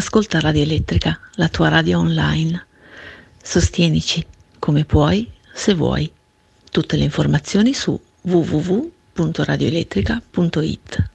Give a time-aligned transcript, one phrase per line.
[0.00, 2.66] Ascolta Radio Elettrica, la tua radio online.
[3.42, 4.24] Sostienici
[4.58, 6.10] come puoi, se vuoi.
[6.70, 11.10] Tutte le informazioni su www.radioelettrica.it.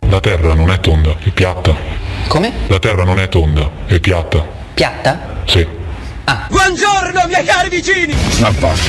[0.00, 1.74] La Terra non è tonda, è piatta.
[2.28, 2.52] Come?
[2.66, 4.46] La Terra non è tonda, è piatta.
[4.74, 5.40] Piatta?
[5.46, 5.66] Sì.
[6.50, 8.14] Buongiorno miei cari vicini!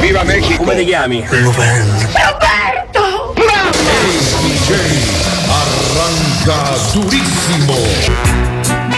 [0.01, 0.63] Viva Mexico!
[0.63, 1.25] Come ti chiami?
[1.29, 3.33] Roberto!
[4.41, 4.71] DJ
[5.47, 8.88] arranca durissimo.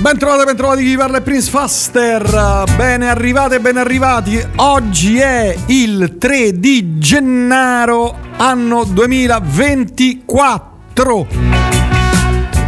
[0.00, 2.62] Bentrovate, bentrovati chi parla è Prince Faster.
[2.76, 4.40] Bene arrivate, ben arrivati.
[4.56, 11.26] Oggi è il 3 di gennaio, anno 2024.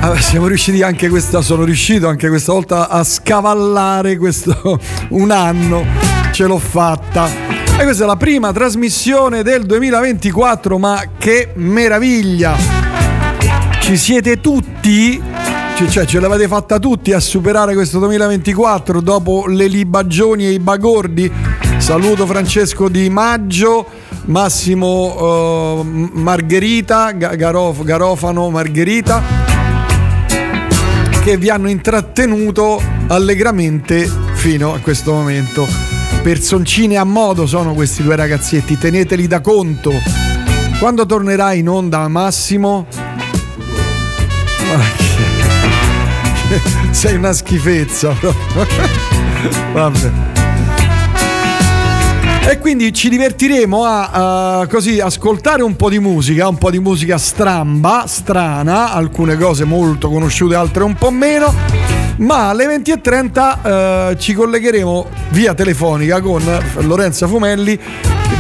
[0.01, 5.87] Ah, siamo riusciti anche questa, sono riuscito anche questa volta a scavallare questo un anno.
[6.33, 7.29] Ce l'ho fatta.
[7.79, 12.57] E questa è la prima trasmissione del 2024, ma che meraviglia!
[13.79, 15.30] Ci siete tutti?
[15.89, 21.31] Cioè, ce l'avete fatta tutti a superare questo 2024 dopo le libagioni e i bagordi?
[21.79, 23.87] Saluto Francesco Di Maggio,
[24.27, 29.23] Massimo uh, Margherita, Garof, Garofano Margherita,
[31.23, 35.67] che vi hanno intrattenuto allegramente fino a questo momento.
[36.23, 39.93] Personcine a modo sono questi due ragazzetti, teneteli da conto.
[40.79, 42.87] Quando tornerai in onda Massimo?
[46.91, 48.15] Sei una schifezza.
[49.73, 50.11] Vabbè.
[52.49, 56.81] E quindi ci divertiremo a uh, così ascoltare un po' di musica, un po' di
[56.81, 61.55] musica stramba, strana, alcune cose molto conosciute, altre un po' meno.
[62.17, 66.43] Ma alle 20.30 uh, ci collegheremo via telefonica con
[66.81, 67.79] Lorenza Fumelli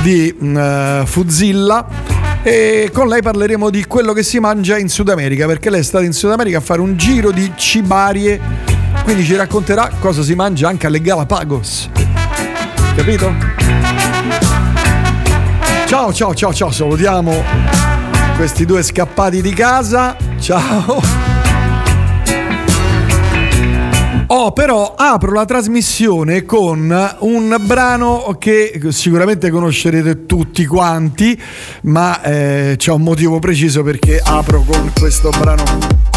[0.02, 5.46] di uh, Fuzilla e con lei parleremo di quello che si mangia in Sud America
[5.46, 8.40] perché lei è stata in Sud America a fare un giro di cibarie
[9.04, 11.90] quindi ci racconterà cosa si mangia anche alle Galapagos.
[12.94, 13.34] Capito?
[15.86, 17.42] ciao ciao ciao ciao salutiamo
[18.36, 20.16] questi due scappati di casa.
[20.38, 21.29] Ciao
[24.32, 31.36] Oh, però apro la trasmissione con un brano che sicuramente conoscerete tutti quanti,
[31.82, 36.09] ma eh, c'è un motivo preciso perché apro con questo brano.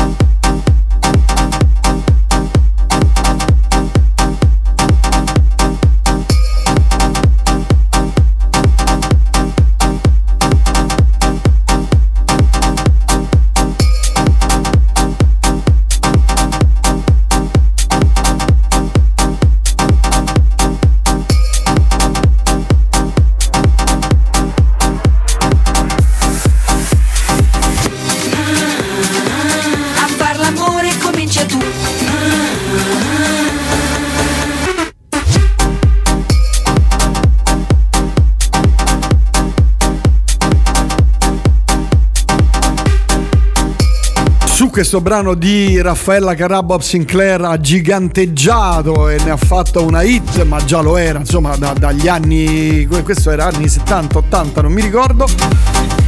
[44.73, 50.65] Questo brano di Raffaella Carabab Sinclair ha giganteggiato e ne ha fatto una hit, ma
[50.65, 52.87] già lo era, insomma, da- dagli anni.
[52.87, 55.27] Questo era anni 70, 80, non mi ricordo.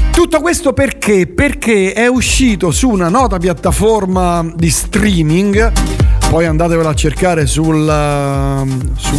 [0.09, 1.28] Tutto questo perché?
[1.28, 5.72] Perché è uscito su una nota piattaforma di streaming.
[6.28, 8.68] Poi andatevela a cercare sul, eh,
[8.98, 9.16] su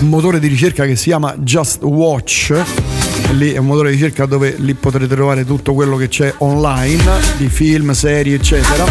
[0.00, 3.09] un motore di ricerca che si chiama Just Watch.
[3.32, 7.02] Lì è un motore di ricerca dove lì potrete trovare tutto quello che c'è online
[7.36, 8.84] di film, serie, eccetera.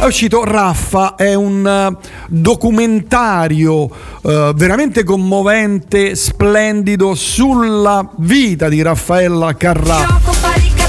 [0.00, 3.90] È uscito Raffa, è un eh, documentario
[4.22, 10.20] eh, veramente commovente, splendido sulla vita di Raffaella Carrà.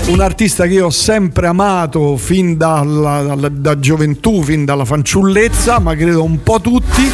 [0.07, 5.79] Un artista che io ho sempre amato fin dalla, dalla- da gioventù, fin dalla fanciullezza,
[5.79, 7.11] ma credo un po' tutti.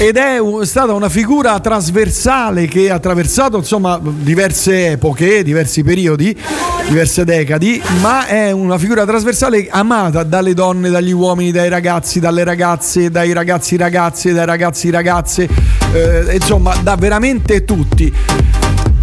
[0.00, 6.38] Ed è stata una figura trasversale che ha attraversato insomma diverse epoche, diversi periodi,
[6.86, 12.44] diverse decadi, ma è una figura trasversale amata dalle donne, dagli uomini, dai ragazzi, dalle
[12.44, 15.48] ragazze, dai ragazzi ragazze, dai ragazzi ragazze,
[15.92, 18.14] eh, insomma da veramente tutti.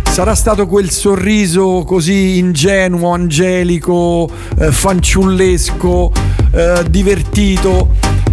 [0.10, 6.12] Sarà stato quel sorriso così ingenuo, angelico, eh, fanciullesco,
[6.52, 8.24] eh, divertito.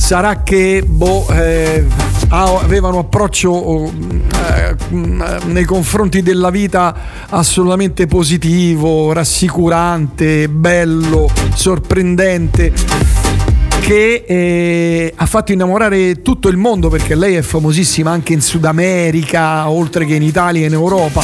[0.00, 1.84] Sarà che boh, eh,
[2.30, 3.92] avevano approccio oh,
[4.48, 4.74] eh,
[5.44, 6.96] nei confronti della vita
[7.28, 12.72] assolutamente positivo, rassicurante, bello, sorprendente
[13.80, 18.64] che eh, ha fatto innamorare tutto il mondo perché lei è famosissima anche in Sud
[18.64, 21.22] America, oltre che in Italia e in Europa.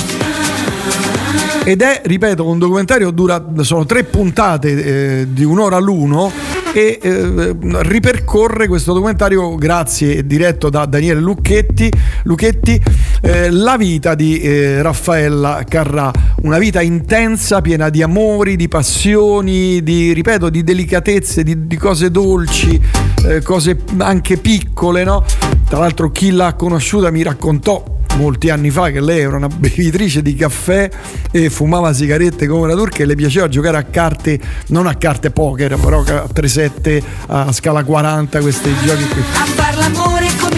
[1.64, 7.56] ed è, ripeto, un documentario dura, sono tre puntate eh, di un'ora l'uno e eh,
[7.58, 11.90] ripercorre questo documentario grazie diretto da Daniele Lucchetti,
[12.24, 12.78] Lucchetti
[13.22, 16.12] eh, la vita di eh, Raffaella Carrà
[16.42, 22.10] una vita intensa piena di amori di passioni di ripeto di delicatezze di, di cose
[22.10, 22.78] dolci
[23.24, 25.24] eh, cose anche piccole no?
[25.66, 30.22] tra l'altro chi l'ha conosciuta mi raccontò molti anni fa che lei era una bevitrice
[30.22, 30.90] di caffè
[31.30, 35.30] e fumava sigarette come una turca e le piaceva giocare a carte, non a carte
[35.30, 39.22] poker, però a 3-7, a scala 40, questi giochi qui.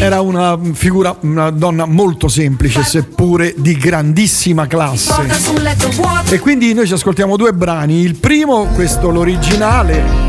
[0.00, 5.26] Era una figura, una donna molto semplice, seppure di grandissima classe.
[6.28, 8.00] E quindi noi ci ascoltiamo due brani.
[8.00, 10.27] Il primo, questo l'originale,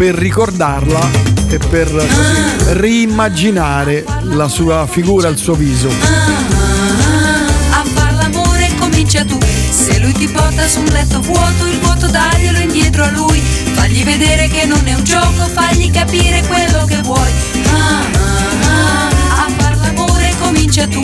[0.00, 1.10] per ricordarla
[1.50, 5.90] e per così, riimmaginare la sua figura, il suo viso.
[5.90, 9.38] A far l'amore comincia tu.
[9.68, 13.42] Se lui ti porta su un letto vuoto, il vuoto daglielo indietro a lui.
[13.74, 17.30] Fagli vedere che non è un gioco, fagli capire quello che vuoi.
[19.36, 21.02] A far l'amore comincia tu.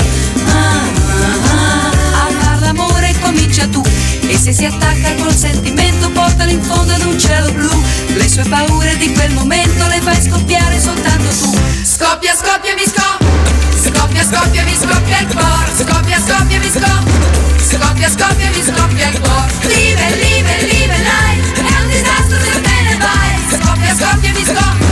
[3.26, 3.82] A far l'amore comincia tu.
[4.28, 7.70] E se si attacca col sentimento, portalo in fondo ad un cielo blu.
[8.14, 11.58] Le sue paure di quel momento le fai scoppiare soltanto tu.
[11.82, 13.26] Scoppia, scoppia, mi scoppia.
[13.82, 15.70] Scoppia, scoppia, mi scoppia il cuore.
[15.76, 17.14] Scoppia, scoppia, mi scoppia.
[17.69, 19.52] Scoppia, scoppia, mi scoppia il cuore.
[19.62, 21.61] Live, live, live, life.
[21.61, 23.32] È un disastro se te ne vai.
[23.50, 24.87] Scoppia, scoppia, mi scoppia.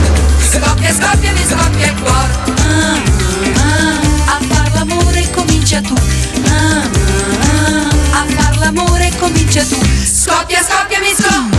[0.51, 2.33] Scoppia, scoppia, mi scoppia il cuore.
[2.67, 2.99] Ah,
[3.55, 5.95] ah, a far l'amore comincia tu.
[8.59, 9.77] L'amore comincia tu.
[10.03, 11.57] Scoppia, scoppia, mi scoppia.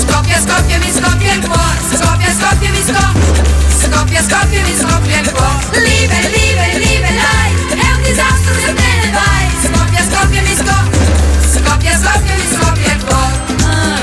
[0.00, 1.78] Scoppia, scoppia, mi scoppia il cuore.
[1.94, 3.46] Scoppia, scoppia, mi scoppia.
[3.82, 5.80] Scoppia, scoppia, mi scoppia il cuore.
[5.80, 7.74] Live, live, live, life.
[7.74, 9.46] È un disastro se te ne vai.
[9.62, 11.06] Scoppia, scoppia, mi scoppia.
[11.52, 13.36] Scoppia, scoppia, mi scoppia il cuore.
[13.64, 14.00] Ah,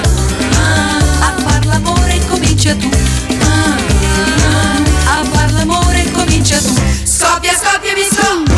[0.60, 2.90] ah, a far l'amore comincia tu.
[3.42, 3.78] Ah,
[5.20, 6.74] a far l'amore comincia tu.
[7.04, 8.54] Scoppia, scoppia, mi scoppia.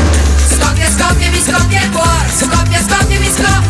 [0.77, 2.29] Scoppia, scoppia, mi scoppia il cuore.
[2.37, 3.61] Scoppia, scoppia, mi scoppia.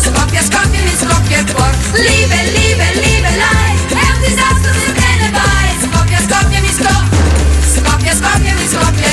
[0.00, 1.76] Scoppia, scoppia, mi scoppia il cuore.
[1.92, 3.94] Live, live, live, life.
[3.94, 5.68] È un disastro se te ne vai.
[5.82, 7.16] Scoppia, scoppia, mi scoppia.
[7.74, 9.07] Scoppia, scoppia, mi scoppia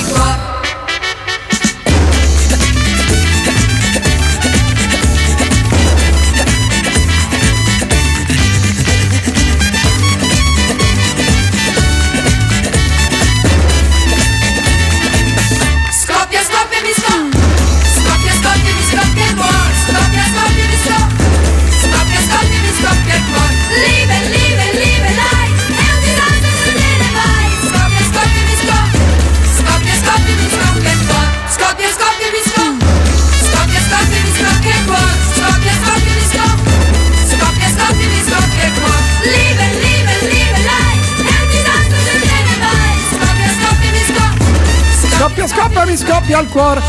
[45.45, 46.81] Scoppia, scoppia, mi scoppia al cuore.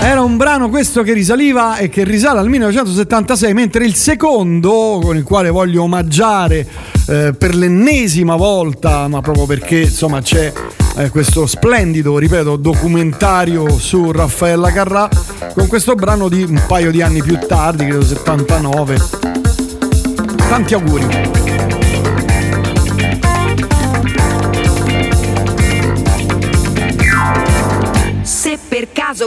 [0.00, 5.16] Era un brano questo che risaliva e che risale al 1976, mentre il secondo, con
[5.16, 6.66] il quale voglio omaggiare
[7.08, 10.52] eh, per l'ennesima volta, ma proprio perché insomma c'è
[10.96, 15.08] eh, questo splendido, ripeto, documentario su Raffaella Carrà,
[15.54, 18.98] con questo brano di un paio di anni più tardi, credo 79.
[20.48, 21.41] Tanti auguri.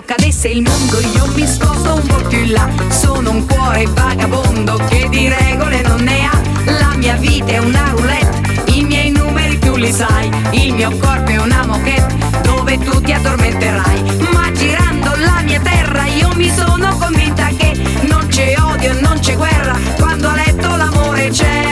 [0.06, 2.70] Cadesse il mondo io mi sposto un po' più in là.
[2.90, 6.42] Sono un cuore vagabondo che di regole non ne ha.
[6.80, 10.30] La mia vita è una roulette, i miei numeri tu li sai.
[10.52, 14.02] Il mio corpo è una moquette dove tu ti addormenterai.
[14.32, 17.74] Ma girando la mia terra io mi sono convinta che
[18.08, 19.76] Non c'è odio e non c'è guerra.
[19.98, 21.66] Quando a letto l'amore c'è.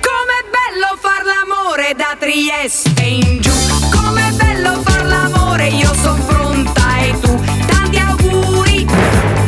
[0.00, 3.50] Com'è bello far l'amore da Trieste in giù.
[3.90, 4.37] Com'è
[6.08, 7.32] soffrontai tu.
[7.66, 8.86] Tanti auguri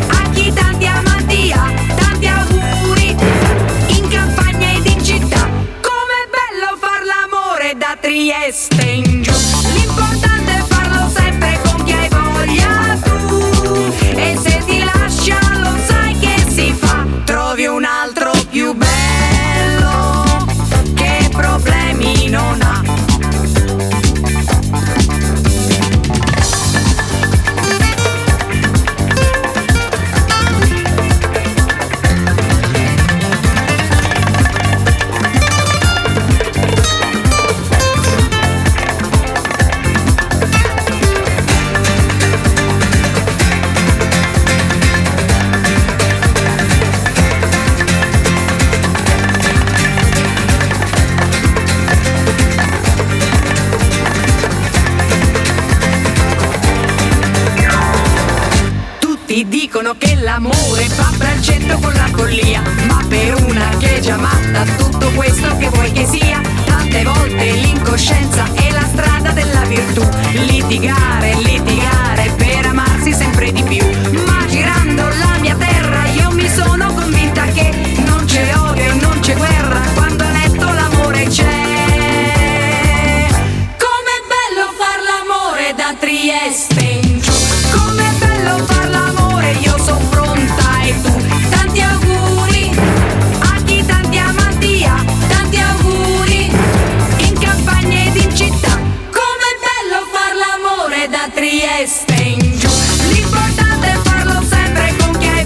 [0.08, 3.16] a chi tanti amanti ha, tanti auguri
[3.96, 5.48] in campagna ed in città.
[5.86, 9.32] Com'è bello far l'amore da Trieste in giù.
[9.72, 13.94] L'importante è farlo sempre con chi hai voglia tu.
[14.16, 15.38] E se ti lascia
[15.86, 20.46] sai che si fa, trovi un altro più bello
[20.94, 22.99] che problemi non ha.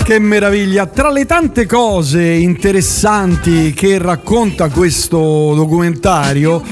[0.04, 0.84] Che meraviglia!
[0.84, 6.62] Tra le tante cose interessanti che racconta questo documentario,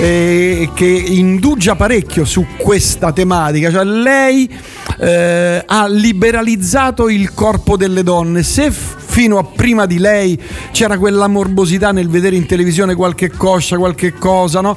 [0.00, 4.50] eh, che indugia parecchio su questa tematica, cioè lei
[5.00, 8.42] eh, ha liberalizzato il corpo delle donne.
[8.42, 8.70] Se
[9.18, 14.12] fino a prima di lei c'era quella morbosità nel vedere in televisione qualche coscia, qualche
[14.12, 14.76] cosa, no?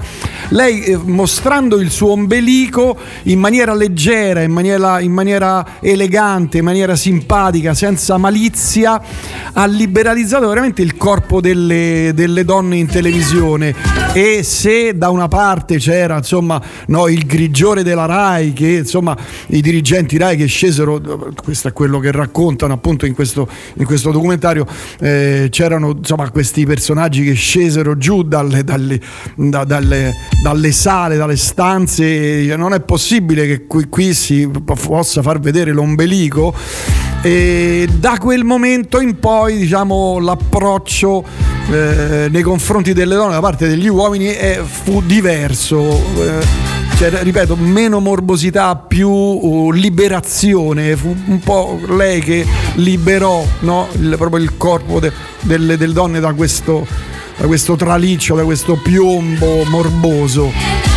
[0.50, 6.64] Lei eh, mostrando il suo ombelico in maniera leggera, in maniera, in maniera elegante, in
[6.64, 9.00] maniera simpatica, senza malizia,
[9.54, 14.01] ha liberalizzato veramente il corpo delle, delle donne in televisione.
[14.14, 19.16] E se da una parte c'era insomma no, il grigiore della RAI, che insomma
[19.48, 21.00] i dirigenti RAI che scesero,
[21.42, 24.68] questo è quello che raccontano appunto in questo, in questo documentario,
[25.00, 29.00] eh, c'erano insomma questi personaggi che scesero giù dalle, dalle,
[29.38, 30.14] da- dalle-
[30.44, 36.54] dalle sale, dalle stanze, non è possibile che qui, qui si possa far vedere l'ombelico
[37.22, 41.24] e da quel momento in poi diciamo l'approccio
[41.70, 47.56] eh, nei confronti delle donne da parte degli uomini è- fu diverso eh, cioè, ripeto,
[47.56, 50.96] meno morbosità, più uh, liberazione.
[50.96, 56.20] Fu un po' lei che liberò no, il, proprio il corpo de- delle, delle donne
[56.20, 56.86] da questo,
[57.38, 60.91] da questo traliccio, da questo piombo morboso.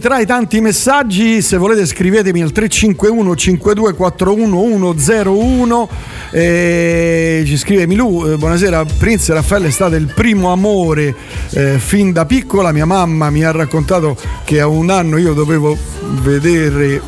[0.00, 5.88] Tra i tanti messaggi, se volete scrivetemi al 351 5241 101
[6.30, 11.14] eh, ci scrive Milù, eh, buonasera Prince Raffaele è stato il primo amore
[11.50, 15.76] eh, fin da piccola, mia mamma mi ha raccontato che a un anno io dovevo
[16.22, 17.00] vedere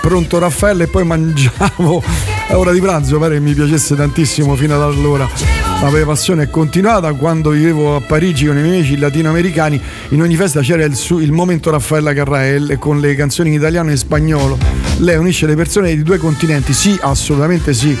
[0.00, 2.02] pronto Raffaele e poi mangiavo
[2.48, 5.71] a ora di pranzo, pare che mi piacesse tantissimo fino ad allora.
[5.82, 9.82] La mia passione è continuata quando vivevo a Parigi con i miei amici latinoamericani.
[10.10, 13.88] In ogni festa c'era il, su- il momento Raffaella Carrael con le canzoni in italiano
[13.88, 14.56] e in spagnolo.
[14.98, 16.72] Lei unisce le persone di due continenti.
[16.72, 17.98] Sì, assolutamente sì.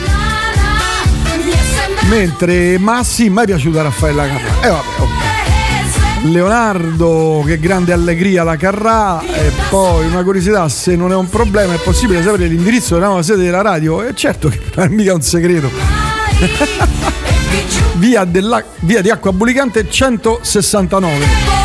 [2.08, 4.62] Mentre, ma sì, mai piaciuta Raffaella Carrà.
[4.62, 6.30] E vabbè, ok.
[6.30, 9.20] Leonardo, che grande allegria la Carrà.
[9.22, 13.24] E poi una curiosità, se non è un problema, è possibile sapere l'indirizzo della nuova
[13.24, 14.04] sede della radio?
[14.04, 15.68] E certo che non è mica un segreto.
[17.96, 21.60] Via, della- via di Acqua Bulicante 169.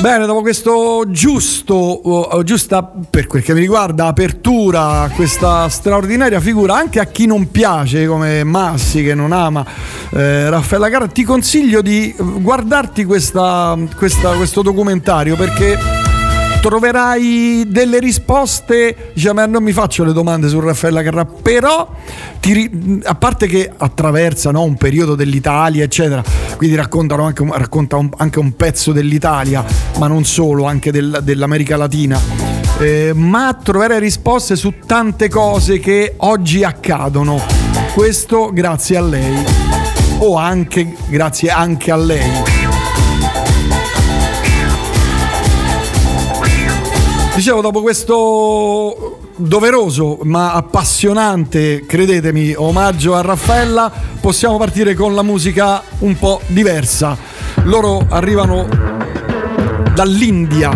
[0.00, 6.40] Bene, dopo questo giusto, oh, giusta per quel che mi riguarda, apertura a questa straordinaria
[6.40, 9.64] figura, anche a chi non piace come Massi, che non ama
[10.10, 15.78] eh, Raffaella Carrà, ti consiglio di guardarti questa- questa- questo documentario perché
[16.64, 21.90] troverai delle risposte, diciamo, "Eh, non mi faccio le domande su Raffaella Carrà, però
[22.40, 22.70] ti
[23.04, 26.22] a parte che attraversa no, un periodo dell'Italia, eccetera,
[26.56, 29.62] quindi raccontano anche racconta un- anche un pezzo dell'Italia,
[29.98, 32.18] ma non solo, anche del- dell'America Latina.
[32.78, 37.42] Eh, ma troverai risposte su tante cose che oggi accadono.
[37.92, 39.44] Questo grazie a lei.
[40.20, 42.53] O anche grazie anche a lei.
[47.35, 53.89] Dicevo, dopo questo doveroso ma appassionante, credetemi, omaggio a Raffaella,
[54.19, 57.15] possiamo partire con la musica un po' diversa.
[57.63, 58.67] Loro arrivano
[59.93, 60.71] dall'India,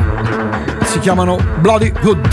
[0.85, 2.31] si chiamano Bloody Hood.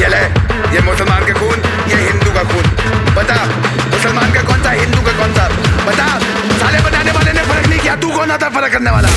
[0.00, 0.22] ये ले
[0.72, 1.58] ये मुसलमान का खून
[1.90, 2.64] ये हिंदू का खून
[3.16, 3.36] बता
[3.92, 5.44] मुसलमान का कौन सा हिंदू का कौन सा
[5.88, 6.06] बता
[6.60, 9.08] साले बताने वाले ने फर्क नहीं किया तू कौन था फर्क करने वाला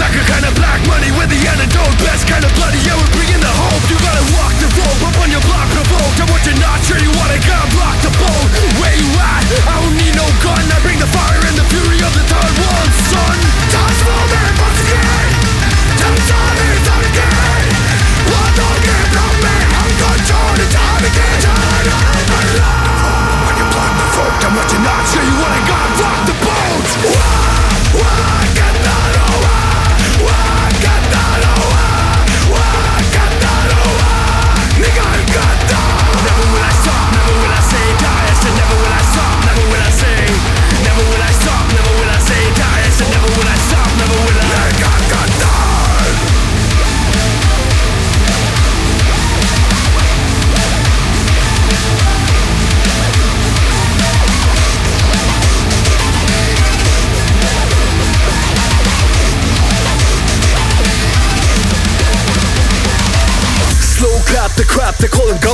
[0.00, 1.96] Like a kind of black money with the antidote.
[2.00, 3.84] Best kind of bloody, yeah we're bringing the hope.
[3.88, 7.00] You gotta walk the road, up on your block provoked And what you're not sure
[7.00, 8.48] you wanna gotta block the boat.
[8.80, 9.44] Where you at?
[9.68, 10.60] I don't need no gun.
[10.72, 13.36] I bring the fire and the fury of the third world, son.
[13.72, 15.44] Touch for me once again
[16.04, 17.84] me, time again
[18.54, 21.38] don't get from me I'm controlling time again.
[21.42, 25.62] Turn on my life When you block vote And what you're not sure you wanna
[25.66, 26.88] gotta block the boat.
[27.10, 27.64] Why,
[27.98, 28.43] why,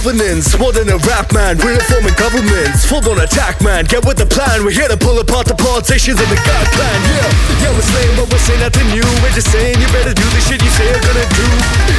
[0.01, 4.17] governance More than a rap man, we're reforming governments Full on attack man, get with
[4.17, 4.65] the plan.
[4.65, 7.29] We're here to pull apart the politicians and the God plan Yeah,
[7.61, 10.41] yeah we're slaying but we're saying nothing new We're just saying you better do the
[10.41, 11.47] shit you say you're gonna do.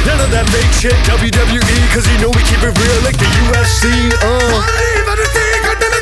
[0.02, 3.30] None of that fake shit, WWE Cause you know we keep it real like the
[3.46, 3.86] UFC
[4.18, 6.01] uh.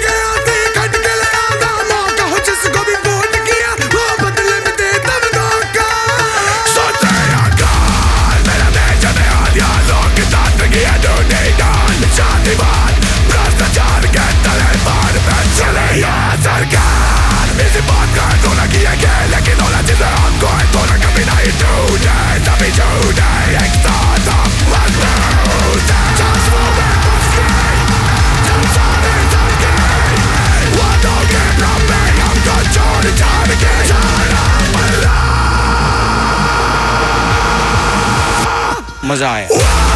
[39.11, 39.90] मज़ा आया।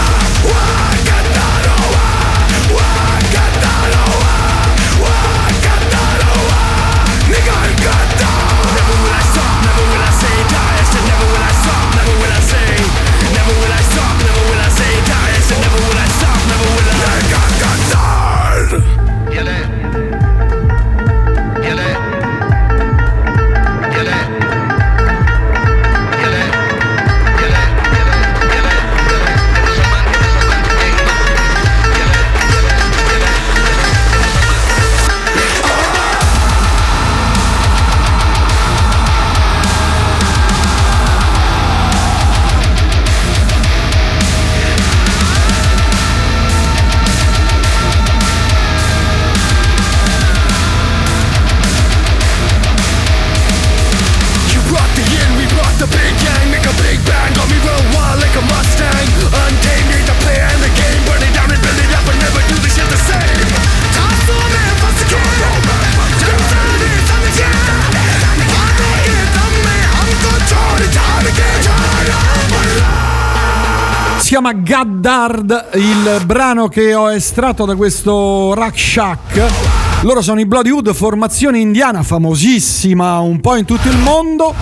[74.34, 79.83] Chiama Gaddard, il brano che ho estratto da questo Rack Shack.
[80.04, 84.54] Loro sono i Bloodywood, formazione indiana famosissima un po' in tutto il mondo.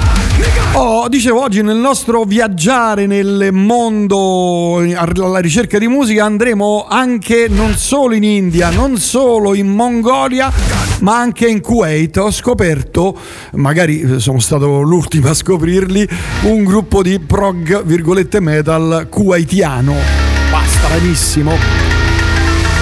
[0.75, 7.75] Oh, dicevo oggi nel nostro viaggiare nel mondo alla ricerca di musica andremo anche non
[7.75, 10.49] solo in India, non solo in Mongolia,
[11.01, 12.17] ma anche in Kuwait.
[12.19, 13.19] Ho scoperto,
[13.55, 16.09] magari sono stato l'ultimo a scoprirli,
[16.43, 19.93] un gruppo di prog virgolette metal kuwaitiano.
[20.53, 21.82] Ma stranissimo.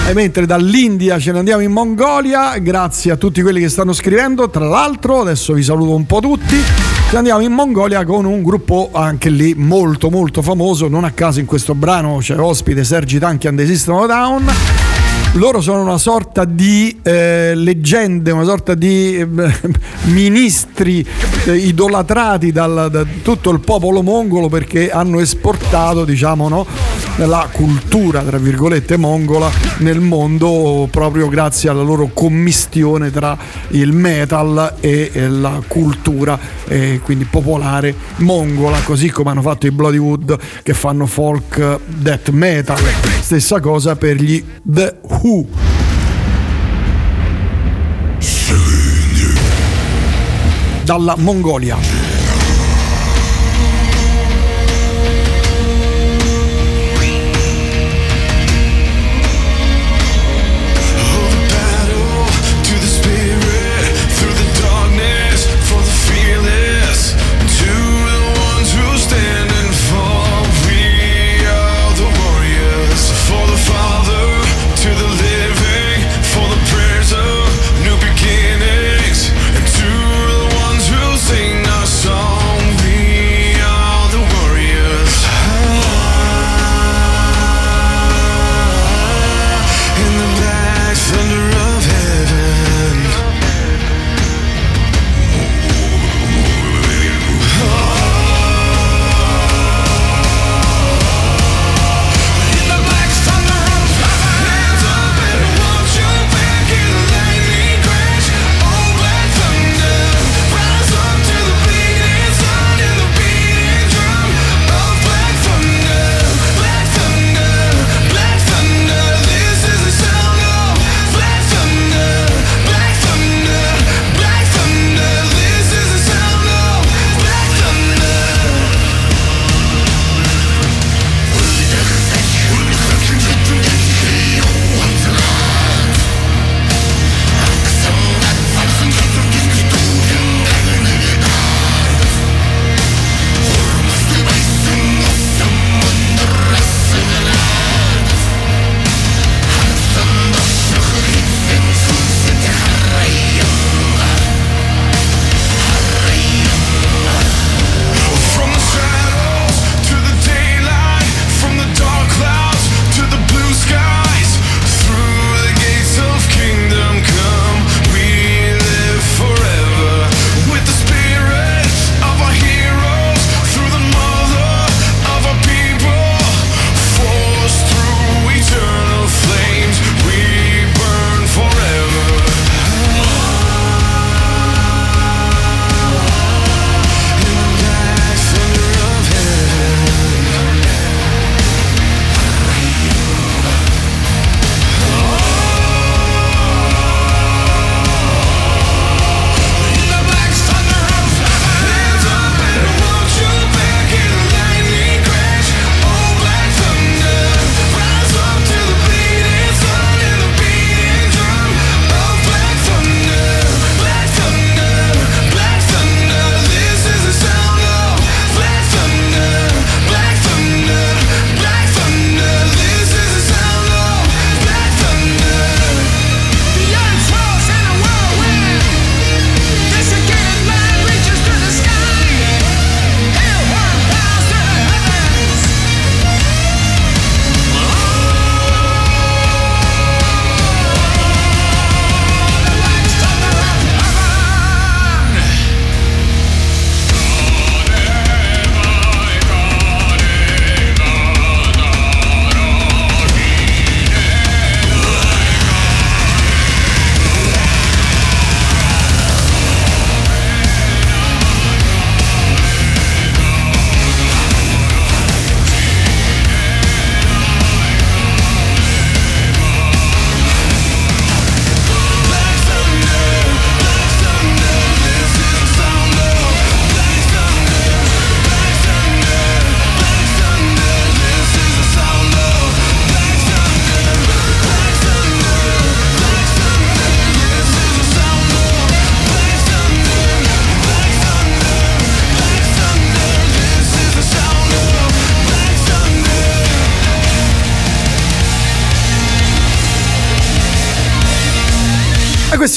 [0.07, 4.49] E mentre dall'India ce ne andiamo in Mongolia, grazie a tutti quelli che stanno scrivendo.
[4.49, 6.55] Tra l'altro, adesso vi saluto un po' tutti.
[6.57, 10.87] Ce ne andiamo in Mongolia con un gruppo anche lì molto molto famoso.
[10.87, 14.51] Non a caso in questo brano c'è ospite Sergi Tanchi and the System of Down.
[15.35, 19.27] Loro sono una sorta di eh, leggende, una sorta di eh,
[20.11, 21.07] ministri
[21.45, 26.65] eh, idolatrati dal, da tutto il popolo mongolo perché hanno esportato, diciamo, no,
[27.15, 33.37] la cultura, tra virgolette, mongola nel mondo proprio grazie alla loro commistione tra
[33.69, 39.71] il metal e, e la cultura eh, quindi popolare mongola, così come hanno fatto i
[39.71, 42.79] Bloodywood che fanno folk death metal.
[43.21, 45.20] Stessa cosa per gli The Who.
[50.83, 52.00] Dalla Mongolia.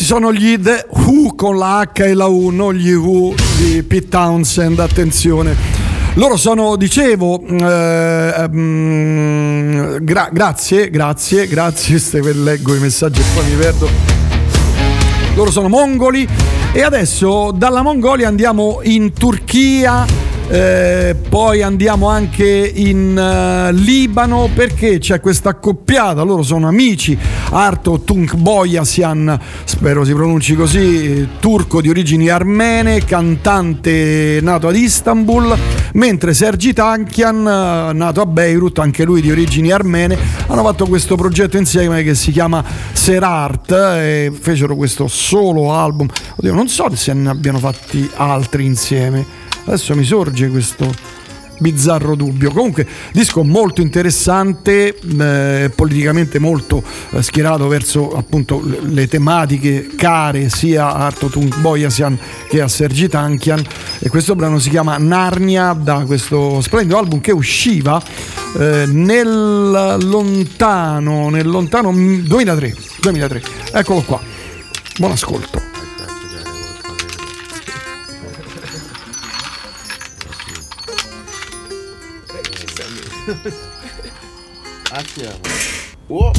[0.05, 3.83] Questi sono gli The Who con la H e la U, non gli Who di
[3.83, 5.57] Pete Townsend, attenzione.
[6.15, 13.45] Loro sono, dicevo, eh, mm, gra- grazie, grazie, grazie, ste, leggo i messaggi e poi
[13.47, 13.89] mi perdo.
[15.35, 16.29] Loro sono mongoli
[16.73, 20.05] e adesso dalla Mongolia andiamo in Turchia
[20.49, 27.17] eh, poi andiamo anche in uh, Libano perché c'è questa accoppiata, loro sono amici,
[27.51, 35.57] Arto Tunk Boyasian, spero si pronunci così, turco di origini armene, cantante nato ad Istanbul,
[35.95, 37.43] mentre Sergi Tankian,
[37.95, 42.33] nato a Beirut, anche lui di origini armene, hanno fatto questo progetto insieme che si
[42.33, 46.09] chiama Serart e fecero questo solo album.
[46.37, 49.44] Oddio, non so se ne abbiano fatti altri insieme.
[49.65, 51.23] Adesso mi sorge questo
[51.59, 52.51] bizzarro dubbio.
[52.51, 60.49] Comunque, disco molto interessante, eh, politicamente molto eh, schierato verso appunto le, le, tematiche care
[60.49, 63.63] sia a Arto Tung Boyasian che a Sergi Tankian.
[63.99, 68.03] E questo brano si chiama Narnia da questo splendido album che usciva
[68.59, 73.43] eh, nel lontano, nel lontano 2003, 2003.
[73.73, 74.21] Eccolo qua.
[74.97, 75.74] Buon ascolto.
[84.93, 85.33] Assieme.
[86.11, 86.33] Oh.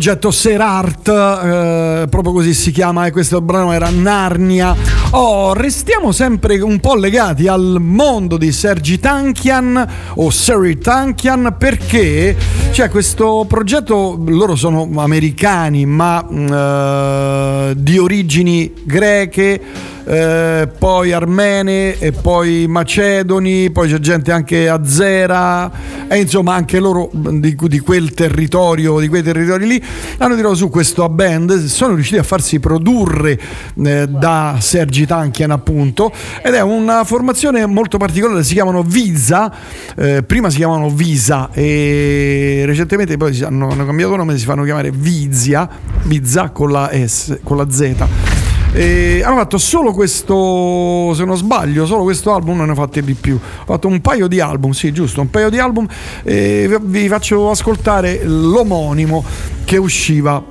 [0.00, 4.74] Progetto Serart, eh, proprio così si chiama, e questo brano era Narnia.
[5.10, 12.34] Oh, restiamo sempre un po' legati al mondo di Sergi Tankian o Seri Tankian perché
[12.70, 19.60] c'è questo progetto, loro sono americani ma eh, di origini greche
[20.04, 25.70] eh, poi armene e poi macedoni, poi c'è gente anche azera
[26.12, 29.80] e insomma anche loro di, di quel territorio, di quei territori lì
[30.18, 33.40] hanno tirato su questa band, sono riusciti a farsi produrre
[33.84, 39.54] eh, da Sergi Tankian appunto ed è una formazione molto particolare, si chiamano Visa,
[39.94, 44.90] eh, prima si chiamavano Visa e recentemente poi hanno, hanno cambiato nome, si fanno chiamare
[44.90, 45.68] Vizia,
[46.02, 48.29] Vizia con la S, con la Z
[48.72, 53.02] e hanno fatto solo questo, se non sbaglio, solo questo album, non ne ho fatti
[53.02, 53.34] di più.
[53.34, 55.86] Ho fatto un paio di album, sì, giusto, un paio di album.
[56.22, 59.24] E vi faccio ascoltare l'omonimo
[59.64, 60.42] che usciva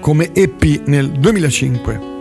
[0.00, 2.11] come EP nel 2005.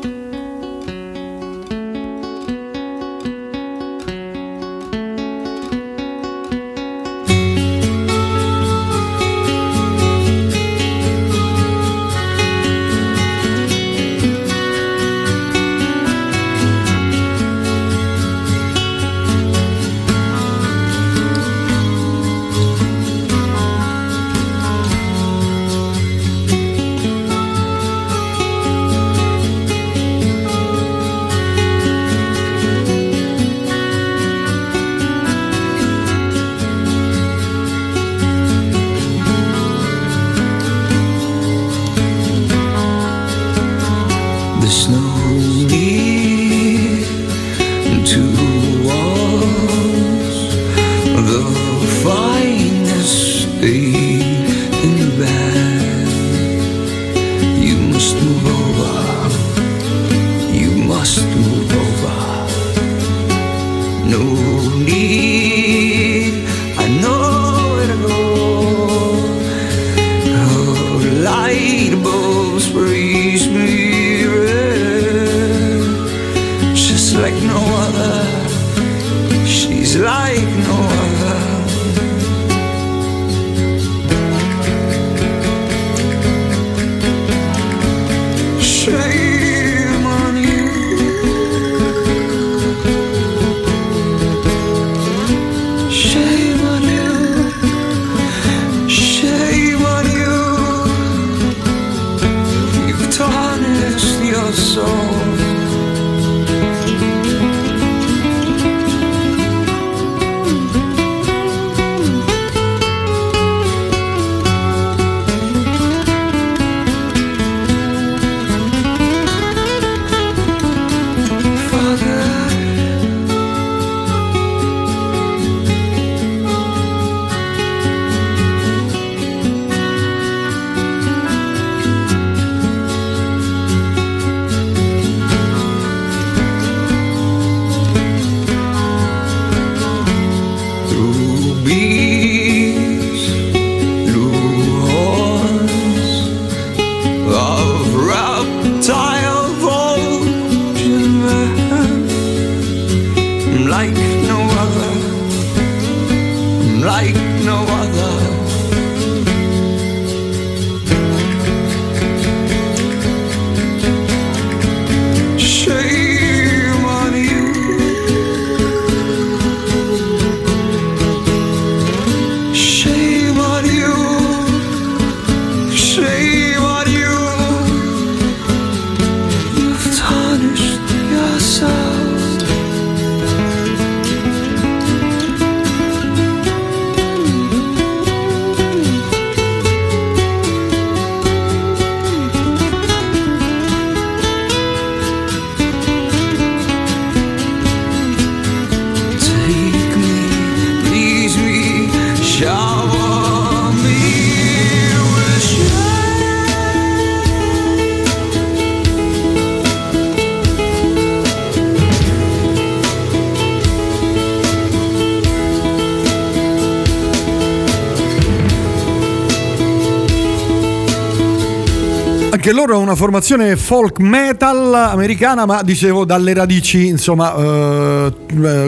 [223.02, 228.14] Formazione folk metal americana, ma dicevo dalle radici insomma eh,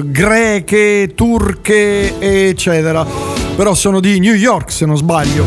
[0.05, 3.05] greche, turche, eccetera.
[3.55, 5.45] però sono di New York se non sbaglio.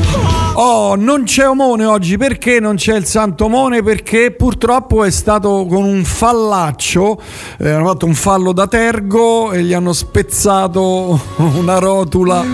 [0.53, 3.83] Oh, non c'è Omone oggi, perché non c'è il Santo Omone?
[3.83, 7.21] Perché purtroppo è stato con un fallaccio,
[7.59, 11.21] eh, hanno fatto un fallo da tergo e gli hanno spezzato
[11.59, 12.45] una rotula.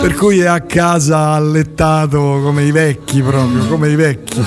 [0.00, 4.42] Per cui è a casa allettato come i vecchi proprio, come i vecchi.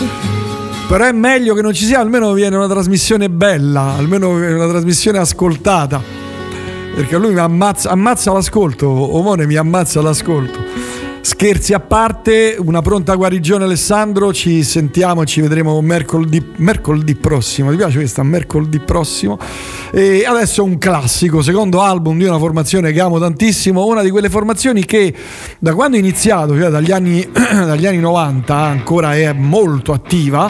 [0.88, 5.18] Però è meglio che non ci sia, almeno viene una trasmissione bella, almeno una trasmissione
[5.18, 6.22] ascoltata
[6.93, 10.60] perché lui mi ammazza, ammazza l'ascolto, Omone mi ammazza l'ascolto.
[11.43, 17.75] Scherzi a parte, una pronta guarigione Alessandro, ci sentiamo, ci vedremo mercoledì, mercoledì prossimo, ti
[17.75, 18.23] piace questa?
[18.23, 19.37] Mercoledì prossimo.
[19.91, 24.29] E adesso un classico, secondo album di una formazione che amo tantissimo, una di quelle
[24.29, 25.13] formazioni che
[25.59, 30.49] da quando è iniziato, cioè dagli anni, dagli anni 90, ancora è molto attiva.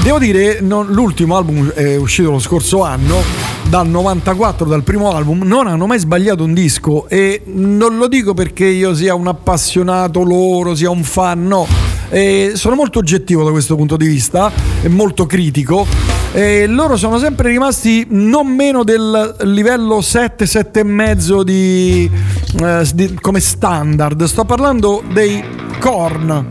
[0.00, 5.42] Devo dire, non, l'ultimo album è uscito lo scorso anno dal 94 dal primo album
[5.42, 10.22] non hanno mai sbagliato un disco e non lo dico perché io sia un appassionato
[10.22, 11.66] loro, sia un fan, no.
[12.10, 14.52] E sono molto oggettivo da questo punto di vista
[14.82, 15.86] e molto critico.
[16.32, 22.10] E loro sono sempre rimasti non meno del livello 7, 7 e mezzo di,
[22.60, 24.24] eh, di, come standard.
[24.24, 25.42] Sto parlando dei
[25.78, 26.46] Korn.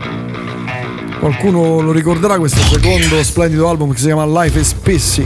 [1.18, 5.24] Qualcuno lo ricorderà questo secondo splendido album che si chiama Life is Pissy.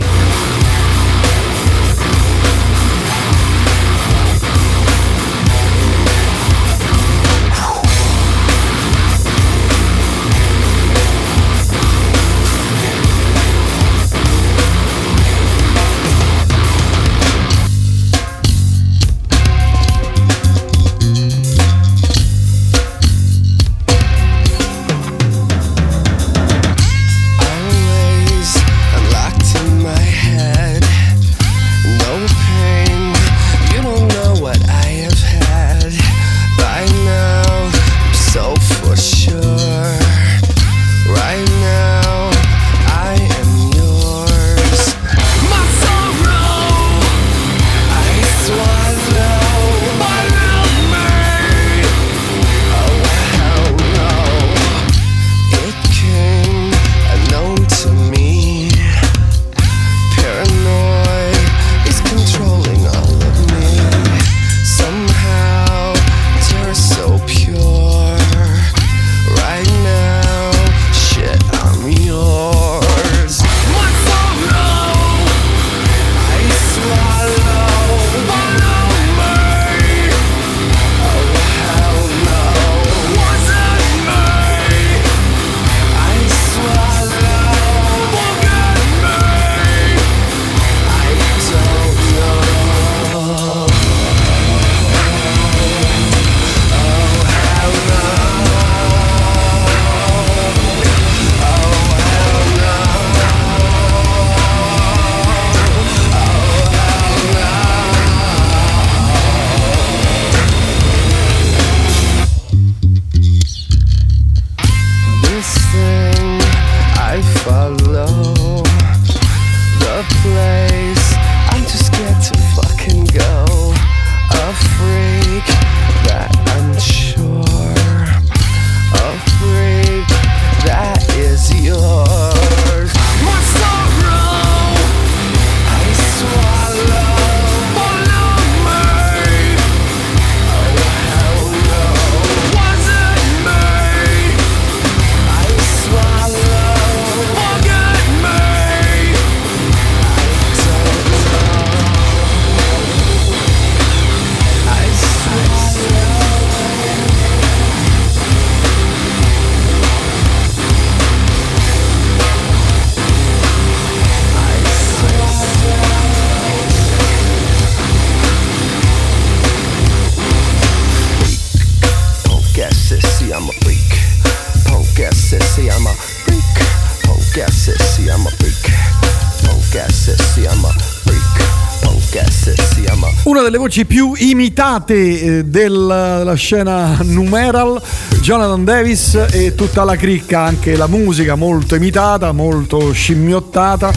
[183.69, 187.79] Voci più imitate eh, della scena numeral,
[188.23, 193.93] Jonathan Davis e tutta la cricca, anche la musica molto imitata, molto scimmiottata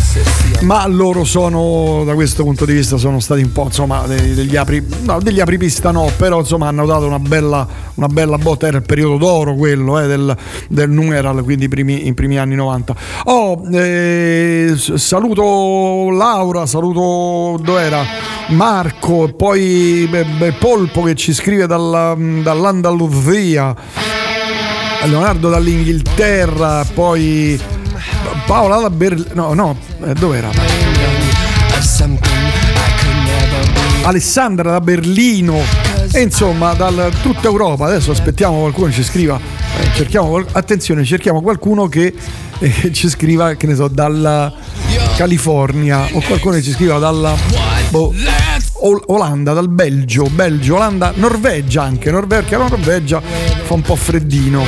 [0.61, 4.85] ma loro sono da questo punto di vista sono stati un po' insomma degli, apri,
[5.01, 8.67] no, degli apripista no però insomma hanno dato una bella, una bella botta.
[8.67, 10.35] Era il periodo d'oro quello eh, del,
[10.67, 12.95] del numeral quindi i primi, i primi anni 90
[13.25, 18.03] oh, eh, saluto Laura saluto dov'era?
[18.49, 23.75] Marco poi beh, Polpo che ci scrive dalla, dall'Andalusia.
[25.03, 27.59] Leonardo dall'Inghilterra poi
[28.45, 30.49] Paola da Berlino no no eh, dove era?
[34.03, 35.59] Alessandra da Berlino
[36.11, 39.39] e insomma da tutta Europa adesso aspettiamo qualcuno ci scriva
[39.79, 42.13] eh, cerchiamo attenzione cerchiamo qualcuno che
[42.59, 44.51] eh, ci scriva che ne so dalla
[45.15, 47.35] California o qualcuno che ci scriva dalla
[47.89, 48.13] boh,
[48.83, 54.65] Olanda, dal Belgio, Belgio, Olanda, Norvegia anche, Norvegia, Norvegia fa un po' freddino.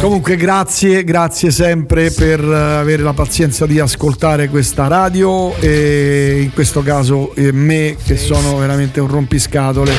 [0.00, 6.80] Comunque grazie, grazie sempre per avere la pazienza di ascoltare questa radio e in questo
[6.80, 9.92] caso eh, me che sono veramente un rompiscatole.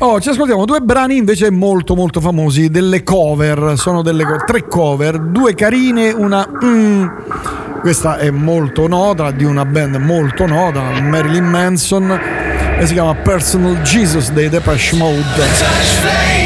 [0.00, 4.68] Oh, ci ascoltiamo due brani invece molto molto famosi, delle cover, sono delle co- tre
[4.68, 6.46] cover, due carine, una...
[6.62, 7.06] Mm,
[7.80, 12.10] questa è molto nota, di una band molto nota, Marilyn Manson,
[12.78, 16.43] e si chiama Personal Jesus dei Depeche Mode.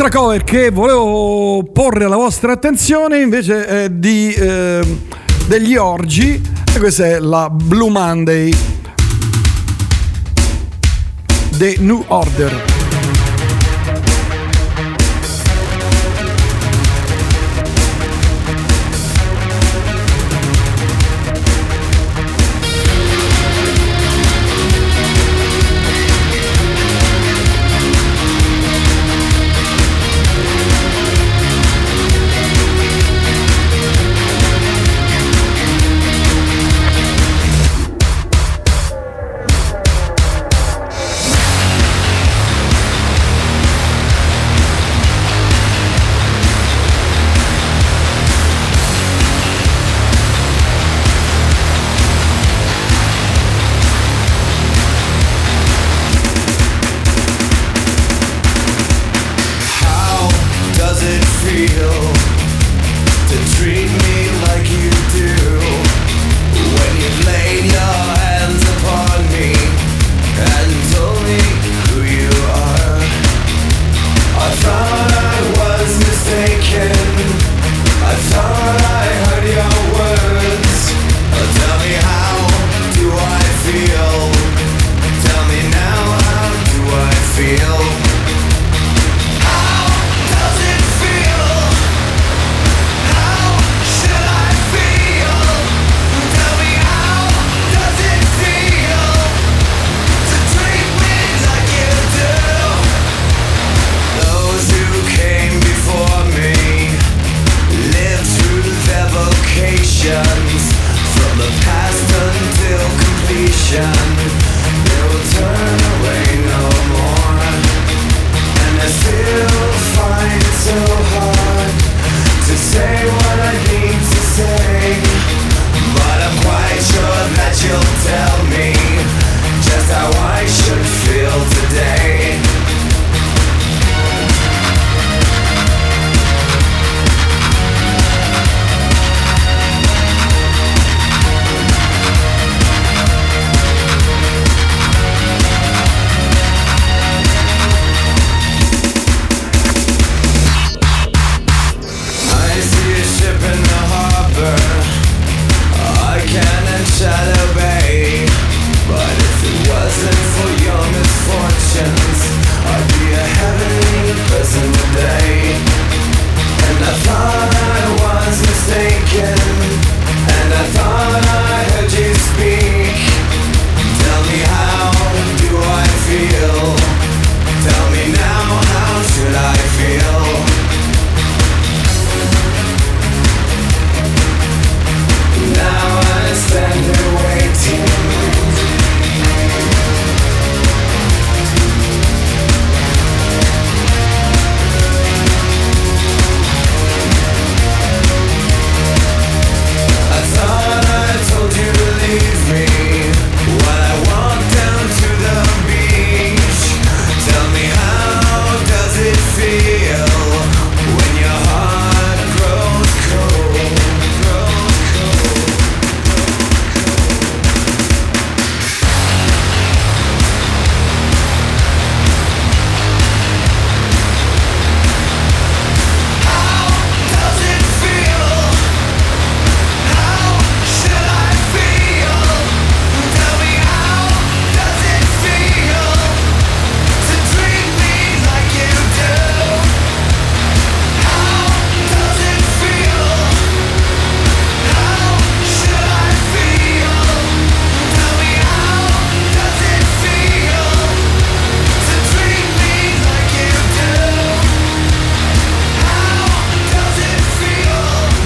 [0.00, 4.80] L'altra cover che volevo porre alla vostra attenzione invece è di, eh,
[5.46, 6.40] degli Orgi
[6.74, 8.50] e questa è la Blue Monday
[11.58, 12.69] The New Order.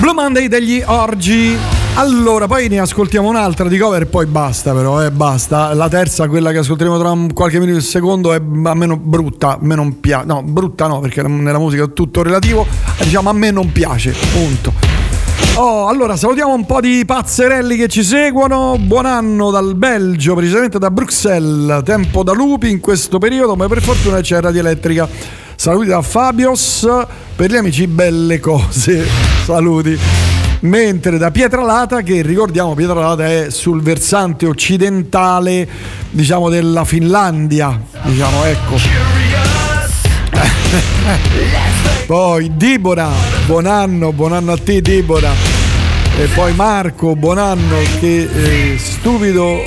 [0.04, 1.56] Blue Monday degli Orgi.
[1.94, 5.72] Allora, poi ne ascoltiamo un'altra di cover e poi basta però, eh, basta.
[5.72, 9.00] La terza, quella che ascolteremo tra qualche minuto e un secondo, è a me non
[9.02, 10.26] brutta, a me non piace.
[10.26, 12.66] No, brutta no, perché nella musica è tutto relativo.
[12.98, 14.74] Diciamo a me non piace, punto.
[15.54, 18.76] Oh, allora salutiamo un po' di pazzerelli che ci seguono.
[18.78, 21.82] Buon anno dal Belgio, precisamente da Bruxelles.
[21.82, 25.08] Tempo da lupi in questo periodo, ma per fortuna c'è Radio Elettrica.
[25.56, 26.86] Saluti da Fabios.
[27.36, 29.06] Per gli amici, belle cose.
[29.44, 29.98] Saluti.
[30.60, 35.68] Mentre da Pietralata, che ricordiamo, Pietralata è sul versante occidentale,
[36.10, 37.80] diciamo, della Finlandia.
[38.02, 38.76] Diciamo, ecco.
[42.06, 43.08] Poi Dibora,
[43.46, 45.30] buon anno, buon anno a te Dibora.
[46.16, 49.62] E poi Marco, buon anno, che eh, stupido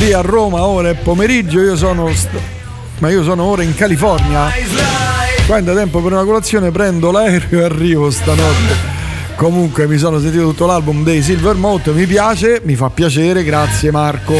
[0.00, 2.12] lì a Roma, ora è pomeriggio, io sono...
[2.12, 2.55] st-
[2.98, 4.50] ma io sono ora in California.
[5.46, 8.94] Quando è tempo per una colazione prendo l'aereo e arrivo stanotte.
[9.36, 14.34] Comunque mi sono sentito tutto l'album dei Silvermouth, mi piace, mi fa piacere, grazie Marco.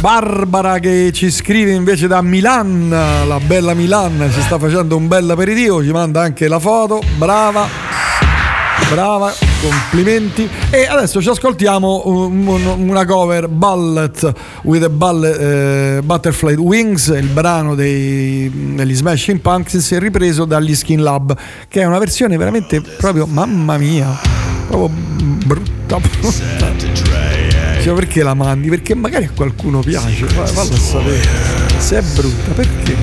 [0.00, 5.28] Barbara che ci scrive invece da Milan, la bella Milan, si sta facendo un bel
[5.28, 7.68] aperitivo, ci manda anche la foto, brava,
[8.90, 10.48] brava, complimenti.
[10.70, 12.46] E adesso ci ascoltiamo un-
[12.88, 14.32] una cover, Bullet
[14.62, 21.02] with a Bullet, eh, Butterfly Wings, il brano dei, degli Smashing Pumpkins ripreso dagli Skin
[21.02, 21.36] Lab,
[21.68, 24.18] che è una versione veramente proprio, mamma mia,
[24.68, 24.90] proprio
[25.44, 25.98] brutta.
[27.80, 28.68] Cioè, perché la mandi?
[28.68, 31.22] Perché magari a qualcuno piace, fa- fallo sapere.
[31.78, 32.96] Se è brutta, perché?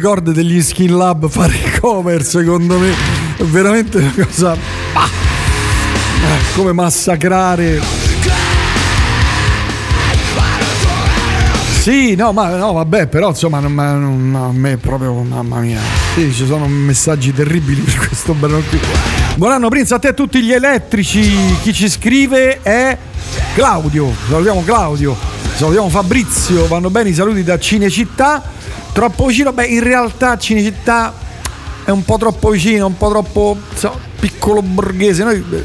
[0.00, 2.92] Corde degli Skin Lab fare cover, secondo me.
[3.36, 4.56] È veramente una cosa.
[4.94, 5.08] ah,
[6.54, 7.80] come massacrare.
[11.80, 15.80] Sì, no, ma no, vabbè, però insomma, non- non- a me proprio, mamma mia.
[16.14, 18.78] Sì, ci sono messaggi terribili per questo brano qui.
[19.36, 21.34] Buon anno, Prince, a te e a tutti gli elettrici.
[21.62, 22.98] Chi ci scrive è
[23.54, 24.12] Claudio.
[24.28, 25.16] Salutiamo Claudio.
[25.54, 26.66] Salutiamo Fabrizio.
[26.66, 28.42] Vanno bene i saluti da Cinecittà.
[28.92, 29.52] Troppo vicino?
[29.52, 31.12] Beh, in realtà Cinecittà
[31.84, 35.24] è un po' troppo vicino, un po' troppo insomma, piccolo borghese.
[35.24, 35.64] Noi eh,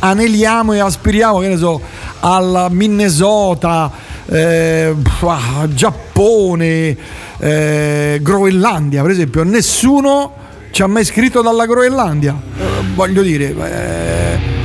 [0.00, 1.80] aneliamo e aspiriamo, che ne so,
[2.20, 3.90] alla Minnesota,
[4.26, 6.96] eh, ah, Giappone,
[7.38, 9.42] eh, Groenlandia, per esempio.
[9.44, 10.32] Nessuno
[10.70, 12.36] ci ha mai scritto dalla Groenlandia.
[12.58, 14.57] Eh, voglio dire, eh,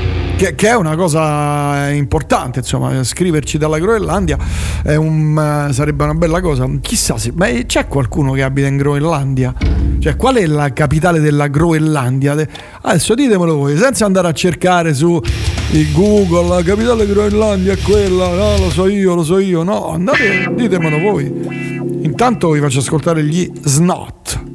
[0.43, 4.37] che, che è una cosa importante, insomma, scriverci dalla Groenlandia
[4.83, 6.69] un, eh, sarebbe una bella cosa.
[6.81, 9.53] Chissà se ma c'è qualcuno che abita in Groenlandia?
[9.99, 12.35] Cioè, qual è la capitale della Groenlandia?
[12.35, 12.47] De-
[12.81, 15.19] Adesso ditemelo voi, senza andare a cercare su
[15.93, 20.51] Google, la capitale Groenlandia è quella, no, lo so io, lo so io, no, andate,
[20.53, 22.01] ditemelo voi.
[22.01, 24.53] Intanto vi faccio ascoltare gli Snot.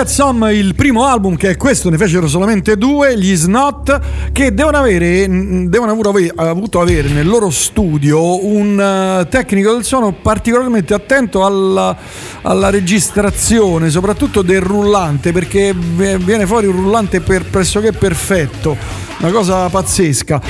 [0.00, 4.00] Get Some, il primo album che è questo, ne fecero solamente due, gli Snot,
[4.32, 5.26] che devono avere,
[5.68, 11.94] devono avuto, avuto avere nel loro studio un uh, tecnico del suono particolarmente attento alla,
[12.40, 18.74] alla, registrazione, soprattutto del rullante, perché viene fuori un rullante per, pressoché perfetto,
[19.18, 20.40] una cosa pazzesca.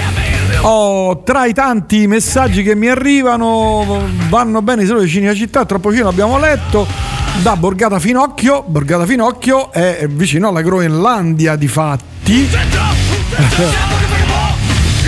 [0.60, 5.88] Oh, tra i tanti messaggi che mi arrivano vanno bene solo vicini alla città, troppo
[5.88, 8.64] vicino l'abbiamo letto da Borgata Finocchio.
[8.66, 12.48] Borgata Finocchio è vicino alla Groenlandia di fatti.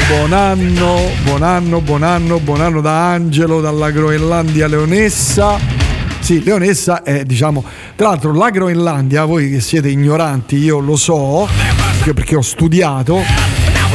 [0.09, 5.59] buon anno, buon anno, buon anno, buon anno da Angelo, dalla Groenlandia Leonessa.
[6.20, 7.62] Sì, Leonessa è, diciamo,
[7.97, 11.47] tra l'altro la Groenlandia, voi che siete ignoranti, io lo so,
[12.03, 13.20] perché ho studiato,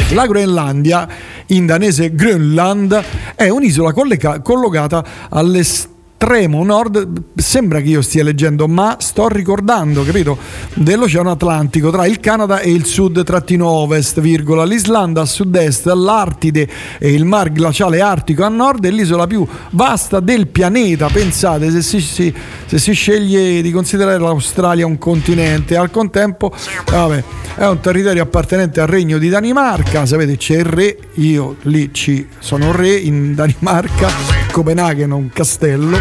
[0.09, 1.07] la Groenlandia
[1.47, 3.03] in danese Grönland,
[3.35, 10.35] è un'isola collocata all'esterno estremo nord, sembra che io stia leggendo, ma sto ricordando, capito,
[10.73, 17.23] dell'Oceano Atlantico tra il Canada e il sud-ovest, virgola, l'Islanda a sud-est, l'Artide e il
[17.23, 21.07] mar glaciale artico a nord è l'isola più vasta del pianeta.
[21.07, 22.33] Pensate, se si, si,
[22.65, 26.51] se si sceglie di considerare l'Australia un continente, al contempo
[26.89, 27.23] vabbè,
[27.57, 32.27] è un territorio appartenente al regno di Danimarca, sapete c'è il re, io lì ci
[32.39, 35.99] sono re in Danimarca, Copenaghen un castello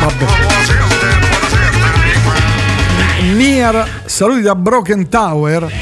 [0.00, 0.24] Vabbè.
[3.36, 5.72] Niar, saluti da Broken Tower.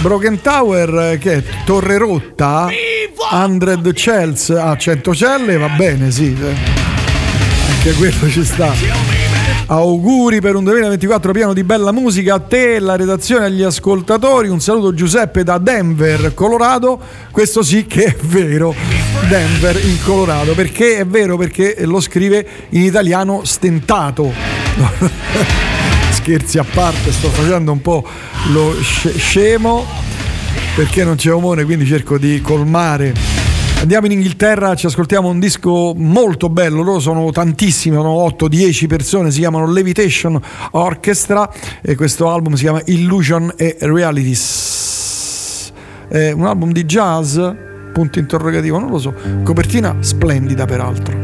[0.00, 2.66] Broken Tower eh, che è Torre Rotta,
[3.30, 6.36] 100 Cells a 100 celle, va bene, sì.
[6.36, 6.54] eh.
[7.70, 8.72] Anche quello ci sta.
[9.66, 14.48] Auguri per un 2024 pieno di bella musica a te, la redazione agli ascoltatori.
[14.48, 16.98] Un saluto Giuseppe da Denver, Colorado.
[17.30, 19.13] Questo sì che è vero.
[19.28, 24.32] Denver in Colorado, perché è vero perché lo scrive in italiano stentato.
[26.10, 28.06] Scherzi a parte, sto facendo un po'
[28.52, 29.86] lo sce- scemo
[30.74, 33.14] perché non c'è omone, quindi cerco di colmare.
[33.80, 39.30] Andiamo in Inghilterra, ci ascoltiamo un disco molto bello, loro sono tantissimi, sono 8-10 persone,
[39.30, 40.40] si chiamano Levitation
[40.72, 41.50] Orchestra
[41.80, 45.72] e questo album si chiama Illusion e Realities.
[46.08, 47.38] È un album di jazz,
[47.94, 49.14] punto interrogativo, non lo so,
[49.44, 51.23] copertina splendida peraltro.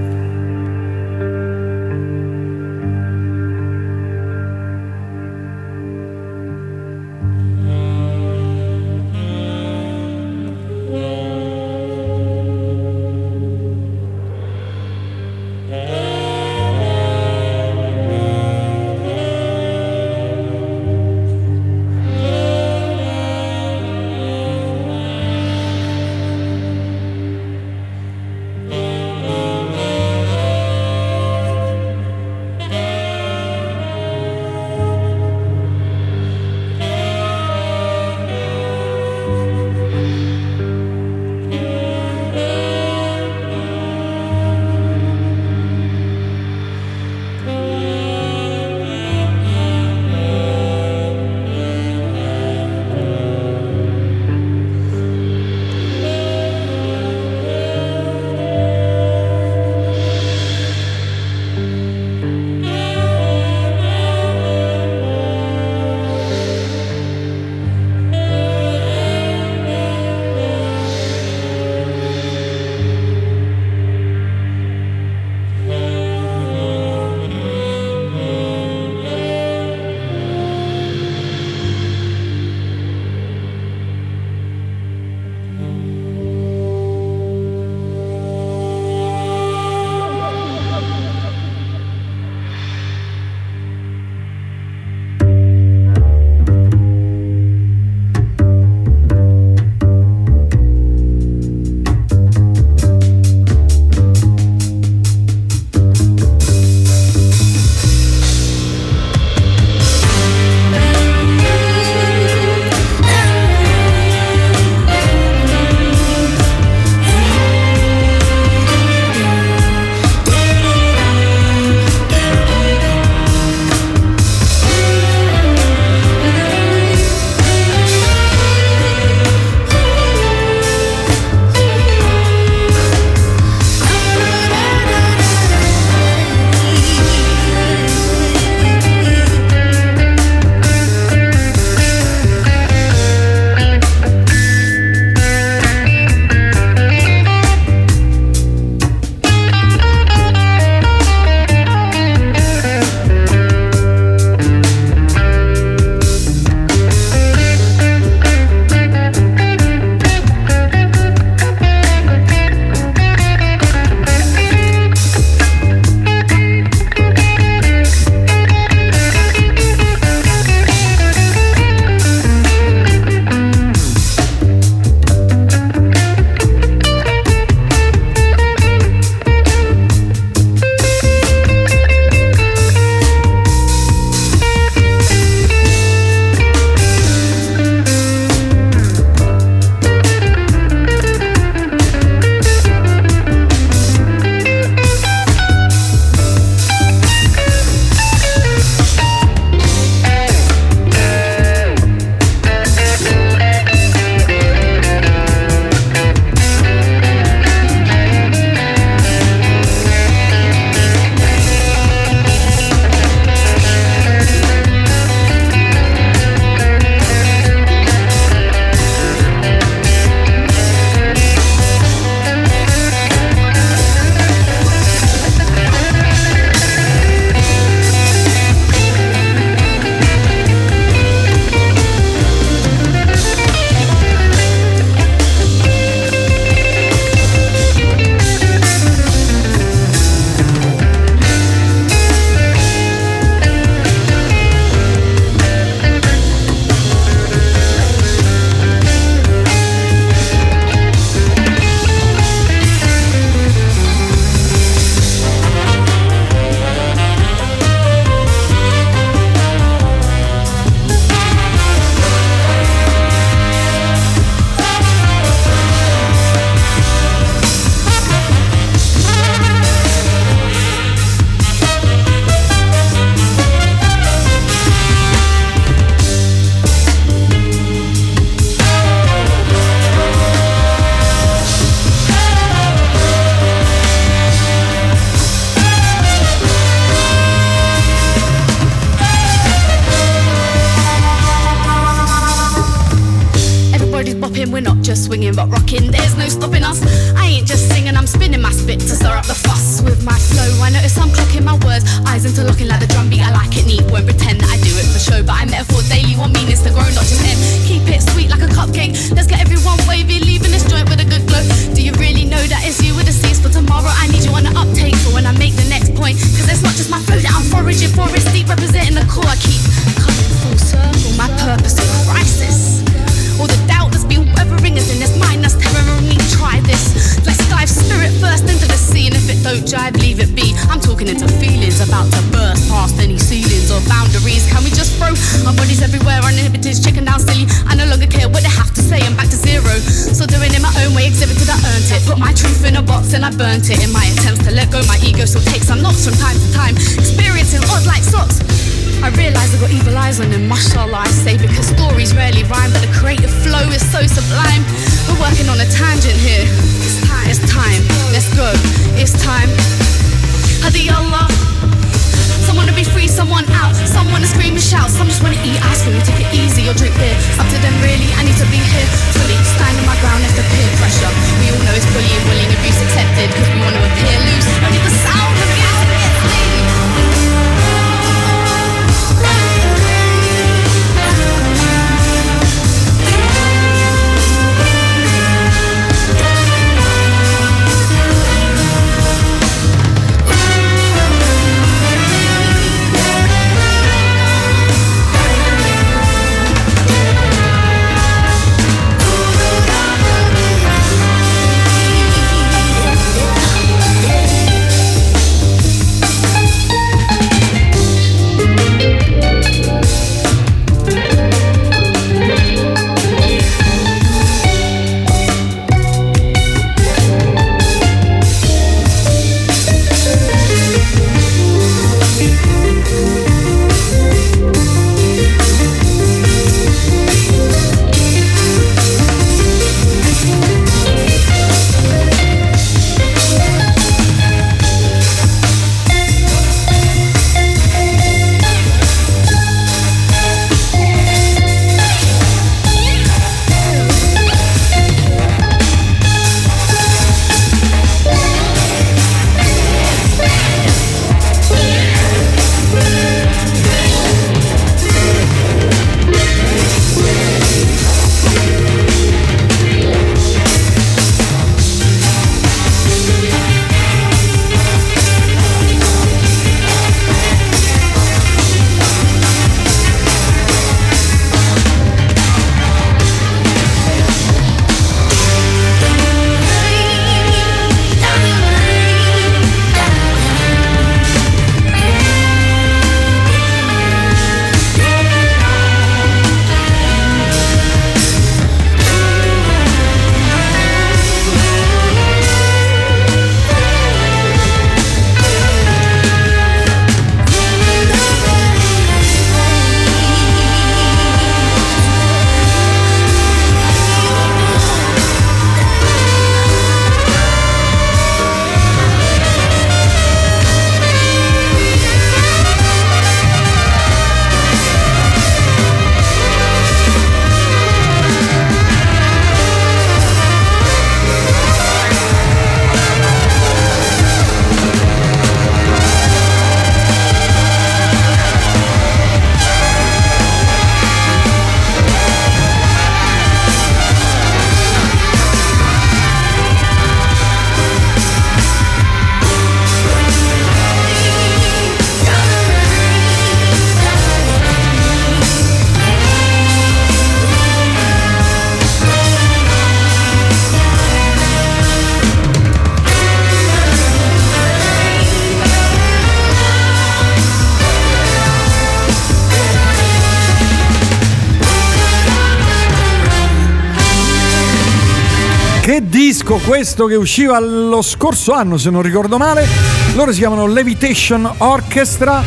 [566.51, 569.47] questo che usciva lo scorso anno se non ricordo male.
[569.95, 572.25] Loro si chiamano Levitation Orchestra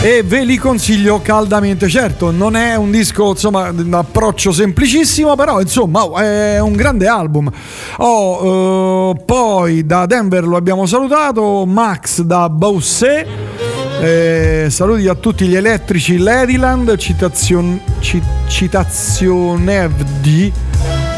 [0.00, 1.88] e ve li consiglio caldamente.
[1.88, 7.08] Certo, non è un disco, insomma, un approccio semplicissimo, però insomma oh, è un grande
[7.08, 7.50] album.
[7.96, 13.26] Oh, eh, poi da Denver lo abbiamo salutato, Max da Bausset.
[14.00, 20.52] Eh, saluti a tutti gli elettrici Ladyland, citazio- ci- citazionevdi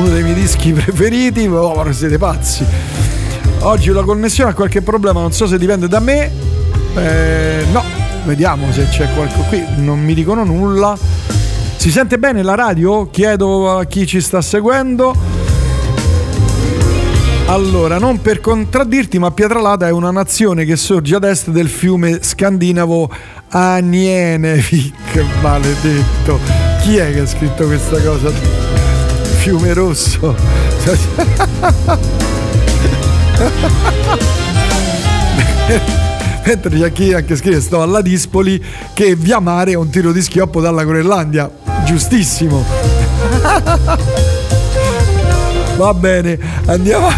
[0.01, 2.65] uno dei miei dischi preferiti, oh, ma siete pazzi.
[3.61, 6.31] Oggi la connessione ha qualche problema, non so se dipende da me.
[6.95, 7.85] Eh, no,
[8.25, 10.97] vediamo se c'è qualcosa qui, non mi dicono nulla.
[11.77, 13.09] Si sente bene la radio?
[13.11, 15.15] Chiedo a chi ci sta seguendo.
[17.47, 22.23] Allora, non per contraddirti, ma Pietralata è una nazione che sorge ad est del fiume
[22.23, 23.11] scandinavo
[23.49, 26.39] Anienevik, maledetto.
[26.83, 28.70] Chi è che ha scritto questa cosa?
[29.41, 30.37] Fiume rosso.
[36.45, 38.63] Mentre c'è chi anche scrive sto alla Dispoli
[38.93, 41.51] che via mare è un tiro di schioppo dalla Groenlandia.
[41.87, 42.63] Giustissimo.
[45.79, 47.09] Va bene, andiamo.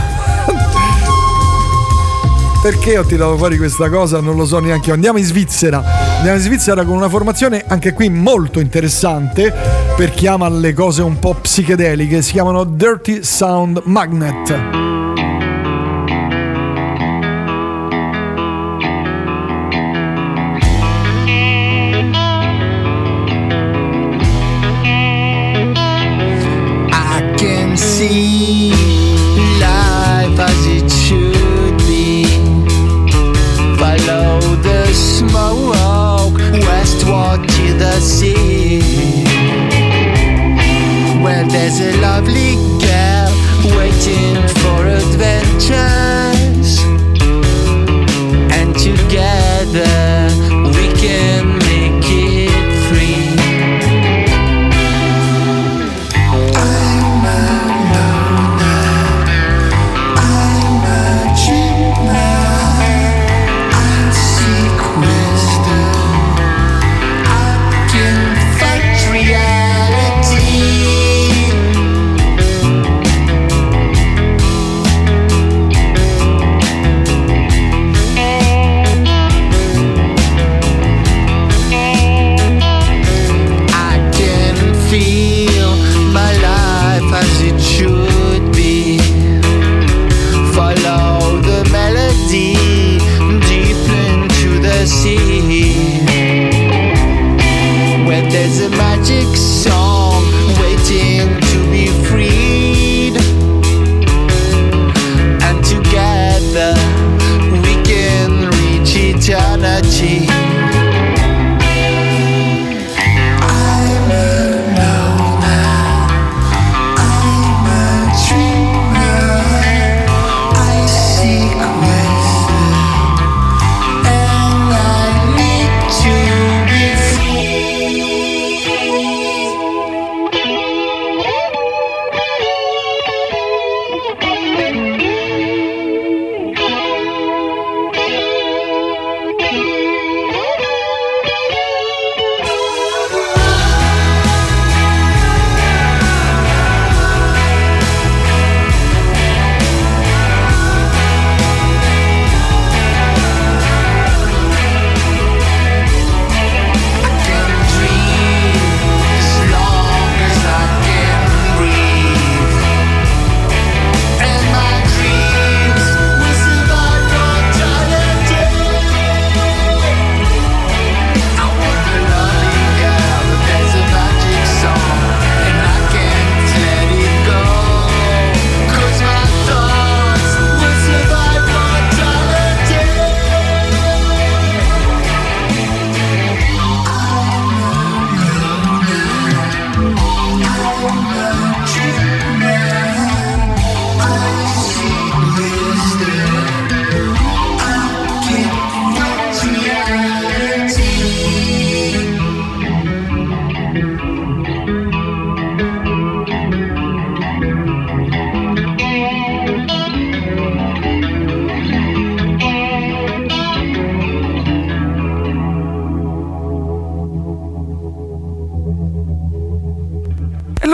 [2.62, 4.20] Perché ho tirato fuori questa cosa?
[4.20, 4.94] Non lo so neanche io.
[4.94, 6.01] Andiamo in Svizzera.
[6.22, 9.52] Andiamo in Svizzera con una formazione anche qui molto interessante
[9.96, 12.22] per chi ama le cose un po' psichedeliche.
[12.22, 14.91] Si chiamano Dirty Sound Magnet.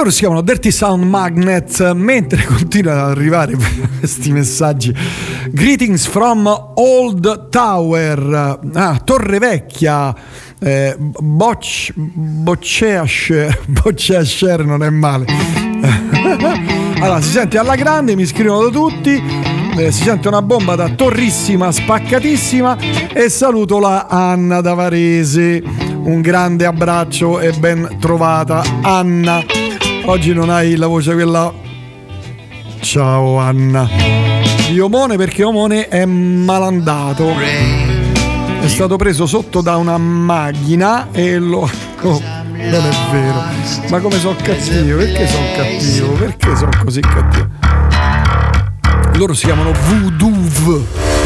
[0.09, 3.57] Loro si chiamano Dirty Sound Magnet, mentre continuano ad arrivare
[3.99, 4.95] questi messaggi.
[5.51, 10.15] Greetings from Old Tower, ah, Torre Vecchia,
[10.59, 15.27] eh, Boc- Bocceasher, Bocceasher non è male.
[17.01, 19.23] allora, si sente alla grande, mi scrivono tutti.
[19.77, 22.77] eh, si sente una bomba da torrissima, spaccatissima
[23.13, 25.63] e saluto la Anna da Varese.
[26.03, 29.58] Un grande abbraccio e ben trovata Anna.
[30.09, 31.53] Oggi non hai la voce quella.
[32.81, 33.87] Ciao Anna.
[34.67, 37.35] Di Omone perché Omone è malandato.
[37.37, 41.71] È stato preso sotto da una macchina e lo.
[42.01, 43.43] Oh, non è vero.
[43.91, 44.97] Ma come sono cattivo?
[44.97, 46.13] Perché sono cattivo?
[46.15, 47.49] Perché sono così cattivo?
[49.13, 51.18] Loro si chiamano Voodoo.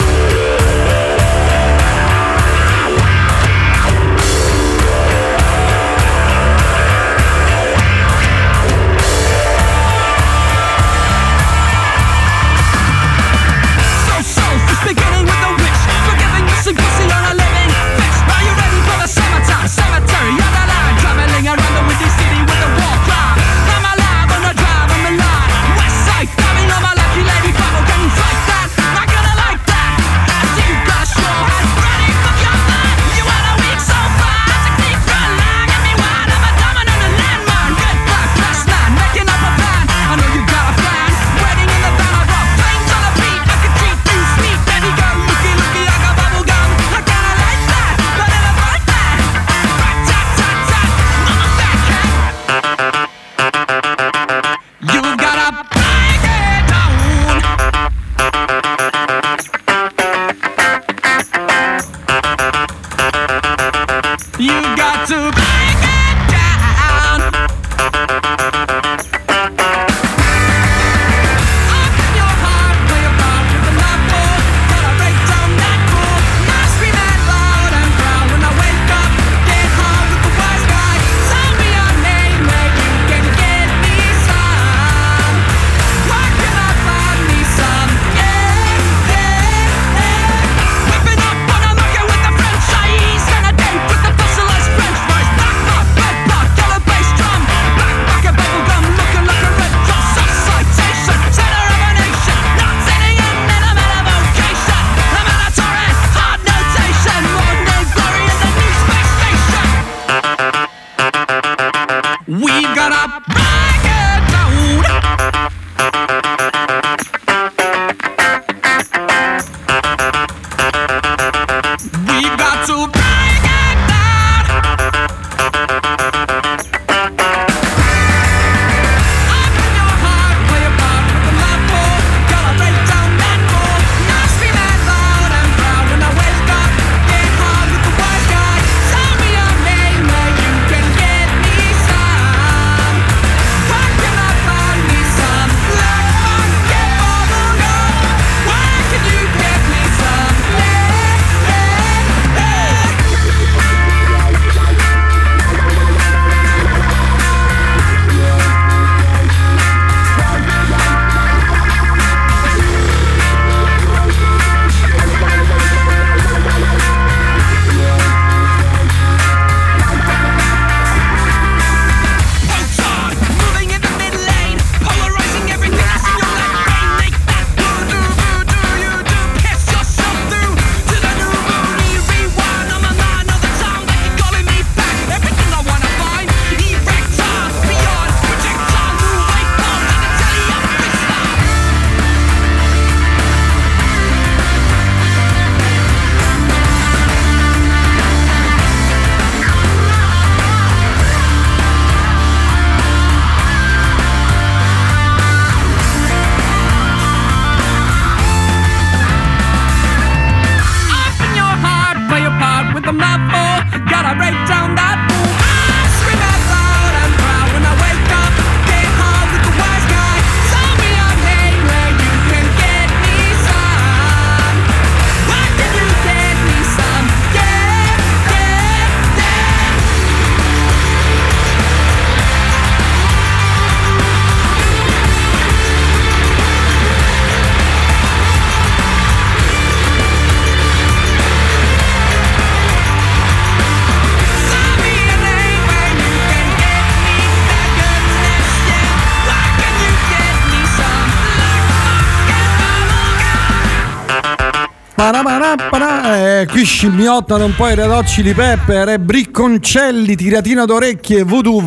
[256.62, 261.60] qui scimmiottano un po' i radocci di Pepper e bricconcelli, tiratina d'orecchie, voodoo.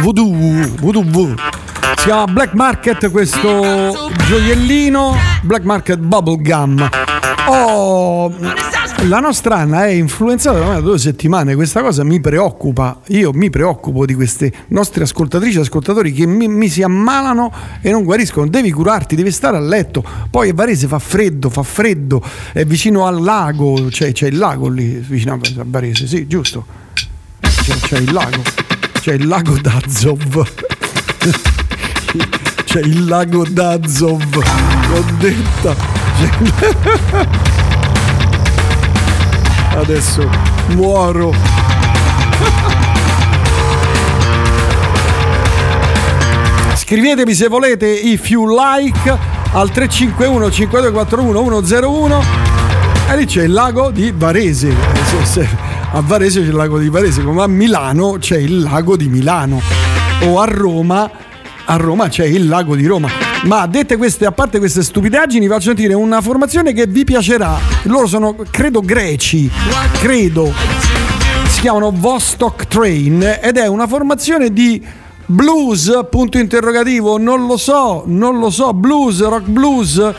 [0.00, 0.34] Voodoo,
[0.80, 1.34] voodoo.
[1.96, 6.88] Si chiama Black Market questo gioiellino, Black Market Bubblegum.
[7.46, 8.32] Oh,
[9.04, 14.04] la nostra Anna è influenzata da due settimane, questa cosa mi preoccupa, io mi preoccupo
[14.04, 17.52] di queste nostre ascoltatrici e ascoltatori che mi, mi si ammalano
[17.82, 21.62] e non guariscono, devi curarti, devi stare a letto, poi a Varese fa freddo, fa
[21.62, 22.20] freddo,
[22.52, 26.66] è vicino al lago, cioè, c'è il lago lì vicino a Varese, sì, giusto,
[27.40, 28.42] c'è, c'è il lago,
[29.00, 30.52] c'è il lago d'Azov,
[32.64, 34.34] c'è il lago d'Azov,
[34.88, 35.76] l'ho detta.
[36.16, 37.45] C'è-
[39.76, 40.28] Adesso
[40.74, 41.32] muoro.
[46.74, 49.18] Scrivetemi se volete if you like
[49.52, 52.22] al 351 5241 101
[53.10, 54.72] e lì c'è il lago di Varese.
[55.04, 55.48] Se- se-
[55.92, 59.60] A Varese c'è il lago di Varese, come a Milano c'è il lago di Milano.
[60.24, 61.08] O a Roma,
[61.64, 63.08] a Roma c'è il lago di Roma.
[63.44, 67.58] Ma dette queste, a parte queste stupidaggini, faccio sentire una formazione che vi piacerà.
[67.84, 69.50] Loro sono, credo, greci.
[70.00, 70.52] Credo
[71.56, 74.84] si chiamano Vostok Train ed è una formazione di
[75.24, 80.14] blues, punto interrogativo, non lo so, non lo so, blues, rock blues.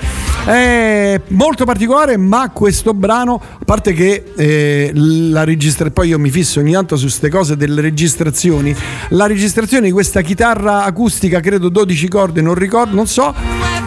[0.48, 6.30] È molto particolare, ma questo brano, a parte che eh, la registrazione, poi io mi
[6.30, 8.74] fisso ogni tanto su queste cose delle registrazioni,
[9.10, 13.36] la registrazione di questa chitarra acustica, credo 12 corde, non ricordo, non so,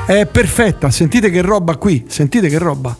[0.05, 0.91] è perfetta.
[0.91, 2.95] Sentite che roba qui, sentite che roba.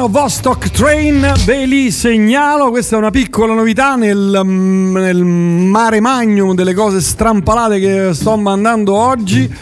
[0.00, 6.00] Erano Vostok Train, ve li segnalo, questa è una piccola novità nel, mm, nel mare
[6.00, 9.52] magnum delle cose strampalate che sto mandando oggi.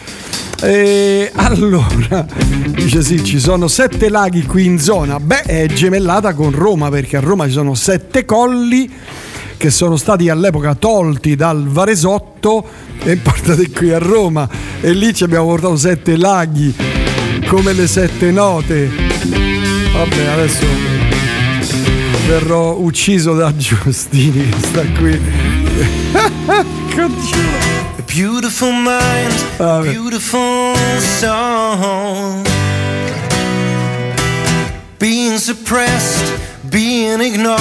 [0.61, 2.25] E allora,
[2.73, 5.19] dice sì, ci sono sette laghi qui in zona.
[5.19, 8.89] Beh, è gemellata con Roma perché a Roma ci sono sette colli
[9.57, 12.65] che sono stati all'epoca tolti dal Varesotto
[13.03, 14.47] e portati qui a Roma.
[14.79, 16.73] E lì ci abbiamo portato sette laghi,
[17.45, 19.08] come le sette note.
[19.99, 20.65] Vabbè, adesso
[22.25, 25.19] verrò ucciso da Giustini che sta qui.
[27.97, 30.73] A beautiful mind, ah, a beautiful
[31.19, 32.43] soul.
[34.99, 36.33] Being suppressed,
[36.69, 37.59] being ignored.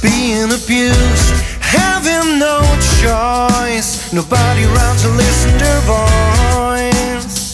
[0.00, 2.62] Being abused, having no
[3.02, 4.10] choice.
[4.10, 7.45] Nobody around to listen to voice.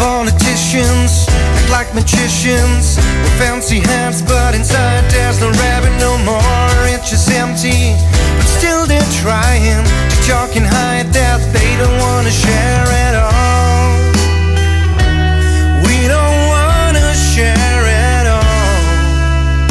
[0.00, 6.88] Politicians act like magicians with fancy hats, but inside there's no rabbit no more.
[6.88, 7.92] It's just empty,
[8.38, 13.92] but still they're trying to talk and hide that they don't wanna share at all.
[15.84, 19.68] We don't wanna share at all.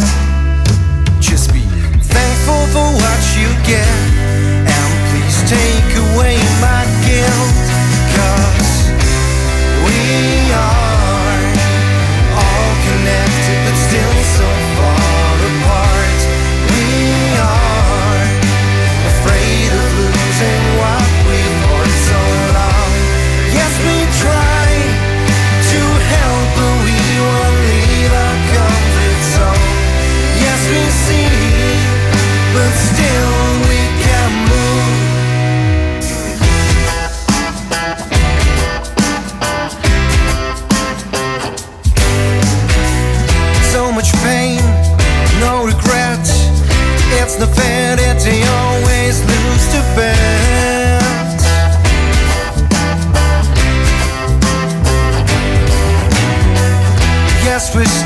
[1.20, 1.66] Just be
[2.06, 3.20] thankful for what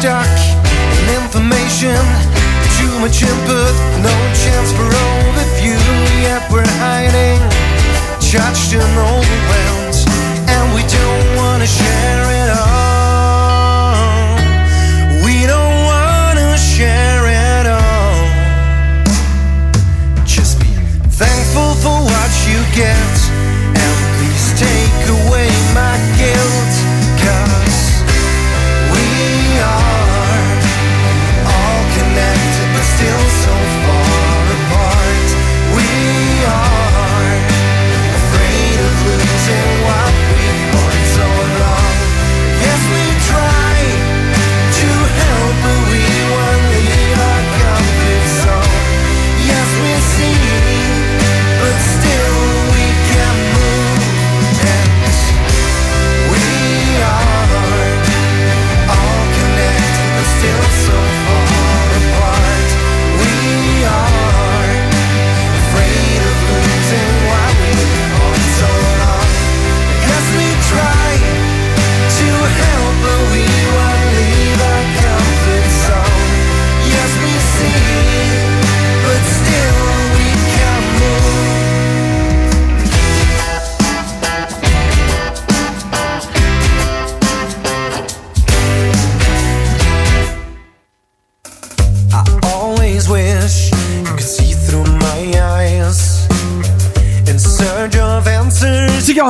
[0.03, 0.27] stuck
[0.99, 1.95] in information.
[2.77, 3.73] Too much input,
[4.03, 5.79] no chance for overview.
[6.19, 7.39] Yet we're hiding,
[8.19, 9.95] judged and overwhelmed.
[10.55, 12.42] And we don't wanna share it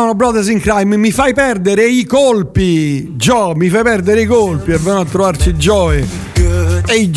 [0.03, 3.13] chiamano Brothers in Crime, mi fai perdere i colpi.
[3.15, 6.05] Joe, mi fai perdere i colpi e vengono a trovarci Joey.
[6.87, 7.09] Ehi I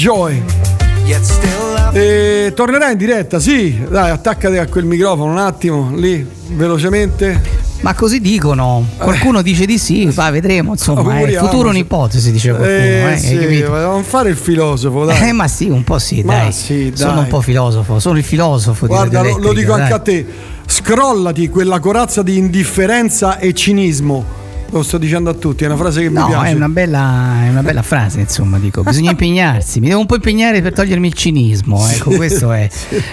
[1.93, 3.77] E tornerai in diretta, sì.
[3.89, 7.56] Dai, attaccati a quel microfono un attimo, lì, velocemente.
[7.87, 11.37] Ma così dicono, qualcuno dice di sì, va, vedremo, insomma, è Auguriamoci.
[11.37, 12.69] futuro un'ipotesi, dice qualcuno.
[12.73, 15.29] Eh, eh, sì, non fare il filosofo, dai.
[15.29, 16.51] Eh, ma sì, un po' sì, dai.
[16.51, 16.97] sì, dai.
[16.97, 20.27] Sono un po' filosofo, sono il filosofo Guarda, lo, lo dico Elettrica, anche a te.
[20.67, 24.46] Scrollati quella corazza di indifferenza e cinismo.
[24.71, 26.51] Lo sto dicendo a tutti, è una frase che mi No, piace.
[26.51, 28.83] è una, bella, è una bella frase, insomma, dico.
[28.83, 32.69] Bisogna impegnarsi, mi devo un po' impegnare per togliermi il cinismo, ecco, questo è.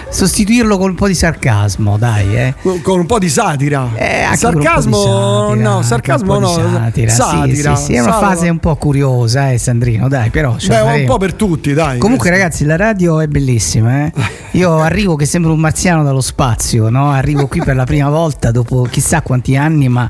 [0.08, 2.54] Sostituirlo con un po' di sarcasmo, dai, eh.
[2.82, 3.88] Con un po' di satira.
[3.94, 6.48] Eh, sarcasmo, di satira, no, sarcasmo no.
[6.48, 10.56] Satira, sì, satira, sì, sì, è una fase un po' curiosa, eh, Sandrino, dai, però.
[10.66, 11.98] Beh, un po' per tutti, dai.
[11.98, 14.04] Comunque, ragazzi, la radio è bellissima.
[14.06, 14.12] eh.
[14.54, 17.10] Io arrivo che sembro un marziano dallo spazio, no?
[17.10, 20.08] Arrivo qui per la prima volta dopo chissà quanti anni, ma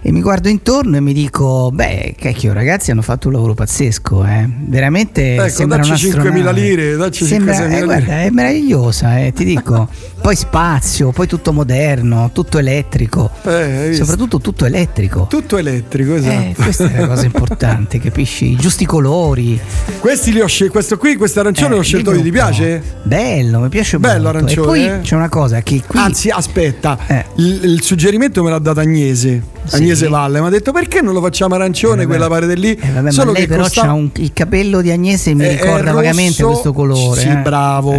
[0.00, 4.24] e mi guardo intorno e mi dico: Beh, cacchio, ragazzi, hanno fatto un lavoro pazzesco,
[4.24, 4.48] eh.
[4.48, 6.40] Veramente Ecco, sembra dacci un'astronave.
[6.40, 7.84] 5.000 lire, dacci Sembra, 5.000 eh, lire.
[7.84, 9.88] guarda, è meravigliosa, eh, ti dico.
[10.24, 13.30] Poi spazio, poi tutto moderno, tutto elettrico.
[13.42, 13.90] Eh?
[13.92, 15.26] Soprattutto tutto elettrico.
[15.28, 16.32] Tutto elettrico, esatto.
[16.32, 18.52] Eh, questa è la cosa importante, capisci?
[18.52, 19.60] I giusti colori.
[20.00, 22.82] Questi li ho scelti, questo qui, questo arancione Eh, l'ho scelto io, ti piace?
[23.02, 24.38] Bello, mi piace Bello molto.
[24.38, 25.00] arancione, E poi eh?
[25.02, 27.24] c'è una cosa che qui Anzi, aspetta, Eh.
[27.36, 29.76] il, il suggerimento me l'ha dato Agnese, Sì.
[29.76, 32.72] Agnese Valle, mi ha detto perché non lo facciamo arancione Eh, quella parete lì?
[32.74, 36.40] Eh, vabbè, Solo lei che però costa- un- il capello di Agnese mi ricorda vagamente
[36.42, 37.20] rosso, questo colore.
[37.20, 37.36] Sì, eh.
[37.36, 37.92] bravo.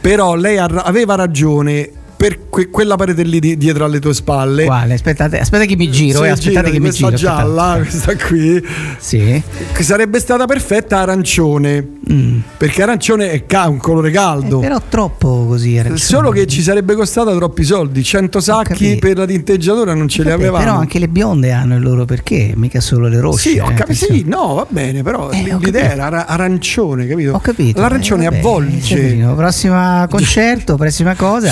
[0.00, 1.90] Però lei aveva ragione
[2.20, 4.66] per que- quella parete lì di- dietro alle tue spalle.
[4.66, 4.92] Quale?
[4.92, 7.16] Aspettate, aspetta che mi giro, Sì, eh, aspettate gira, che mi questa giro.
[7.16, 7.88] gialla, aspettate.
[7.88, 8.66] questa qui,
[8.98, 9.42] Sì.
[9.72, 11.82] che sarebbe stata perfetta arancione,
[12.12, 12.38] Mm.
[12.58, 14.58] perché arancione è ca- un colore caldo.
[14.58, 15.98] Eh, però troppo così arancione.
[15.98, 20.30] Solo che ci sarebbe costata troppi soldi, 100 sacchi per la tinteggiatura non ce li
[20.30, 20.58] avevamo.
[20.62, 23.50] Però anche le bionde hanno il loro perché, mica solo le rosse.
[23.52, 23.94] Sì, ho eh, capito.
[23.94, 24.36] Sì, attenzione.
[24.36, 27.32] no, va bene, però Eh, l'idea era ara- arancione, capito?
[27.32, 27.80] Ho capito.
[27.80, 28.80] L'arancione eh, avvolge.
[28.82, 31.50] Severino, prossima concerto, prossima cosa.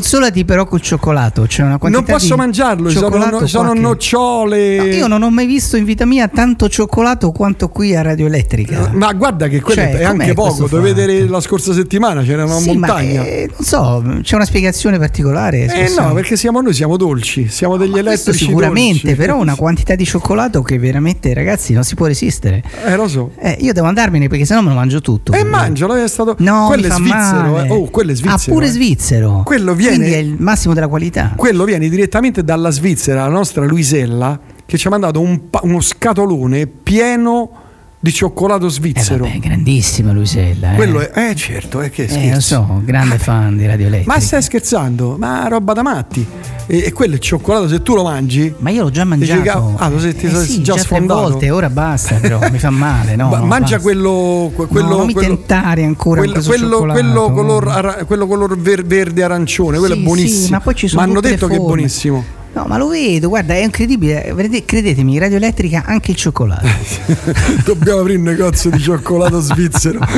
[0.00, 1.42] Consolati però col cioccolato.
[1.42, 4.76] C'è una quantità Non posso mangiarlo, sono, no- sono nocciole.
[4.78, 8.26] No, io non ho mai visto in vita mia tanto cioccolato quanto qui a Radio
[8.26, 8.90] Elettrica.
[8.94, 10.66] Ma guarda che quello Cioè, è anche poco.
[10.66, 10.80] Dovete fatto?
[10.80, 13.24] vedere la scorsa settimana c'era una Sì, montagna.
[13.24, 15.66] eh, non so, c'è una spiegazione particolare?
[15.66, 18.44] Eh no, perché siamo noi, siamo dolci, siamo degli questo elettrici.
[18.46, 19.16] sicuramente, dolci.
[19.16, 22.62] però una quantità di cioccolato che veramente, ragazzi, non si può resistere.
[22.86, 23.32] Eh, lo so.
[23.38, 25.32] Eh, io devo andarmene perché sennò me lo mangio tutto.
[25.32, 26.36] E mangialo, è stato.
[26.38, 27.62] No, quello è svizzero.
[27.62, 27.68] eh.
[27.70, 28.34] Oh, quello è svizzero.
[28.36, 28.70] Ah, pure eh.
[28.70, 29.42] svizzero.
[29.44, 31.32] Quello viene- Quindi è il massimo della qualità.
[31.36, 36.66] Quello viene direttamente dalla Svizzera, la nostra Luisella, che ci ha mandato un uno scatolone
[36.66, 37.59] pieno
[38.02, 39.24] di cioccolato Eh, svizzero.
[39.24, 40.72] vabbè, grandissima Luisella.
[40.72, 40.76] Eh.
[40.76, 42.56] Quello è, eh certo, è che Eh, scherzo.
[42.60, 44.14] lo so, grande fan di Radio Elettrica.
[44.14, 45.16] Ma stai scherzando?
[45.18, 46.26] Ma roba da matti.
[46.66, 48.54] E, e quello è cioccolato, se tu lo mangi.
[48.58, 49.42] Ma io l'ho già dici, mangiato.
[49.42, 51.20] "Cavolo, ah, lo sei, ti Eh sì, già, tre sfondato.
[51.20, 53.28] volte, ora basta, però mi fa male, no?
[53.28, 53.80] Ma- no, mangia basta.
[53.80, 58.26] quello, que- quello, No, non mi quello- tentare ancora quello, quello, quello color, ara- quello
[58.26, 60.44] color ver- verde arancione, quello Sì, è buonissimo.
[60.46, 62.24] sì, ma poi ci sono hanno tutte le detto che è buonissimo.
[62.52, 64.34] No, ma lo vedo, guarda, è incredibile.
[64.64, 66.66] Credetemi, Radio Elettrica anche il cioccolato.
[67.64, 69.98] Dobbiamo aprire un negozio di cioccolato svizzero.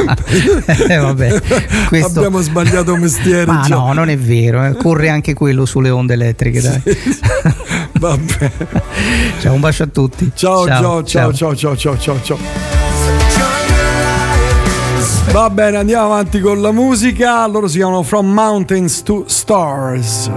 [0.88, 1.40] Eh, vabbè,
[1.88, 3.44] questo- Abbiamo sbagliato mestiere.
[3.46, 3.74] Ma già.
[3.76, 4.74] no, non è vero, eh.
[4.76, 6.82] corre anche quello sulle onde elettriche, dai.
[7.98, 8.50] Vabbè.
[9.40, 10.30] Ciao, un bacio a tutti.
[10.34, 12.38] Ciao, ciao, ciao, ciao, ciao, ciao, ciao, ciao.
[15.30, 17.46] Va bene, andiamo avanti con la musica.
[17.46, 20.30] Loro si chiamano From Mountains to Stars.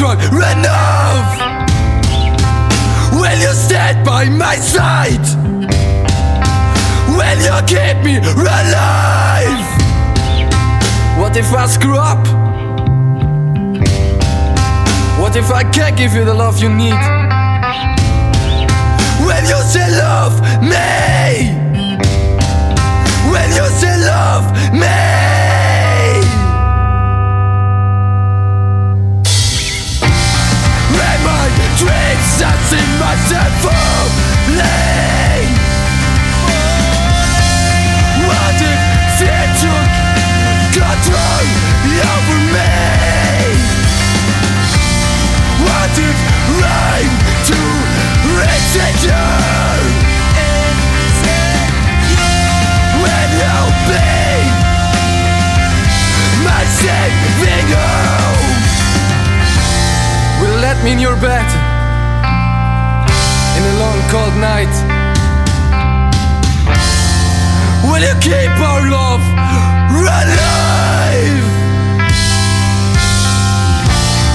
[0.00, 1.52] Not strong enough?
[3.12, 5.26] Will you stand by my side?
[7.08, 9.68] Will you keep me alive?
[11.18, 12.26] What if I screw up?
[15.20, 17.02] What if I can't give you the love you need?
[19.20, 21.52] Will you still love me?
[23.30, 25.41] Will you still love me?
[60.92, 61.61] In your bed In a long
[64.12, 64.68] cold night
[67.88, 69.24] Will you keep our love
[69.88, 71.48] alive?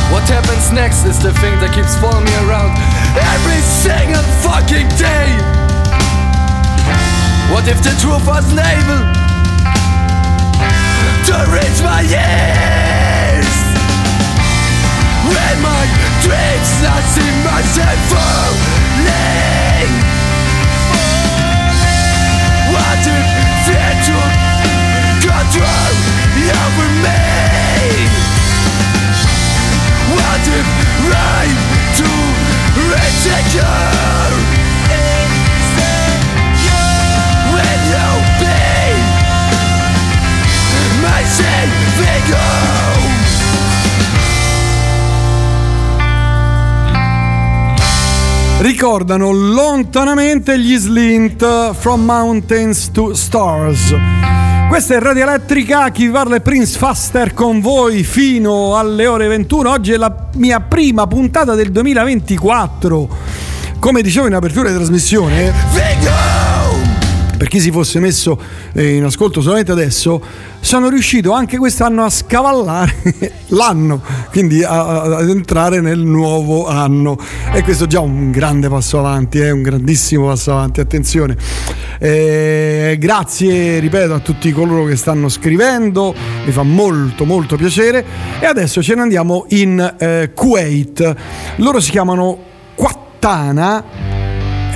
[0.09, 2.73] What happens next is the thing that keeps following me around
[3.21, 5.29] every single fucking day.
[7.53, 9.03] What if the truth wasn't able
[11.29, 13.53] to reach my ears?
[15.29, 15.83] When my
[16.25, 17.77] dreams not seem much
[18.09, 19.56] falling
[48.77, 54.46] ricordano lontanamente gli Slint From Mountains to Stars.
[54.77, 59.27] Questa è Radio Elettrica, chi vi parla è Prince Faster con voi fino alle ore
[59.27, 59.71] 21.
[59.71, 63.09] Oggi è la mia prima puntata del 2024.
[63.79, 65.51] Come dicevo in apertura di trasmissione,
[67.37, 68.39] per chi si fosse messo
[68.73, 70.21] eh, in ascolto solamente adesso,
[70.59, 72.95] sono riuscito anche quest'anno a scavallare
[73.49, 74.01] l'anno,
[74.31, 77.17] quindi ad entrare nel nuovo anno.
[77.53, 81.37] E questo è già un grande passo avanti, è un grandissimo passo avanti, attenzione.
[81.99, 88.03] Eh, grazie, ripeto, a tutti coloro che stanno scrivendo, mi fa molto molto piacere.
[88.39, 91.15] E adesso ce ne andiamo in eh, Kuwait.
[91.57, 92.37] Loro si chiamano
[92.73, 94.16] Quattana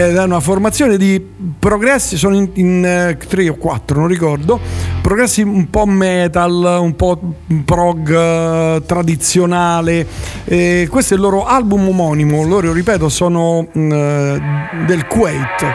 [0.07, 1.23] ed è una formazione di
[1.59, 4.59] progressi, sono in, in, eh, tre o quattro, non ricordo,
[5.01, 7.19] progressi un po' metal, un po'
[7.65, 10.05] prog eh, tradizionale.
[10.45, 14.41] E questo è il loro album omonimo, loro ripeto sono mm, eh,
[14.85, 15.65] del Kuwait.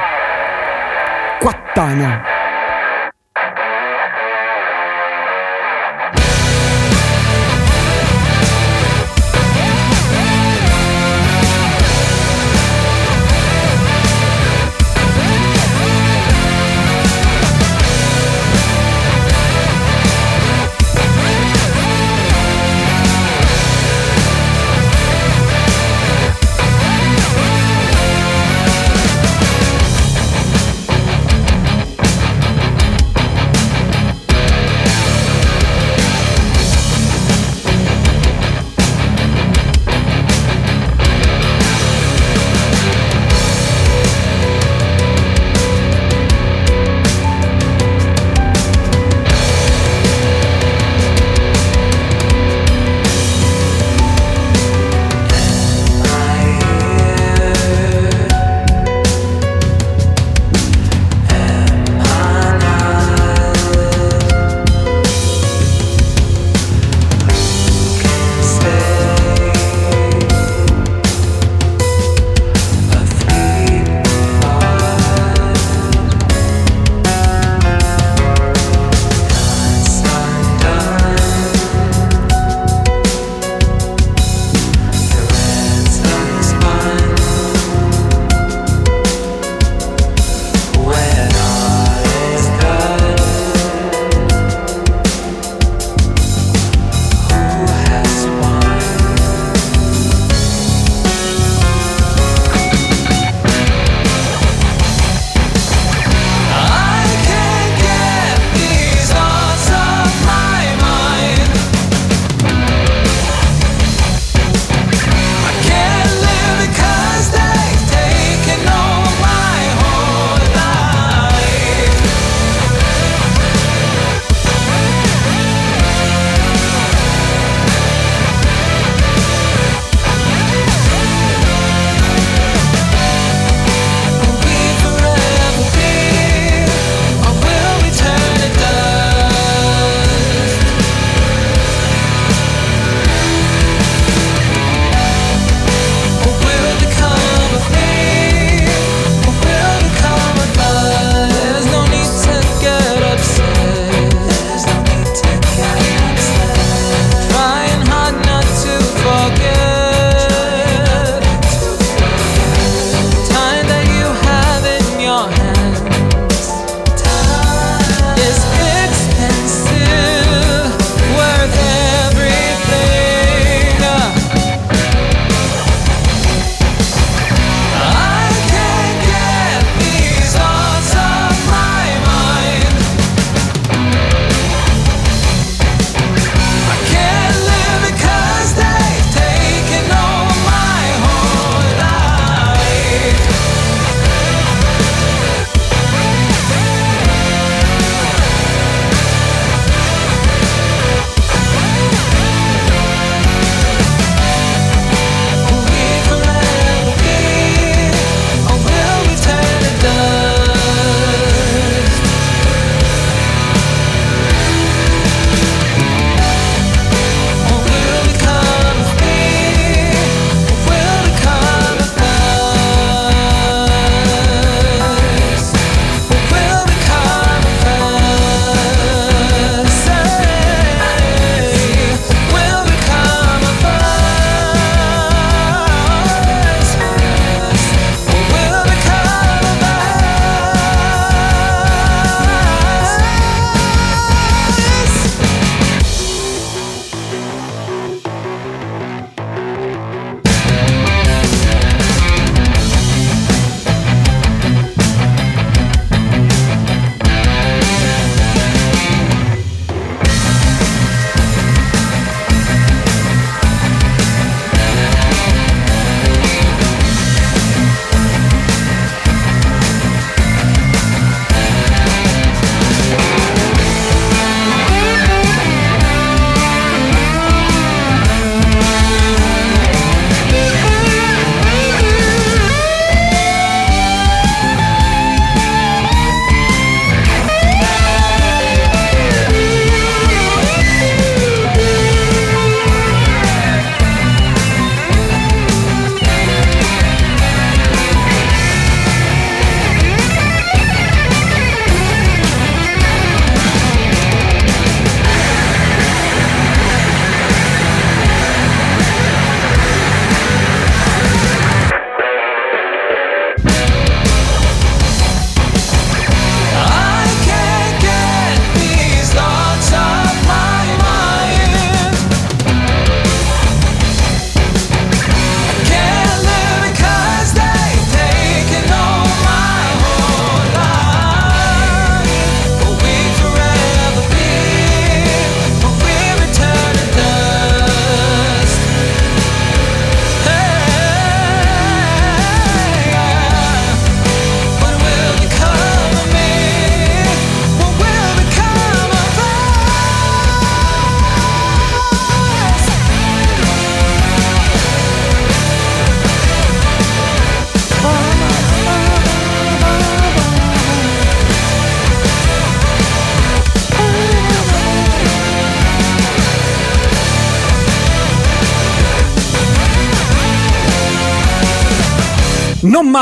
[1.39, 2.35] Quattana.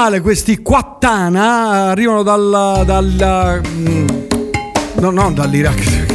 [0.04, 2.82] Male questi Quattana, arrivano dal...
[2.84, 4.06] dal mm,
[4.96, 6.12] no, no, dall'Iraq.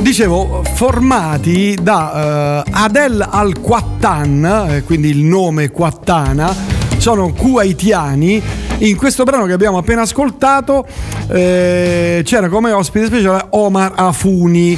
[0.00, 6.52] Dicevo, formati da eh, Adel al-Qattan, eh, quindi il nome Quattana,
[6.96, 8.42] sono kuwaitiani.
[8.78, 10.84] In questo brano che abbiamo appena ascoltato
[11.28, 14.76] eh, c'era come ospite speciale Omar Afuni.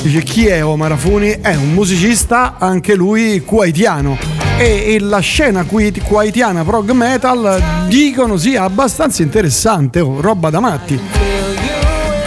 [0.00, 1.32] Dice chi è Omar Afuni?
[1.42, 4.33] È un musicista, anche lui kuwaitiano.
[4.56, 11.23] E, e la scena kuwaitiana prog metal dicono sia abbastanza interessante, oh, roba da matti.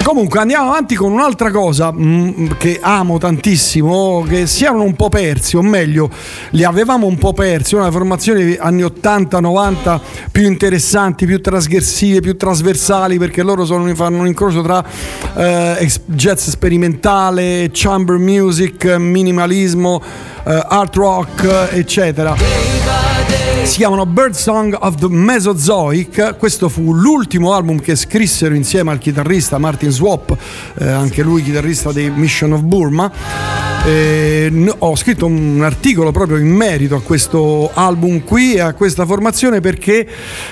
[0.07, 5.09] Comunque andiamo avanti con un'altra cosa mm, che amo tantissimo, che si erano un po'
[5.09, 6.09] persi, o meglio,
[6.51, 9.99] li avevamo un po' persi, una delle formazioni anni 80-90
[10.31, 14.81] più interessanti, più trasgressive, più trasversali, perché loro sono, fanno un incrocio tra
[15.35, 20.01] eh, jazz sperimentale, chamber music, minimalismo,
[20.45, 22.76] eh, art rock, eccetera
[23.67, 26.37] si chiamano Birdsong of the Mesozoic.
[26.37, 30.35] Questo fu l'ultimo album che scrissero insieme al chitarrista Martin Swap,
[30.79, 33.76] eh, anche lui chitarrista dei Mission of Burma.
[33.85, 39.05] Eh, ho scritto un articolo proprio in merito a questo album qui e a questa
[39.05, 40.07] formazione perché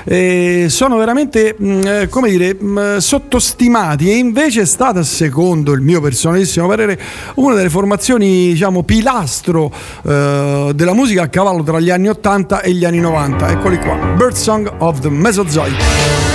[0.06, 4.10] eh, sono veramente mh, eh, come dire mh, sottostimati.
[4.10, 6.99] E invece è stata secondo il mio personalissimo parere
[7.35, 9.72] una delle formazioni diciamo pilastro
[10.03, 13.95] eh, della musica a cavallo tra gli anni 80 e gli anni 90 eccoli qua.
[14.15, 16.35] Birdsong of the Mesozoic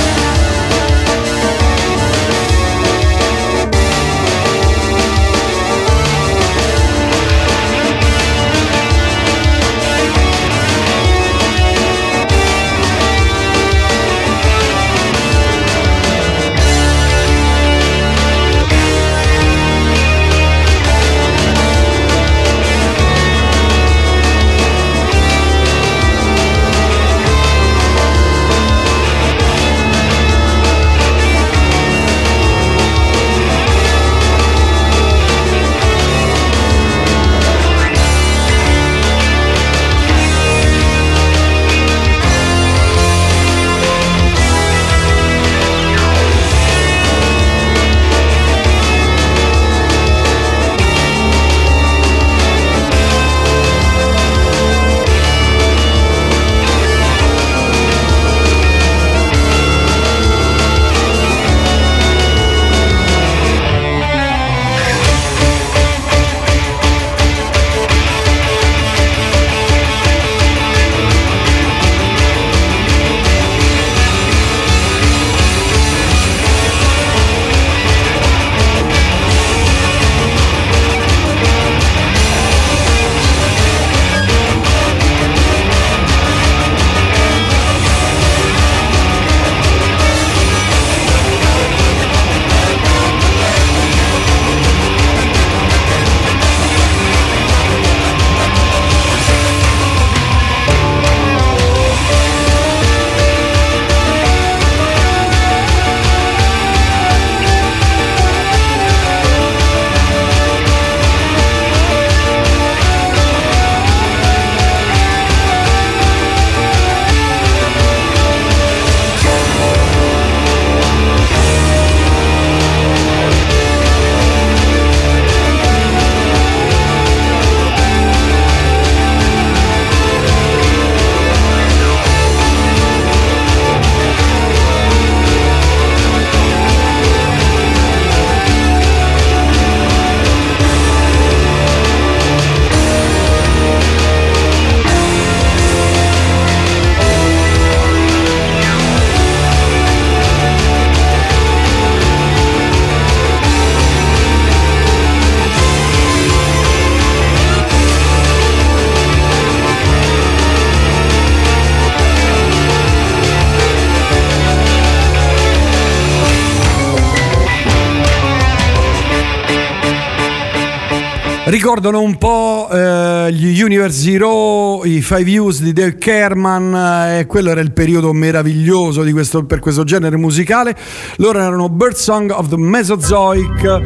[171.63, 176.75] Ricordano un po' eh, gli Universe Zero, i Five Views di Dave Kerman,
[177.19, 180.75] eh, quello era il periodo meraviglioso questo, per questo genere musicale.
[181.17, 183.83] Loro erano Birdsong of the Mesozoic,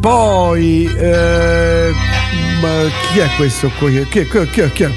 [0.00, 1.92] poi eh,
[3.12, 4.04] chi è questo qui?
[4.08, 4.90] Chi è, chi è, chi è, chi è?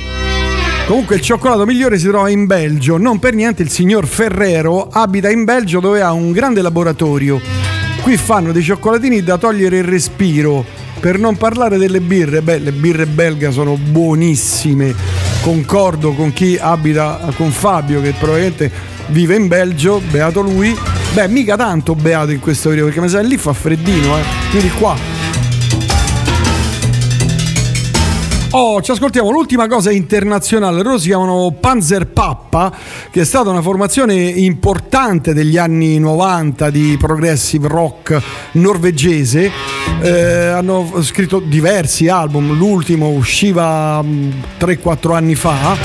[0.87, 5.29] Comunque il cioccolato migliore si trova in Belgio, non per niente il signor Ferrero abita
[5.29, 7.39] in Belgio dove ha un grande laboratorio.
[8.01, 10.86] Qui fanno dei cioccolatini da togliere il respiro.
[10.99, 14.93] Per non parlare delle birre, beh, le birre belga sono buonissime.
[15.41, 18.71] concordo con chi abita con Fabio che probabilmente
[19.07, 20.75] vive in Belgio, beato lui.
[21.13, 24.23] Beh, mica tanto beato in questo periodo perché mi sa lì fa freddino, eh.
[24.49, 25.16] Quindi qua.
[28.51, 30.81] Oh, ci ascoltiamo l'ultima cosa internazionale.
[30.81, 32.73] Loro si chiamano Panzer Pappa,
[33.11, 38.21] che è stata una formazione importante degli anni 90 di progressive rock
[38.53, 39.51] norvegese.
[40.01, 45.75] Eh, hanno scritto diversi album, l'ultimo usciva mm, 3-4 anni fa.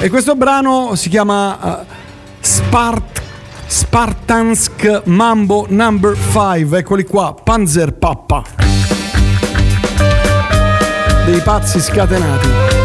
[0.00, 1.86] E questo brano si chiama eh,
[2.40, 3.22] Spart-
[3.66, 6.76] Spartansk Mambo Number 5.
[6.76, 8.69] Eccoli qua, Panzer Pappa
[11.30, 12.79] dei pazzi scatenati.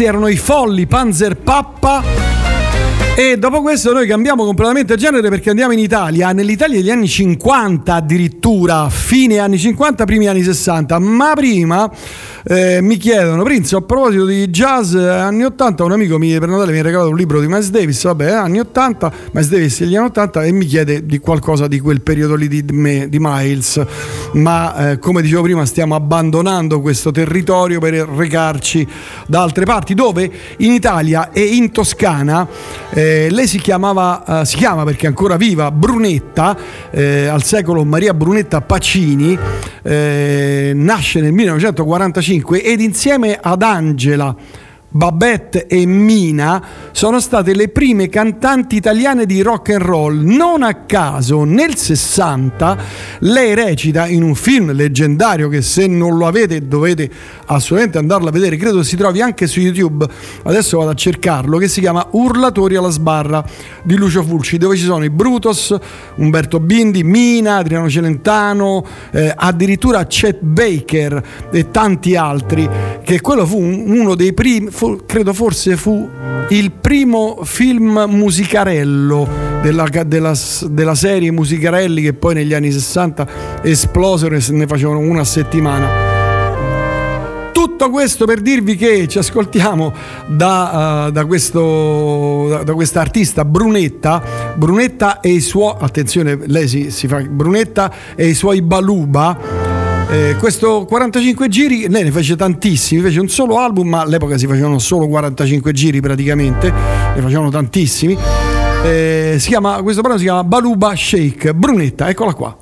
[0.00, 2.02] Questi erano i folli Panzer Pappa.
[3.14, 7.94] E dopo questo noi cambiamo completamente genere perché andiamo in Italia, nell'Italia degli anni 50
[7.94, 11.90] addirittura, fine anni 50, primi anni 60, ma prima
[12.44, 16.48] eh, mi chiedono, Prince, a proposito di jazz eh, anni 80, un amico mi, per
[16.48, 19.96] Natale mi ha regalato un libro di Miles Davis, vabbè, anni 80, Miles Davis degli
[19.96, 23.84] anni 80 e mi chiede di qualcosa di quel periodo lì di, me- di Miles,
[24.32, 28.86] ma eh, come dicevo prima stiamo abbandonando questo territorio per recarci
[29.26, 32.46] da altre parti dove in Italia e in Toscana
[32.90, 36.56] eh, lei si chiamava, eh, si chiama perché è ancora viva, Brunetta,
[36.90, 39.38] eh, al secolo Maria Brunetta Pacini,
[39.82, 44.34] eh, nasce nel 1945 ed insieme ad Angela
[44.92, 50.20] Babette e Mina sono state le prime cantanti italiane di rock and roll.
[50.22, 52.76] Non a caso, nel 60
[53.20, 57.08] lei recita in un film leggendario che se non lo avete dovete
[57.46, 60.06] assolutamente andarlo a vedere, credo si trovi anche su YouTube.
[60.42, 63.44] Adesso vado a cercarlo che si chiama Urlatori alla sbarra
[63.82, 65.76] di Lucio Fulci, dove ci sono i Brutus,
[66.16, 72.68] Umberto Bindi, Mina, Adriano Celentano, eh, addirittura Chet Baker e tanti altri,
[73.02, 76.08] che quello fu un- uno dei primi fu- credo forse fu
[76.48, 76.89] il primo
[77.44, 79.28] film musicarello
[79.62, 80.34] della, della-
[80.68, 83.28] della serie Musicarelli che poi negli anni 60
[83.62, 85.88] esplosero e se ne facevano una settimana.
[87.52, 89.92] Tutto questo per dirvi che ci ascoltiamo
[90.26, 94.20] da, eh, da questo da, da questa artista Brunetta,
[94.56, 99.59] Brunetta e i suoi attenzione, lei si, si fa Brunetta e i suoi Baluba.
[100.10, 104.48] Eh, questo 45 giri lei ne fece tantissimi, fece un solo album, ma all'epoca si
[104.48, 108.18] facevano solo 45 giri praticamente, ne facevano tantissimi.
[108.82, 111.54] Eh, chiama, questo brano si chiama Baluba Shake.
[111.54, 112.59] Brunetta, eccola qua.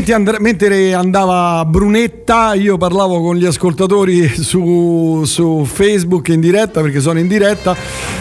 [0.00, 6.80] Mentre, and- mentre andava Brunetta, io parlavo con gli ascoltatori su, su Facebook in diretta
[6.80, 7.76] perché sono in diretta.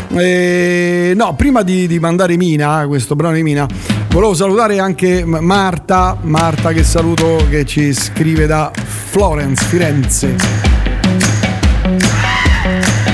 [0.09, 3.65] E, no, prima di, di mandare Mina, questo brano di Mina,
[4.09, 6.17] volevo salutare anche Marta.
[6.19, 10.35] Marta, che saluto, che ci scrive da Florence, Firenze.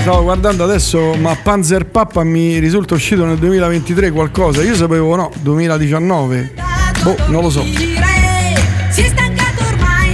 [0.02, 4.64] Stavo guardando adesso, ma Panzer Pappa mi risulta uscito nel 2023 qualcosa.
[4.64, 6.54] Io sapevo no, 2019.
[7.04, 7.95] Boh, non lo so.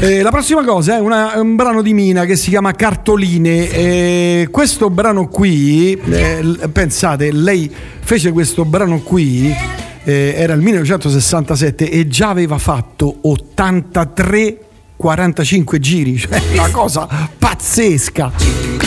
[0.04, 3.70] Eh, la prossima cosa è, una- un brano di Mina che si chiama Cartoline.
[3.70, 9.56] Eh, questo brano qui, eh, pensate, lei fece questo brano qui,
[10.04, 14.58] eh, era il 1967 e già aveva fatto 83
[14.96, 17.08] 45 giri, cioè una cosa
[17.38, 18.32] pazzesca.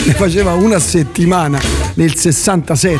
[0.05, 1.59] Ne faceva una settimana
[1.93, 2.99] nel 67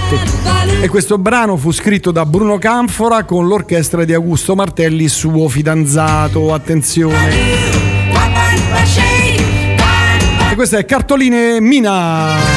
[0.82, 6.54] e questo brano fu scritto da Bruno Canfora con l'orchestra di Augusto Martelli, suo fidanzato.
[6.54, 7.85] Attenzione.
[10.56, 12.55] Questa è Cartoline Mina.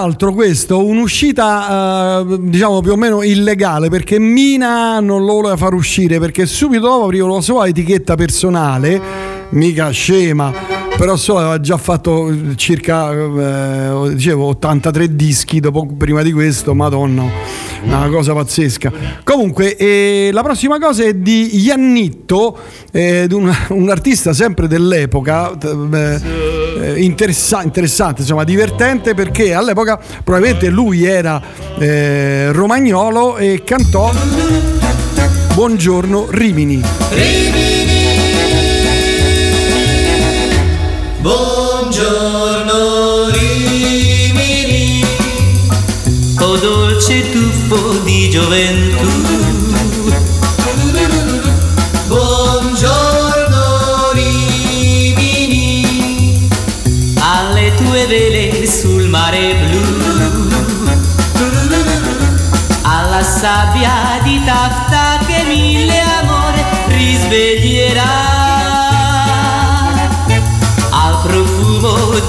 [0.00, 5.74] Peraltro questo un'uscita eh, diciamo più o meno illegale perché Mina non lo voleva far
[5.74, 8.98] uscire perché subito dopo apriva la sua etichetta personale,
[9.50, 16.30] mica scema, però so aveva già fatto circa eh, dicevo 83 dischi dopo, prima di
[16.30, 17.24] questo, madonna,
[17.84, 18.92] una cosa pazzesca.
[19.24, 22.54] Comunque eh, la prossima cosa è di Iannitto,
[22.92, 25.56] eh, un, un artista sempre dell'epoca.
[25.58, 26.20] eh,
[26.82, 31.40] eh, interessa- interessante, insomma, divertente perché all'epoca probabilmente lui era
[31.78, 34.12] eh, romagnolo e cantò
[35.54, 36.82] Buongiorno Rimini.
[41.20, 42.78] Buongiorno
[43.28, 45.04] Rimini,
[46.38, 49.06] o dolce tuffo di gioventù.
[52.06, 53.60] Buongiorno
[54.14, 55.84] Rimini,
[57.18, 59.78] alle tue vele sul mare blu,
[62.80, 68.29] alla sabbia di tafta che mille amore risveglierà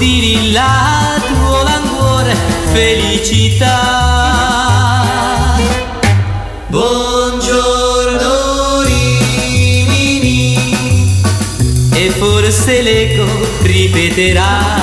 [0.02, 2.34] di lilla tuo languore
[2.72, 3.70] felicità.
[6.66, 8.30] Buongiorno
[8.82, 10.56] Rimini.
[11.94, 13.26] E forse l'eco
[13.60, 14.80] ripeterà.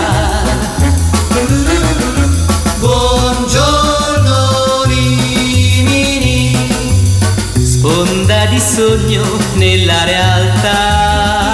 [2.77, 4.37] Buongiorno
[4.85, 6.55] Rimini.
[7.61, 9.23] Sponda di sogno
[9.55, 11.48] nella realtà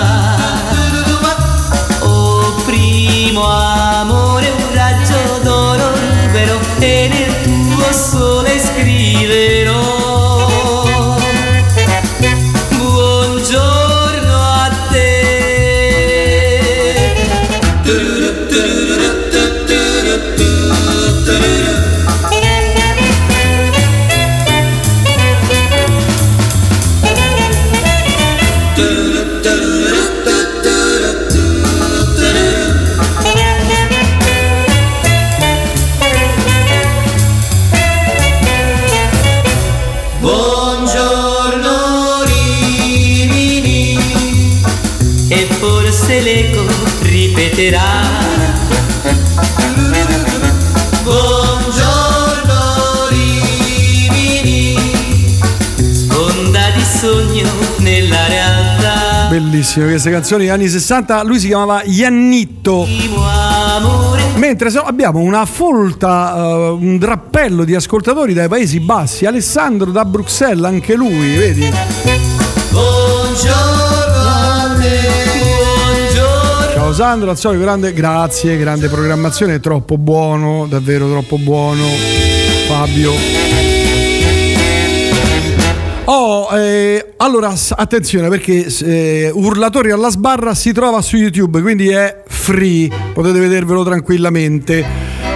[9.14, 10.05] sole
[47.65, 47.81] ripeterà.
[51.03, 52.53] Buongiorno
[53.09, 54.75] Rimini,
[55.93, 59.27] sponda di sogno nella realtà.
[59.29, 61.23] Bellissime queste canzoni degli anni 60.
[61.23, 62.87] Lui si chiamava Iannitto.
[64.35, 69.25] Mentre abbiamo una folta, eh, un drappello di ascoltatori dai Paesi Bassi.
[69.25, 72.34] Alessandro da Bruxelles, anche lui, vedi?
[76.95, 81.84] Sandro, al solito grande, grazie, grande programmazione, troppo buono, davvero troppo buono.
[82.69, 83.11] Fabio.
[86.05, 92.23] Oh, eh, allora attenzione perché eh, Urlatori alla sbarra si trova su YouTube, quindi è
[92.27, 94.85] free, potete vedervelo tranquillamente.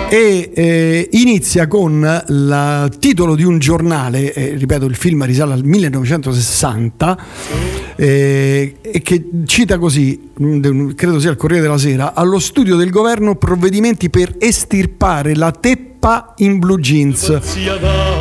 [0.09, 5.65] E eh, inizia con il titolo di un giornale, eh, ripeto, il film risale al
[5.65, 7.17] 1960,
[7.97, 10.28] eh, che cita così,
[10.95, 16.33] credo sia il Corriere della Sera, allo studio del governo provvedimenti per estirpare la teppa
[16.37, 17.37] in blue jeans.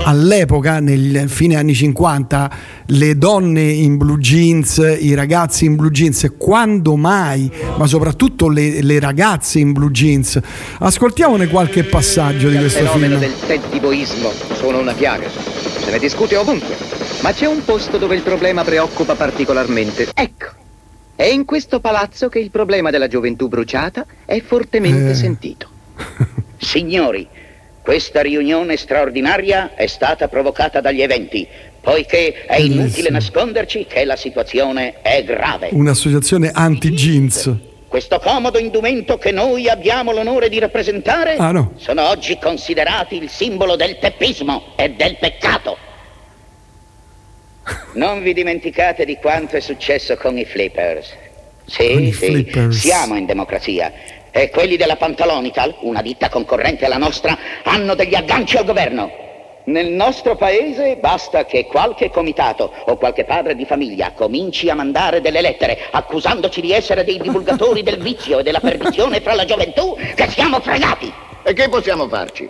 [0.05, 2.51] All'epoca, nel fine anni 50,
[2.87, 8.83] le donne in blue jeans, i ragazzi in blue jeans, quando mai, ma soprattutto le,
[8.83, 10.41] le ragazze in blue jeans.
[10.81, 13.31] Ascoltiamone qualche passaggio di Il questo fenomeno film.
[13.31, 15.29] del pentiboismo sono una piaga.
[15.29, 16.75] Se ne discute ovunque.
[17.21, 20.09] Ma c'è un posto dove il problema preoccupa particolarmente.
[20.15, 20.58] Ecco.
[21.19, 25.15] È in questo palazzo che il problema della gioventù bruciata è fortemente Eh.
[25.15, 25.69] sentito.
[26.59, 27.27] Signori,
[27.83, 31.45] questa riunione straordinaria è stata provocata dagli eventi,
[31.81, 32.83] poiché è Bellissimo.
[32.85, 35.71] inutile nasconderci che la situazione è grave.
[35.73, 37.53] Un'associazione anti-jeans.
[37.89, 41.73] Questo comodo indumento che noi abbiamo l'onore di rappresentare Ah, no.
[41.79, 45.77] sono oggi considerati il simbolo del teppismo e del peccato.
[47.93, 51.13] Non vi dimenticate di quanto è successo con i flippers.
[51.67, 52.77] Sì, Con i sì, flippers.
[52.79, 53.93] siamo in democrazia.
[54.31, 59.27] E quelli della Pantalonical, una ditta concorrente alla nostra, hanno degli agganci al governo.
[59.65, 65.21] Nel nostro paese basta che qualche comitato o qualche padre di famiglia cominci a mandare
[65.21, 69.95] delle lettere accusandoci di essere dei divulgatori del vizio e della perdizione fra la gioventù
[70.15, 71.13] che siamo fregati.
[71.43, 72.49] E che possiamo farci?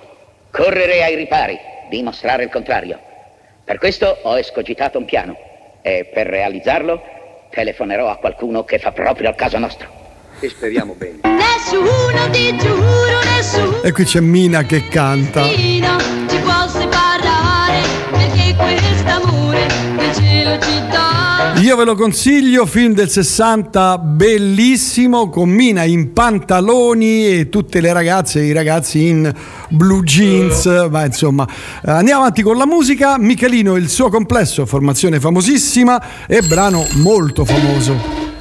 [0.52, 1.58] Correre ai ripari,
[1.90, 3.00] dimostrare il contrario.
[3.68, 5.36] Per questo ho escogitato un piano
[5.82, 7.02] e per realizzarlo
[7.50, 9.86] telefonerò a qualcuno che fa proprio al caso nostro.
[10.40, 11.18] E speriamo bene.
[11.24, 15.46] Nessuno ti giuro, nessuno E qui c'è Mina che canta.
[15.48, 15.82] ci
[16.42, 19.66] può separare perché quest'amore
[19.96, 20.97] del cielo ci dà.
[21.62, 27.92] Io ve lo consiglio, film del 60, bellissimo, con Mina in pantaloni e tutte le
[27.92, 29.32] ragazze e i ragazzi in
[29.68, 31.46] blue jeans, ma insomma.
[31.84, 36.86] eh, Andiamo avanti con la musica, Michelino e il suo complesso, formazione famosissima e brano
[37.02, 38.37] molto famoso.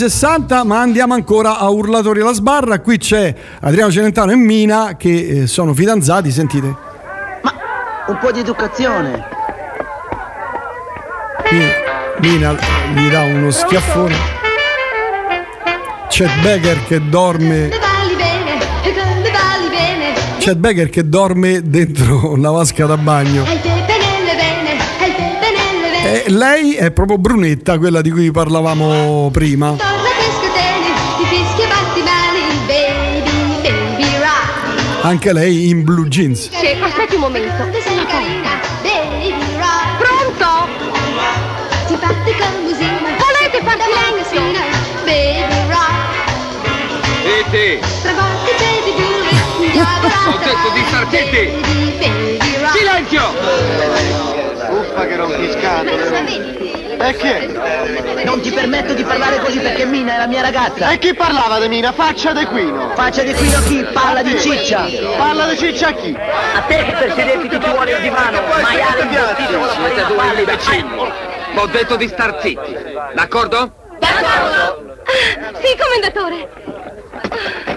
[0.00, 2.80] 60, ma andiamo ancora a Urlatori alla sbarra.
[2.80, 6.74] Qui c'è Adriano Celentano e Mina che eh, sono fidanzati, sentite.
[8.06, 9.22] Un po' di educazione.
[11.50, 12.56] Mi- Mina
[12.94, 14.16] gli dà uno schiaffone.
[16.08, 17.68] C'è Becker che dorme.
[17.68, 23.44] Balli bene, come balli bene, C'è Becker che dorme dentro la vasca da bagno.
[26.02, 29.89] E lei è proprio Brunetta, quella di cui parlavamo prima.
[35.02, 36.50] Anche lei in blue jeans.
[36.50, 37.64] Sì, aspetti un momento.
[39.98, 40.68] Pronto?
[43.18, 44.42] Volete far silenzio?
[47.24, 47.80] Zitti!
[50.26, 51.42] Ho detto di star zitti!
[52.76, 53.24] Silenzio!
[54.70, 58.24] Uffa che rompi E che?
[58.24, 60.90] Non ti permetto di parlare così perché Mina è la mia ragazza.
[60.90, 61.92] E chi parlava di Mina?
[61.92, 62.90] Faccia di quino.
[62.94, 63.82] Faccia di quino chi?
[63.92, 64.86] Parla di ciccia.
[65.16, 66.14] Parla di ciccia a chi?
[66.14, 68.42] A te che per sederti ti ci vuole il divano.
[68.60, 71.12] Maiale imbrottito con la Siete farina due palle imbecilli!
[71.54, 72.76] Ho detto di star zitti,
[73.14, 73.72] d'accordo?
[75.62, 77.69] Sì, commendatore.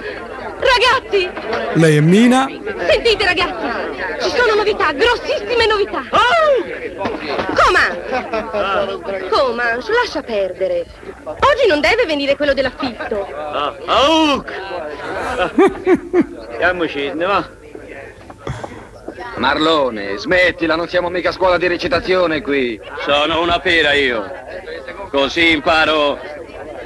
[0.64, 1.30] Ragazzi,
[1.74, 2.48] Lei è Mina.
[2.88, 6.04] sentite ragazzi, ci sono novità, grossissime novità.
[7.54, 9.30] Coman!
[9.30, 10.86] Coman, lascia perdere.
[11.24, 13.28] Oggi non deve venire quello dell'affitto.
[13.36, 14.52] Ah, Auk!
[16.52, 17.50] Andiamoci, ne va.
[19.36, 22.80] Marlone, smettila, non siamo mica a scuola di recitazione qui.
[23.06, 24.24] Sono una pera io.
[25.10, 26.20] Così imparo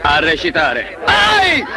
[0.02, 0.98] a recitare.
[1.06, 1.66] Ai!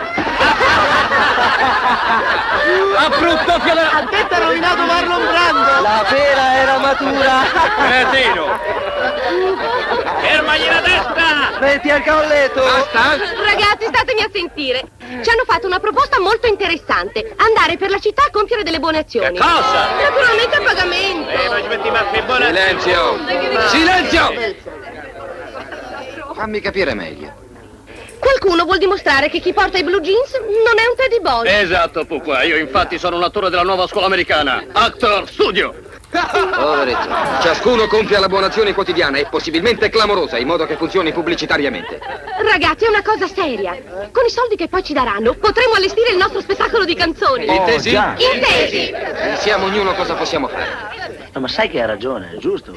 [2.96, 3.80] A brutto fiore!
[3.80, 5.80] A te ti ha rovinato Marlon Brando!
[5.82, 7.42] La pera era matura.
[7.76, 8.58] Cretino!
[10.20, 11.58] Fermagli la testa!
[11.60, 12.62] Metti al colletto.
[12.62, 13.16] Basta!
[13.42, 14.82] Ragazzi, statemi a sentire.
[15.22, 17.34] Ci hanno fatto una proposta molto interessante.
[17.36, 19.32] Andare per la città a compiere delle buone azioni.
[19.32, 19.88] Che cosa?
[20.00, 21.30] Naturalmente a pagamento.
[22.46, 23.18] Silenzio!
[23.68, 24.32] Silenzio!
[26.34, 27.39] Fammi capire meglio.
[28.30, 31.48] Qualcuno vuol dimostrare che chi porta i blue jeans non è un teddy boy.
[31.48, 32.44] Esatto, Pupua.
[32.44, 34.64] Io infatti sono un attore della nuova scuola americana.
[34.70, 35.74] Actor Studio.
[36.10, 37.08] Poveretto.
[37.42, 41.98] Ciascuno compie la buona azione quotidiana e possibilmente clamorosa, in modo che funzioni pubblicitariamente.
[42.48, 43.76] Ragazzi, è una cosa seria.
[44.12, 47.46] Con i soldi che poi ci daranno potremo allestire il nostro spettacolo di canzoni.
[47.46, 47.90] Intesi?
[47.90, 48.94] Intesi.
[49.42, 50.99] Diciamo ognuno cosa possiamo fare.
[51.32, 52.72] No, ma sai che ha ragione, è giusto?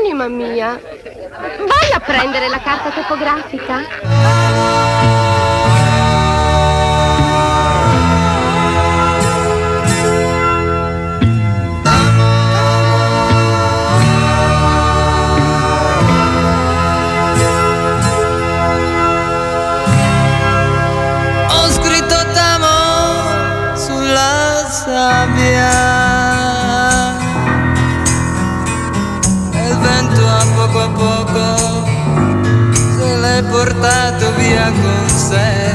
[0.00, 5.33] Anima mia, vai a prendere la carta topografica?
[34.44, 34.74] Portato
[35.32, 35.73] via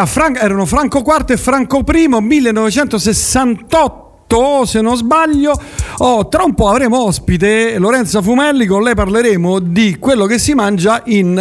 [0.00, 4.08] era Fran- erano Franco IV e Franco I, 1968.
[4.64, 5.52] Se non sbaglio,
[5.98, 8.64] Oh, tra un po' avremo ospite Lorenza Fumelli.
[8.64, 11.38] Con lei parleremo di quello che si mangia in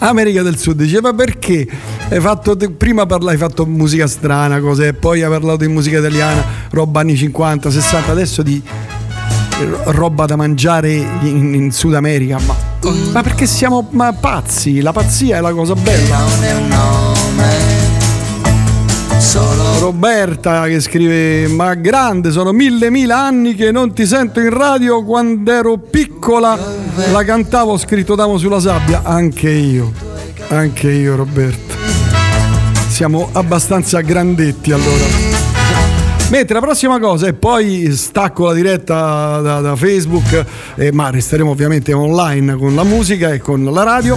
[0.00, 0.76] America del Sud.
[0.76, 1.66] Diceva perché
[2.10, 6.44] hai fatto, prima parla- hai fatto musica strana, cose, poi hai parlato di musica italiana,
[6.70, 8.60] roba anni 50, 60, adesso di
[9.84, 12.36] roba da mangiare in, in Sud America.
[12.44, 12.54] Ma,
[13.12, 14.82] ma perché siamo ma pazzi?
[14.82, 16.83] La pazzia è la cosa bella.
[19.84, 25.04] Roberta che scrive: Ma grande, sono mille mila anni che non ti sento in radio.
[25.04, 26.58] Quando ero piccola
[27.12, 29.02] la cantavo, scritto Damo sulla sabbia.
[29.04, 29.92] Anche io,
[30.48, 31.74] anche io, Roberta.
[32.88, 35.04] Siamo abbastanza grandetti allora.
[36.30, 40.44] Mentre la prossima cosa, e poi stacco la diretta da, da Facebook,
[40.76, 44.16] eh, ma resteremo ovviamente online con la musica e con la radio.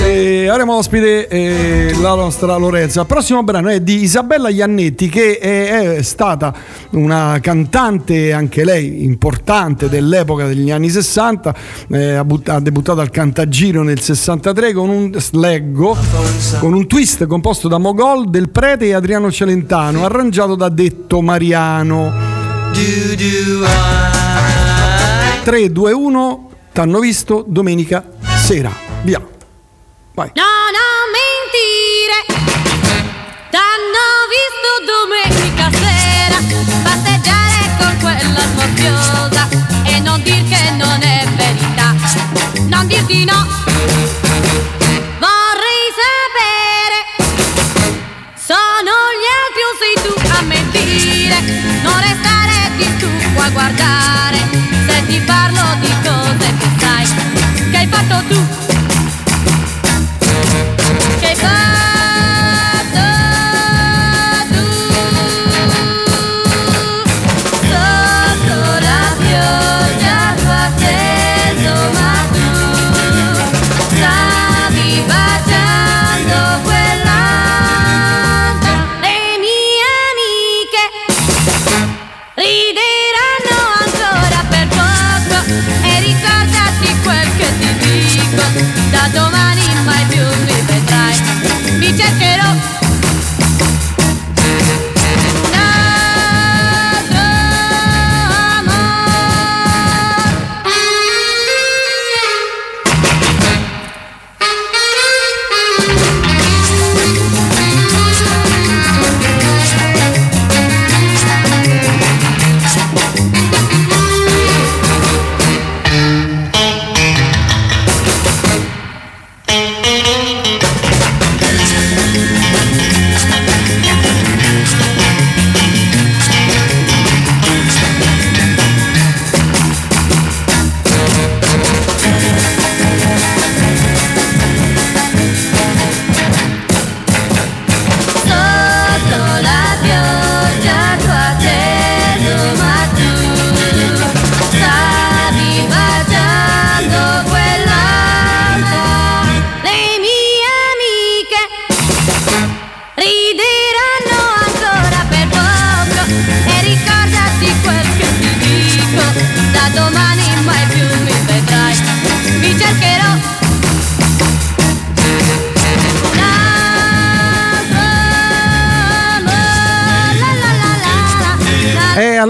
[0.00, 3.00] E avremo ospite eh, la nostra Lorenza.
[3.02, 6.52] Il prossimo brano è di Isabella Iannetti, che è, è stata
[6.90, 11.54] una cantante, anche lei importante dell'epoca degli anni 60.
[11.90, 15.96] eh, ha, but- ha debuttato al Cantagiro nel 63 con un leggo,
[16.58, 22.12] con un twist composto da Mogol, Del Prete e Adriano Celentano, arrangiato da Detto Mariano.
[25.44, 28.04] 3, 2, 1, t'hanno visto domenica
[28.36, 28.72] sera.
[29.02, 29.33] Via.
[30.16, 30.30] Vai.
[30.36, 30.42] No,
[30.76, 32.18] no, mentire.
[33.50, 36.38] T'hanno visto domenica sera
[36.84, 39.48] passeggiare con quella smorfiosa
[39.82, 41.96] e non dir che non è verità.
[42.68, 43.44] Non dir di no.
[45.18, 46.98] Vorrei sapere.
[48.36, 51.38] Sono gli altri o sei tu a mentire?
[51.82, 53.10] Non restare di tu
[53.40, 54.38] a guardare.
[54.86, 57.04] Se ti parlo di cose che sai
[57.72, 58.83] che hai fatto tu.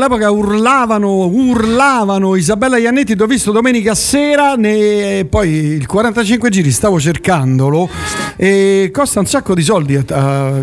[0.05, 7.01] All'epoca urlavano, urlavano Isabella Iannetti, t'ho visto domenica sera, ne- poi il 45 giri stavo
[7.01, 7.89] cercandolo
[8.37, 10.05] e costa un sacco di soldi, eh,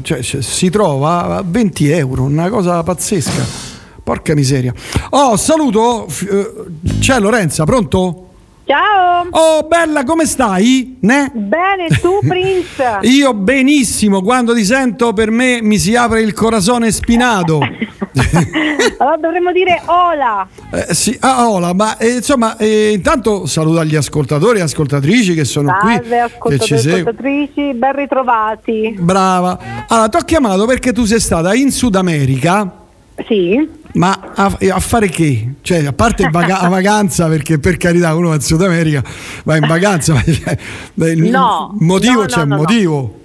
[0.03, 3.69] cioè, c- si trova a 20 euro, una cosa pazzesca.
[4.03, 4.73] Porca miseria.
[5.11, 6.51] Oh, saluto, eh,
[6.99, 8.30] c'è Lorenza, pronto?
[8.71, 9.27] Ciao!
[9.31, 10.95] Oh, bella, come stai?
[11.01, 11.29] Ne?
[11.33, 12.99] Bene, tu Prince?
[13.01, 17.59] Io benissimo, quando ti sento per me mi si apre il corazone spinato.
[18.97, 20.47] allora dovremmo dire Ola.
[20.71, 25.43] Eh, sì, ah, hola, ma eh, insomma, eh, intanto saluto agli ascoltatori e ascoltatrici che
[25.43, 28.95] sono Salve, qui, ascoltatori e ascoltatrici, ben ritrovati.
[28.97, 29.85] Brava.
[29.89, 32.71] Allora, ti ho chiamato perché tu sei stata in Sud America.
[33.27, 33.79] Sì.
[33.93, 35.53] Ma a, a fare che?
[35.61, 39.03] Cioè, a parte il vaga- la vacanza, perché per carità uno va in Sud America,
[39.43, 40.57] va in vacanza, ma cioè,
[41.09, 42.61] il No, motivo no, c'è no, un no, no.
[42.61, 43.20] motivo.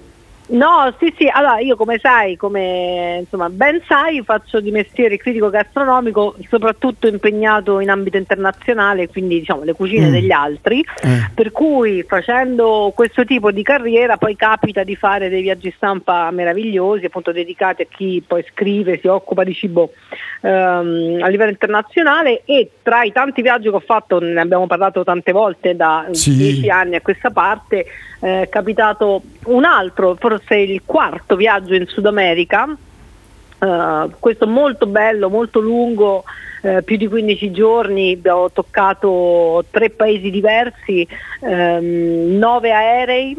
[0.49, 5.49] No, sì, sì, allora io come sai, come insomma ben sai, faccio di mestiere critico
[5.49, 10.11] gastronomico, soprattutto impegnato in ambito internazionale, quindi diciamo le cucine Mm.
[10.11, 11.31] degli altri, Eh.
[11.35, 17.05] per cui facendo questo tipo di carriera poi capita di fare dei viaggi stampa meravigliosi,
[17.05, 19.91] appunto dedicati a chi poi scrive, si occupa di cibo
[20.41, 25.03] ehm, a livello internazionale e tra i tanti viaggi che ho fatto, ne abbiamo parlato
[25.03, 26.37] tante volte da Sì.
[26.37, 27.85] dieci anni a questa parte,
[28.21, 32.67] eh, è capitato un altro, forse il quarto viaggio in Sud America,
[33.59, 36.23] eh, questo molto bello, molto lungo,
[36.61, 41.07] eh, più di 15 giorni, abbiamo toccato tre paesi diversi,
[41.41, 43.37] ehm, nove aerei.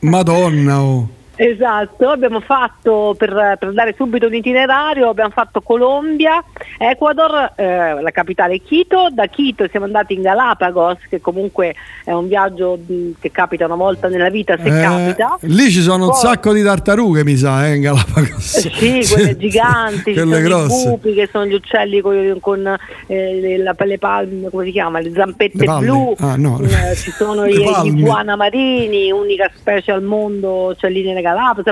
[0.00, 1.08] Madonna, oh.
[1.44, 6.42] Esatto, abbiamo fatto per, per dare subito un itinerario, abbiamo fatto Colombia,
[6.78, 12.28] Ecuador, eh, la capitale Quito, da Quito siamo andati in Galapagos, che comunque è un
[12.28, 12.78] viaggio
[13.20, 15.38] che capita una volta nella vita se Eh, capita.
[15.42, 18.68] Lì ci sono un Poi- sacco di tartarughe, mi sa, eh, in Galapagos.
[18.68, 20.86] Sì, quelle giganti, ci quelle sono grosse.
[20.86, 24.70] i gupi che sono gli uccelli con, con, eh, le, la- le palme, come si
[24.70, 26.60] chiama, le zampette Le blu, Ah, no.
[26.60, 27.90] eh, ci sono Le i, palme.
[27.90, 31.30] i iguana marini, unica specie al mondo, cioè lì nelle Galapagos,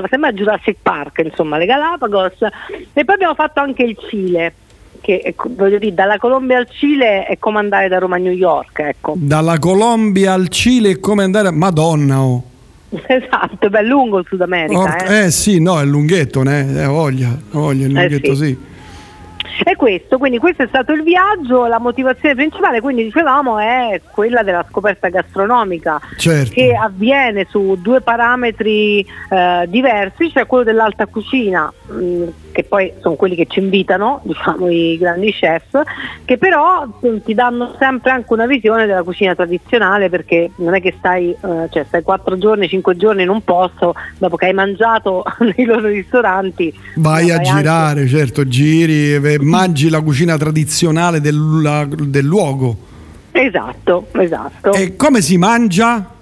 [0.09, 2.37] sembra Jurassic Park, insomma, le Galapagos.
[2.93, 4.53] E poi abbiamo fatto anche il Cile,
[5.01, 8.31] che co- voglio dire, dalla Colombia al Cile è come andare da Roma a New
[8.33, 9.13] York, ecco.
[9.17, 12.43] Dalla Colombia al Cile è come andare a Madonna, oh.
[13.07, 14.79] Esatto, beh, è lungo il Sud America.
[14.79, 15.25] Orca- eh.
[15.25, 16.83] eh sì, no, è lunghetto, ne?
[16.83, 18.45] Eh, voglia, voglia, il Eh, lunghetto sì.
[18.45, 18.69] sì.
[19.63, 24.43] E questo, quindi questo è stato il viaggio, la motivazione principale, quindi dicevamo, è quella
[24.43, 26.51] della scoperta gastronomica Certo.
[26.53, 33.15] che avviene su due parametri eh, diversi, cioè quello dell'alta cucina, mh, che poi sono
[33.15, 35.81] quelli che ci invitano, diciamo i grandi chef,
[36.25, 40.81] che però mh, ti danno sempre anche una visione della cucina tradizionale perché non è
[40.81, 44.53] che stai, eh, cioè stai 4 giorni, 5 giorni in un posto, dopo che hai
[44.53, 45.23] mangiato
[45.55, 50.37] nei loro ristoranti, Vai ma a vai anche- girare, certo, giri, e mangi la cucina
[50.37, 52.75] tradizionale del, la- del luogo.
[53.31, 54.73] Esatto, esatto.
[54.73, 56.19] E come si mangia?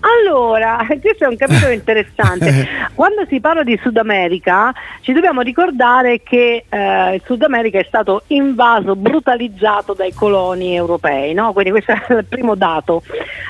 [0.00, 2.68] Allora, questo è un capitolo interessante.
[2.94, 7.84] Quando si parla di Sud America ci dobbiamo ricordare che eh, il Sud America è
[7.88, 11.52] stato invaso, brutalizzato dai coloni europei, no?
[11.52, 13.02] quindi questo è il primo dato.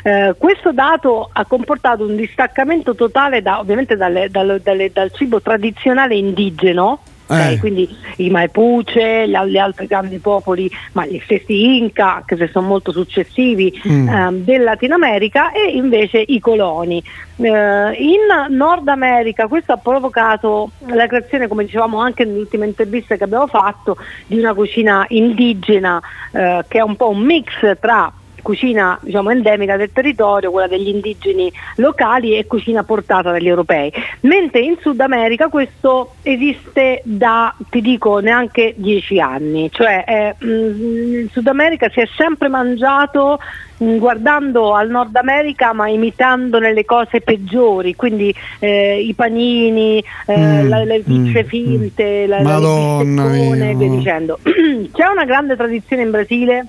[0.02, 5.42] Eh, questo dato ha comportato un distaccamento totale da- ovviamente dalle- dal, dalle- dal cibo
[5.42, 7.00] tradizionale indigeno.
[7.28, 7.58] Eh.
[7.58, 12.48] Quindi i Mapuche, gli, al- gli altri grandi popoli, ma gli stessi Inca, che se
[12.52, 14.08] sono molto successivi, Mm.
[14.08, 17.02] ehm, del Latino America e invece i coloni.
[17.36, 23.24] Eh, in Nord America questo ha provocato la creazione, come dicevamo anche nell'ultima intervista che
[23.24, 26.00] abbiamo fatto, di una cucina indigena
[26.32, 27.46] eh, che è un po' un mix
[27.80, 33.92] tra cucina diciamo, endemica del territorio, quella degli indigeni locali e cucina portata dagli europei.
[34.20, 41.20] Mentre in Sud America questo esiste da, ti dico, neanche dieci anni, cioè eh, mh,
[41.20, 43.38] in Sud America si è sempre mangiato
[43.78, 50.36] mh, guardando al Nord America ma imitando nelle cose peggiori, quindi eh, i panini, eh,
[50.38, 54.38] Mm, la- le pizze mm, finte, la, la- Madonna le bistecchone e via dicendo.
[54.92, 56.66] C'è una grande tradizione in Brasile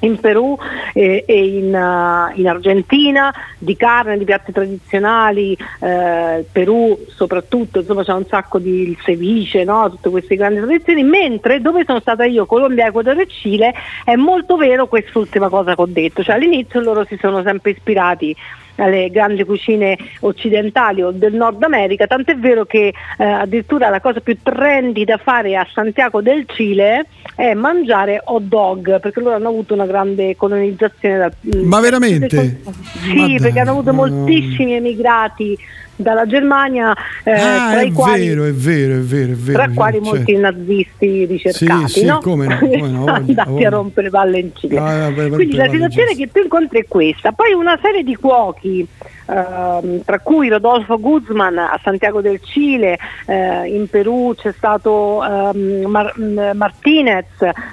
[0.00, 0.56] in Perù
[0.92, 8.04] eh, e in, uh, in Argentina di carne, di piatti tradizionali, eh, Perù soprattutto, insomma
[8.04, 9.90] c'è un sacco di ceviche, no?
[9.90, 14.56] tutte queste grandi tradizioni, mentre dove sono stata io, Colombia, Ecuador e Cile, è molto
[14.56, 18.36] vero quest'ultima cosa che ho detto, cioè all'inizio loro si sono sempre ispirati
[18.78, 24.20] alle grandi cucine occidentali o del Nord America, tant'è vero che eh, addirittura la cosa
[24.20, 29.48] più trendy da fare a Santiago del Cile è mangiare hot dog, perché loro hanno
[29.48, 31.32] avuto una grande colonizzazione dal,
[31.64, 32.60] Ma veramente?
[33.02, 35.56] sì, perché hanno avuto moltissimi emigrati
[35.98, 36.94] dalla Germania,
[37.24, 39.58] eh, ah, tra è i quali vero, è vero, è vero, è vero.
[39.58, 40.08] tra quali certo.
[40.14, 42.20] molti nazisti ricercati, Sì, sì, no?
[42.20, 44.78] come no, come no, andati a rompere le palle in Cile.
[44.78, 47.32] Ah, Quindi la situazione che tu incontri è questa.
[47.32, 48.86] Poi una serie di cuochi,
[49.26, 52.96] ehm, tra cui Rodolfo Guzman a Santiago del Cile,
[53.26, 57.26] eh, in Perù c'è stato ehm, Mar- m- Martinez,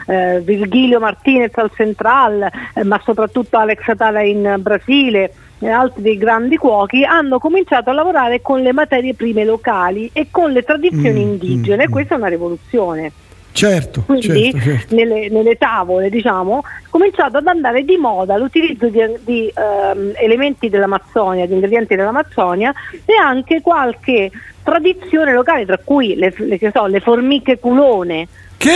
[0.07, 6.17] eh, Virgilio Martinez al Central, eh, ma soprattutto Alex Atala in Brasile e altri dei
[6.17, 11.23] grandi cuochi hanno cominciato a lavorare con le materie prime locali e con le tradizioni
[11.23, 13.11] Mm, indigene e questa è una rivoluzione.
[13.53, 14.95] Certo, Quindi certo, certo.
[14.95, 20.67] nelle, nelle tavole diciamo, è cominciato ad andare di moda l'utilizzo di, di, ehm, elementi
[20.67, 22.73] dell'Amazzonia, di ingredienti dell'Amazzonia
[23.05, 24.29] e anche qualche
[24.61, 28.27] tradizione locale, tra cui le, le- che so, le formiche culone.
[28.57, 28.71] Che?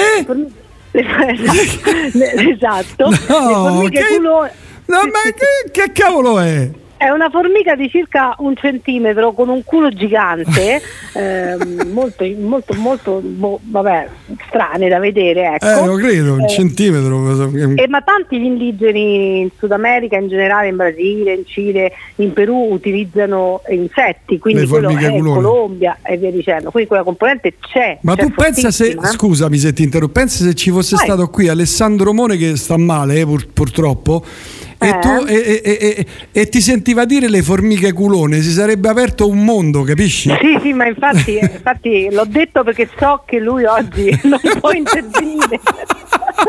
[2.51, 4.51] esatto, le No, formiche che- culone.
[4.89, 6.67] No, ma che, che cavolo è?
[6.97, 10.81] È una formica di circa un centimetro con un culo gigante,
[11.15, 14.09] ehm, molto, molto, molto, boh, vabbè,
[14.47, 15.65] strane da vedere, ecco.
[15.65, 17.47] Eh, lo credo, un Eh, centimetro.
[17.75, 22.33] e ma tanti gli indigeni in Sud America, in generale in Brasile, in Cile, in
[22.33, 25.23] Perù utilizzano insetti, quindi quello è in.
[25.23, 26.69] Colombia e via dicendo.
[26.69, 27.99] Quindi quella componente c'è.
[28.01, 28.97] Ma c'è tu pensa se, eh.
[28.97, 31.05] scusami se ti interrompo, pensa se ci fosse Vai.
[31.05, 34.25] stato qui Alessandro Mone che sta male eh, pur- purtroppo
[34.81, 34.99] e, Eh.
[34.99, 39.43] tu- e- e- e- e ti sentiva dire le formiche culone, si sarebbe aperto un
[39.43, 40.29] mondo, capisci?
[40.39, 44.71] Sì, sì, ma infatti, eh, infatti l'ho detto perché so che lui oggi non può
[44.71, 45.59] intervenire.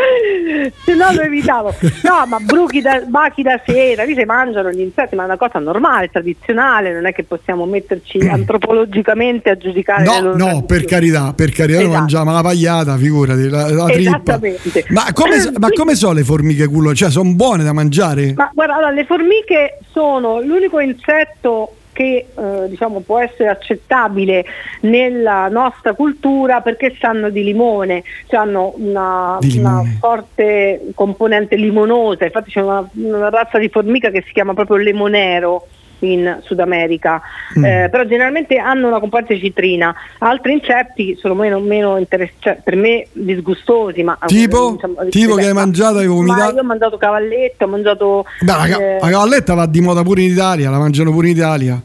[0.85, 1.75] Se no lo evitavo.
[2.05, 5.37] No, ma bruchi da, bachi da sera, lì si mangiano gli insetti, ma è una
[5.37, 11.33] cosa normale, tradizionale, non è che possiamo metterci antropologicamente a giudicare No, no, per carità,
[11.35, 11.93] per carità, Esatto.
[11.97, 14.39] mangiamo la pagliata, figurati, la, la trippa.
[14.89, 16.95] Ma come, ma come sono le formiche culone?
[16.95, 18.20] Cioè, sono buone da mangiare?
[18.37, 24.45] Ma guarda, allora, le formiche sono l'unico insetto che eh, diciamo può essere accettabile
[24.83, 29.97] nella nostra cultura perché sanno di limone, cioè hanno una, Di una limone.
[29.99, 35.67] forte componente limonosa, infatti c'è una, una razza di formica che si chiama proprio lemonero
[36.07, 37.21] in Sud America,
[37.59, 37.65] Mm.
[37.65, 42.77] Eh, però generalmente hanno una componente citrina, altri insetti sono meno, meno interessanti, cioè, per
[42.77, 44.73] me disgustosi, ma Tipo?
[44.73, 46.55] diciamo, Tipo che hai mangiato e hai ma vomitato?
[46.55, 50.03] io ho mangiato cavallette, ho mangiato Beh, la, ca- eh, la cavalletta va di moda
[50.03, 51.81] pure in Italia, la mangiano pure in Italia.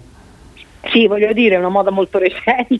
[0.92, 2.78] Sì, voglio dire, è una moda molto recente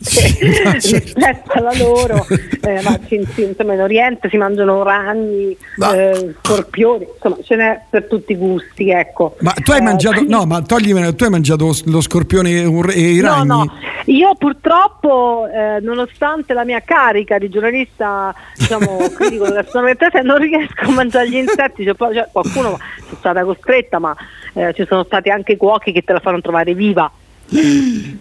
[0.80, 2.24] rispetto alla loro,
[2.62, 5.56] eh, ma sì, insomma in Oriente si mangiano ragni,
[5.94, 9.36] eh, scorpioni, insomma ce n'è per tutti i gusti, ecco.
[9.40, 13.20] Ma tu hai Eh, mangiato, no, ma toglimene, tu hai mangiato lo scorpione e i
[13.20, 13.46] No, ragni?
[13.48, 13.72] no,
[14.06, 20.84] io purtroppo, eh, nonostante la mia carica di giornalista, diciamo, critico della gastronomia, non riesco
[20.84, 24.14] a mangiare gli insetti, cioè, cioè, qualcuno sono stata costretta, ma
[24.54, 27.10] eh, ci sono stati anche cuochi che te la fanno trovare viva.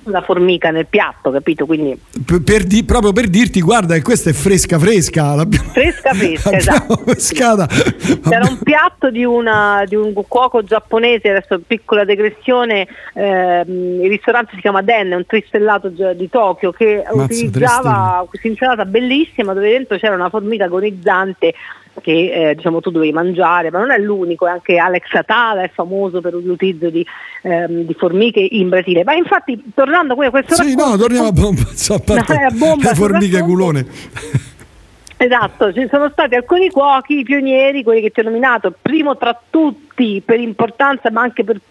[0.04, 1.66] La formica nel piatto, capito?
[1.66, 5.34] Quindi Per- per di- proprio per dirti, guarda, che questa è fresca fresca.
[5.34, 6.98] L'abbiamo, fresca fresca, esatto.
[7.06, 7.66] pescata.
[7.66, 14.52] C'era un piatto di, una- di un cuoco giapponese, adesso piccola digressione, ehm, il ristorante
[14.56, 19.98] si chiama Den, un tristellato di Tokyo che Mazza, utilizzava questa insalata bellissima dove dentro
[19.98, 21.54] c'era una formica agonizzante
[22.02, 25.72] che eh, diciamo tu dovevi mangiare, ma non è l'unico, è anche Alex Atala è
[25.74, 27.06] famoso per l'utilizzo di,
[27.44, 29.04] ehm, di formiche in Brasile.
[29.04, 32.52] Ma infatti tornando a questo Sì, no, racconto- torniamo a bomba, a parte No, a
[32.52, 33.54] bomba le formiche racconto.
[33.54, 33.86] culone.
[35.18, 40.22] Esatto, ci sono stati alcuni cuochi pionieri, quelli che ti ho nominato, primo tra tutti
[40.24, 41.62] per importanza ma anche per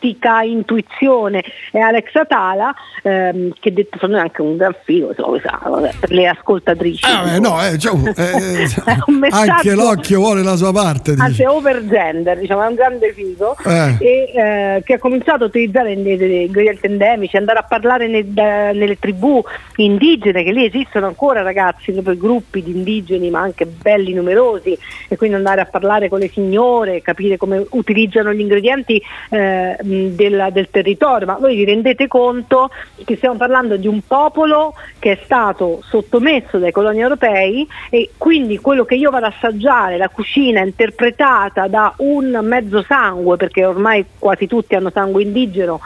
[0.00, 6.26] pionieristica, intuizione è Alex Atala, ehm, che detto è anche un gran figo, per le
[6.26, 7.04] ascoltatrici.
[7.04, 8.66] Ah, no, eh, cioè, eh,
[9.08, 11.14] messaggio- anche l'occhio vuole la sua parte.
[11.14, 11.44] Dice.
[11.44, 13.96] è over gender, diciamo, è un grande figo Eh.
[14.00, 18.72] e eh, che ha cominciato a utilizzare degli ingredienti endemici, andare a parlare ne- da-
[18.72, 19.42] nelle tribù
[19.76, 24.76] indigene, che lì esistono ancora ragazzi, proprio gruppi di indigeni, ma anche belli numerosi,
[25.08, 30.08] e quindi andare a parlare con le signore, capire come utilizzano gli ingredienti eh, mh,
[30.14, 31.26] del, territorio.
[31.26, 32.70] Ma voi vi rendete conto
[33.04, 38.58] che stiamo parlando di un popolo che è stato sottomesso dai coloni europei e quindi
[38.58, 44.04] quello che io vado ad assaggiare, la cucina interpretata da un mezzo sangue, perché ormai
[44.18, 45.80] quasi tutti hanno sangue indigeno,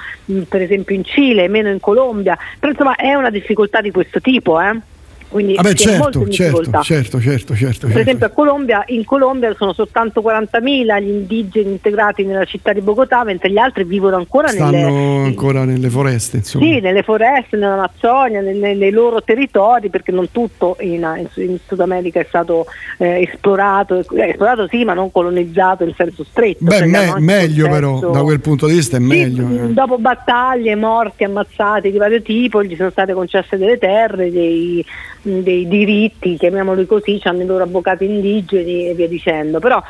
[0.48, 4.60] per esempio in Cile, meno in Colombia, però insomma è una difficoltà di questo tipo,
[4.60, 4.92] eh?
[5.34, 6.24] Quindi Vabbè, molto certo, certo,
[6.60, 6.80] difficoltà.
[6.82, 7.98] certo, certo, certo, Per certo.
[7.98, 13.24] esempio a Colombia, in Colombia sono soltanto 40.000 gli indigeni integrati nella città di Bogotà,
[13.24, 16.64] mentre gli altri vivono ancora Stanno nelle, ancora nelle foreste, insomma.
[16.64, 21.04] sì, nelle foreste, nell'Amazzonia, nei, nei- nei loro territori, perché non tutto in,
[21.34, 22.66] in- Sud America è stato
[22.98, 26.58] eh, esplorato, eh, esplorato sì, ma non colonizzato in senso stretto.
[26.60, 29.48] Beh, cioè me- meglio però, da quel punto di vista è Sì, meglio.
[29.48, 29.72] eh.
[29.72, 34.84] Dopo battaglie, morti, ammazzati di vario tipo, gli sono state concesse delle terre, dei,
[35.24, 39.58] dei diritti, chiamiamoli così, hanno i loro avvocati indigeni e via dicendo.
[39.58, 39.82] Però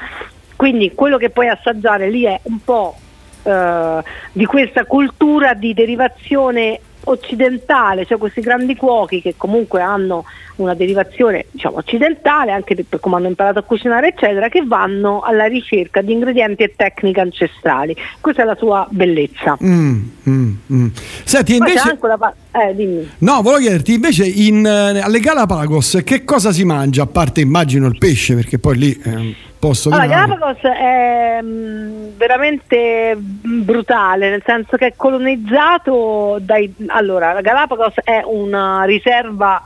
[0.56, 2.96] quindi quello che puoi assaggiare lì è un po'
[3.42, 10.24] eh, di questa cultura di derivazione occidentale, cioè questi grandi cuochi che comunque hanno
[10.56, 15.46] una derivazione diciamo, occidentale, anche per come hanno imparato a cucinare, eccetera, che vanno alla
[15.46, 17.96] ricerca di ingredienti e tecniche ancestrali.
[18.20, 19.56] Questa è la sua bellezza.
[19.62, 20.86] Mm, mm, mm.
[21.24, 26.52] Senti, Poi invece, pa- eh, no, volevo chiederti invece in, eh, alle Galapagos che cosa
[26.52, 27.02] si mangia?
[27.02, 29.10] A parte immagino il pesce, perché poi lì è
[29.68, 30.26] un di Allora.
[30.26, 36.74] Galapagos è mm, veramente mm, brutale, nel senso che è colonizzato dai...
[36.88, 39.62] Allora, la Galapagos è una riserva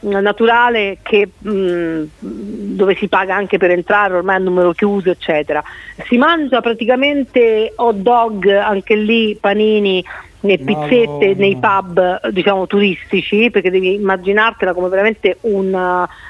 [0.00, 5.62] naturale che, mh, dove si paga anche per entrare, ormai a numero chiuso, eccetera.
[6.06, 10.04] Si mangia praticamente hot dog, anche lì panini
[10.44, 15.72] e pizzette nei pub diciamo turistici perché devi immaginartela come veramente un,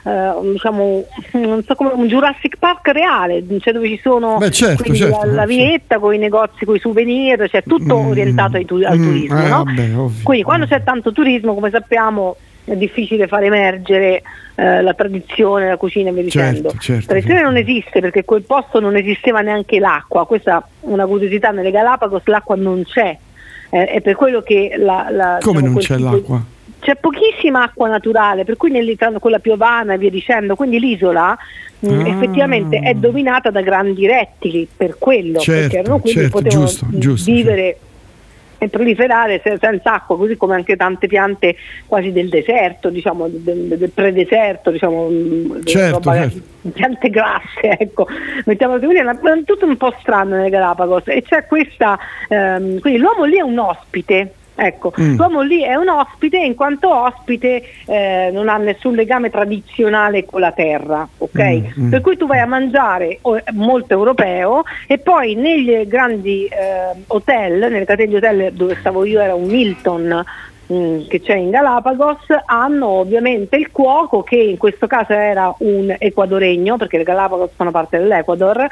[0.04, 4.92] eh, diciamo, non so come un Jurassic Park reale cioè dove ci sono Beh, certo,
[4.94, 8.82] certo, la, la vietta con i negozi con i souvenir cioè tutto orientato ai tu-
[8.84, 9.62] al Mm, turismo eh, no?
[9.64, 9.90] vabbè,
[10.22, 14.22] quindi quando c'è tanto turismo come sappiamo è difficile far emergere
[14.54, 16.74] eh, la tradizione, la cucina e via Certo, dicendo.
[16.78, 21.50] certo, tradizione non esiste perché quel posto non esisteva neanche l'acqua, questa è una curiosità,
[21.50, 23.16] nelle Galapagos l'acqua non c'è,
[23.74, 26.44] eh, è per quello che la, la- Come diciamo, non c'è tipo- l'acqua?
[26.78, 31.36] C'è pochissima acqua naturale, per cui nel- quella piovana e via dicendo, quindi l'isola
[31.78, 32.08] mh, Ah.
[32.08, 36.66] effettivamente è dominata da grandi rettili, per quello, Certo, perché erano quelli certo, che potevano
[36.66, 37.78] giusto, giusto, vivere
[38.62, 43.76] e proliferare se- senza acqua, così come anche tante piante quasi del deserto, diciamo, del,
[43.76, 46.40] del predeserto, diciamo, mh, Certo, roba- certo.
[46.72, 48.06] piante grasse, ecco,
[48.44, 53.24] mettiamo così, è tutto un po' strano nelle Galapagos e c'è questa, ehm, quindi l'uomo
[53.24, 54.34] lì è un ospite.
[54.54, 55.16] Ecco, Mm.
[55.16, 60.24] l'uomo lì è un ospite e in quanto ospite eh, non ha nessun legame tradizionale
[60.26, 61.40] con la terra, ok?
[61.78, 61.90] Mm, mm.
[61.90, 67.58] Per cui tu vai a mangiare o- molto europeo e poi negli grandi eh, hotel,
[67.60, 70.24] nelle catene di hotel dove stavo io era un Hilton
[70.70, 75.94] mm, che c'è in Galapagos, hanno ovviamente il cuoco che in questo caso era un
[75.98, 78.66] equadoregno, perché le Galapagos fanno parte dell'Ecuador,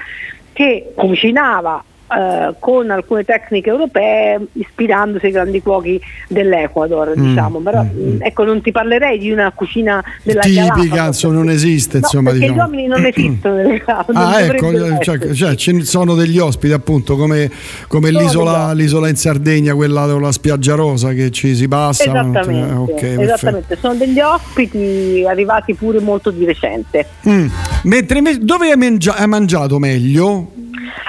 [0.53, 7.59] che cucinava eh, con alcune tecniche europee ispirandosi ai grandi cuochi dell'Ecuador, Mm, diciamo.
[7.61, 12.01] Però mm, ecco, non ti parlerei di una cucina della Tipica, insomma, non esiste, No,
[12.05, 12.57] insomma, perché diciamo.
[12.57, 16.73] gli uomini non esistono nelle non Ah, ecco, cioè, cioè, ce ne sono degli ospiti
[16.73, 17.51] appunto come,
[17.87, 22.05] come l'isola, l'isola in Sardegna, quella con la spiaggia rosa che ci si passa.
[22.05, 23.23] Esattamente, eh, ok, perfetto.
[23.23, 23.77] esattamente.
[23.81, 27.07] sono degli ospiti arrivati pure molto di recente.
[27.29, 27.47] Mm.
[27.85, 30.59] Mentre dove hai mangiato meglio?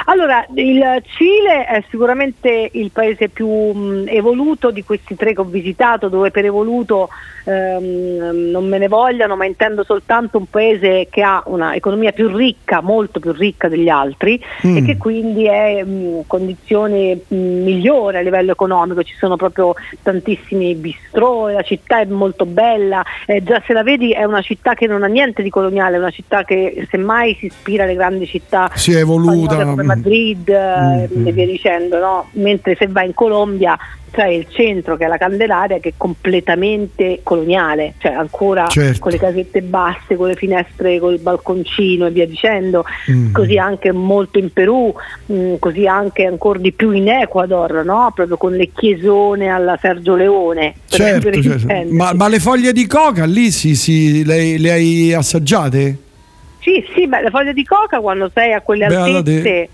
[0.05, 5.45] Allora, il Cile è sicuramente il paese più mh, evoluto di questi tre che ho
[5.45, 7.09] visitato, dove per evoluto
[7.45, 12.81] ehm, non me ne vogliano, ma intendo soltanto un paese che ha un'economia più ricca,
[12.81, 14.77] molto più ricca degli altri Mm.
[14.77, 20.75] e che quindi è in condizione mh, migliore a livello economico, ci sono proprio tantissimi
[20.75, 24.87] bistrò, la città è molto bella, eh, già se la vedi è una città che
[24.87, 28.69] non ha niente di coloniale, è una città che semmai si ispira alle grandi città
[28.73, 29.60] Si è evoluta.
[29.65, 32.29] Come Madrid eh, e via dicendo, no?
[32.33, 33.77] mentre se vai in Colombia
[34.11, 38.99] c'è il centro che è la Candelaria che è completamente coloniale, cioè ancora Certo.
[38.99, 43.31] con le casette basse, con le finestre, con il balconcino e via dicendo, Mm.
[43.31, 44.93] così anche molto in Perù,
[45.31, 48.11] mm, così anche ancora di più in Ecuador, no?
[48.13, 50.75] proprio con le chiesone alla Sergio Leone.
[50.87, 51.67] Certo, certo.
[51.91, 55.97] Ma, ma le foglie di coca lì sì, sì, le, le hai assaggiate?
[56.61, 59.69] Sì, sì, beh, le foglie di coca quando sei a quelle Beata altezze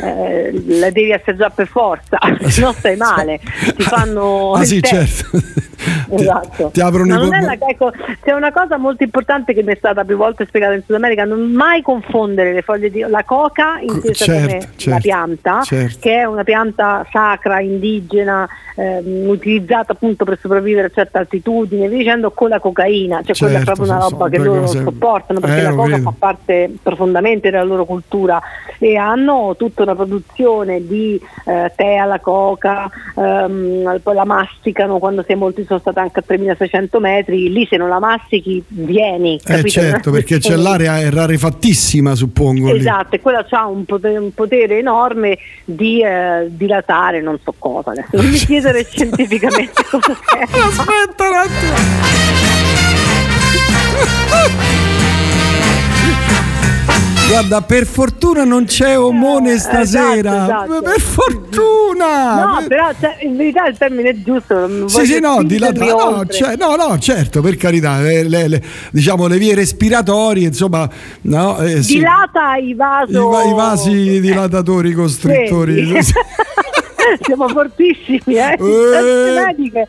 [0.00, 2.18] eh, le devi assaggiare per forza,
[2.48, 3.40] se no stai male,
[3.76, 5.30] ti fanno Ah il sì, certo.
[6.10, 6.70] Esatto.
[6.72, 7.44] ti aprono Ma i è polmoni.
[7.44, 7.92] la- ecco,
[8.22, 11.24] c'è una cosa molto importante che mi è stata più volte spiegata in Sud America,
[11.24, 15.96] non mai confondere le foglie di la coca intesa certo, come certo, la pianta, certo.
[16.00, 21.88] che è una pianta sacra, indigena, ehm, utilizzata appunto per sopravvivere a certe altitudini, e
[21.88, 24.68] via dicendo, con la cocaina, cioè quella è Certo, proprio una roba che loro non
[24.68, 28.40] sopportano perché Eh, la coca fa parte profondamente della loro cultura
[28.78, 35.22] e hanno tutta una produzione di eh, tè alla coca, ehm, poi la masticano quando
[35.26, 39.62] sei molti sono stata anche a 3600 metri, lì se non la mastichi vieni, Eh
[39.64, 42.72] certo, perché c'è l'area è rarefattissima, suppongo.
[42.72, 42.78] lì.
[42.78, 47.90] Esatto, e quella ha un potere, un potere enorme di eh, dilatare non so cosa.
[47.90, 50.42] Adesso non mi chiedere scientificamente cosa è.
[50.42, 52.76] Aspetta un attimo.
[57.28, 60.44] Guarda, per fortuna non c'è omone stasera.
[60.44, 60.80] esatto.
[60.80, 62.42] Per fortuna!
[62.60, 64.66] No, però cioè, in verità il termine è giusto.
[64.66, 68.48] non Sì, sì, no, spingermi dilatare, no, cioè, no, no, certo, per carità, le, le-
[68.48, 70.88] le- diciamo le vie respiratorie, insomma,
[71.22, 71.94] no, eh, sì.
[71.98, 73.28] Dilata i vaso.
[73.28, 75.74] I, va- i vasi dilatatori costrittori.
[75.74, 75.98] Vedi?
[77.22, 78.56] siamo fortissimi, eh?
[78.58, 79.86] Scienze mediche,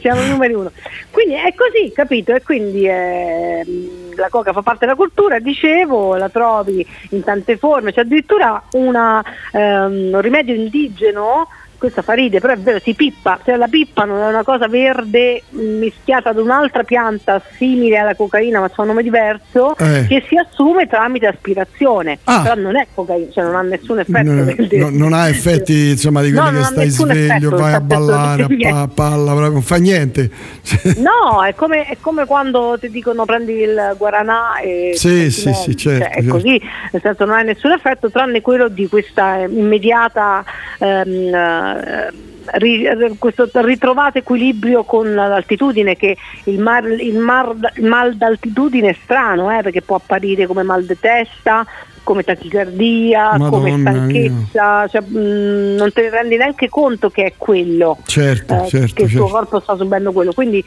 [0.00, 0.70] siamo i numeri uno.
[1.10, 2.34] Quindi è così, capito?
[2.34, 7.92] E quindi ehm, la coca fa parte della cultura, dicevo, la trovi in tante forme,
[7.92, 11.48] c'è addirittura una, ehm, un rimedio indigeno
[11.80, 14.68] questa fa ride, però è vero, si pippa, cioè la pippa non è una cosa
[14.68, 20.04] verde mh, mischiata ad un'altra pianta simile alla cocaina ma c'ha un nome diverso Eh.
[20.06, 22.42] che si assume tramite aspirazione, Ah.
[22.42, 24.30] però non è cocaina, cioè non ha nessun effetto.
[24.30, 27.72] No, del- no- non ha effetti insomma di quelli No, che stai sveglio, effetto, vai
[27.72, 30.30] a ballare, a palla, non fa niente.
[31.00, 35.74] No, è come, è come quando ti dicono prendi il guaranà e Sì, sì, sì,
[35.76, 36.30] certo, cioè, è certo.
[36.30, 36.60] così,
[36.92, 40.44] nel senso non ha nessun effetto tranne quello di questa immediata
[40.80, 42.10] ehm, eh,
[42.52, 48.96] eh, questo ritrovato equilibrio con l'altitudine che il, mar- il mar- il mal d'altitudine è
[49.02, 51.64] strano eh, perché può apparire come mal di testa
[52.02, 57.32] come tachicardia, come Madonna stanchezza, cioè, mh, non te ne rendi neanche conto che è
[57.36, 59.32] quello Certo, eh, certo, che il tuo certo.
[59.32, 60.32] corpo sta subendo quello.
[60.32, 60.64] Quindi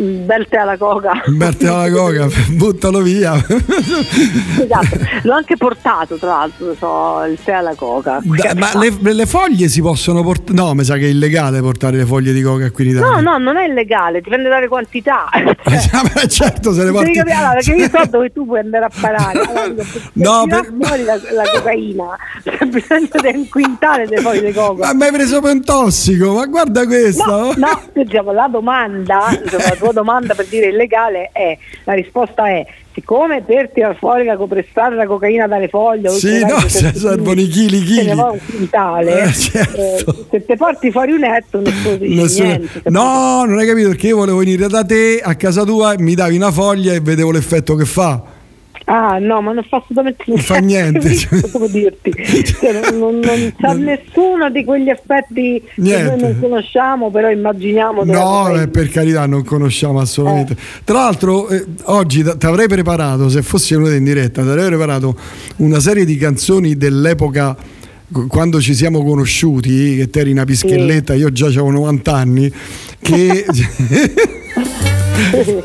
[0.00, 1.22] bel tè alla coca.
[1.26, 3.34] Berti alla coca, buttalo via.
[3.34, 8.20] esatto, l'ho anche portato tra l'altro, so, il tè alla coca.
[8.22, 10.58] Da- ma le, le foglie si possono portare?
[10.58, 13.20] No, mi sa che è illegale portare le foglie di coca qui in Italia.
[13.20, 15.28] No, no, non è illegale, dipende dalle quantità.
[15.64, 17.12] Beh, certo, se le Devi porti.
[17.12, 19.40] capire, allora, perché io so dove tu puoi andare a parare.
[19.40, 19.84] Allora,
[20.14, 24.86] No, per- fuori la, la cocaina c'è bisogno di un quintale di foglie di coca.
[24.86, 27.24] Ma mi hai preso per un tossico, ma guarda questa.
[27.26, 32.64] No, no, diciamo, la domanda, la tua domanda per dire illegale è, la risposta è,
[32.92, 37.48] siccome per tirar fuori la copressare la cocaina dalle foglie, Sì, no, se servono i
[37.48, 38.10] chili, se chili.
[38.10, 39.80] un quintale, Eh, certo.
[39.80, 42.82] eh, se te porti fuori un etto nessuno dice Nessuno- niente.
[42.86, 46.36] No, non hai capito perché io volevo venire da te a casa tua mi davi
[46.36, 48.22] una foglia e vedevo l'effetto che fa.
[48.88, 51.00] Ah no, ma non fa assolutamente Non fa niente.
[51.28, 52.12] Capito come dirti?
[52.14, 56.10] Cioè, non, non, c'ha nessuno di quegli effetti che Niente.
[56.14, 58.62] noi non conosciamo, però immaginiamo No, cocaina.
[58.62, 60.56] eh, per carità, non conosciamo assolutamente.
[60.84, 65.16] Tra l'altro, eh, oggi ti avrei preparato, se fossi venuto in diretta, ti avrei preparato
[65.56, 67.56] una serie di canzoni dell'epoca
[68.12, 72.52] qu- quando ci siamo conosciuti, che te eri una pischelletta, io già avevo 90 anni,
[73.00, 73.44] che,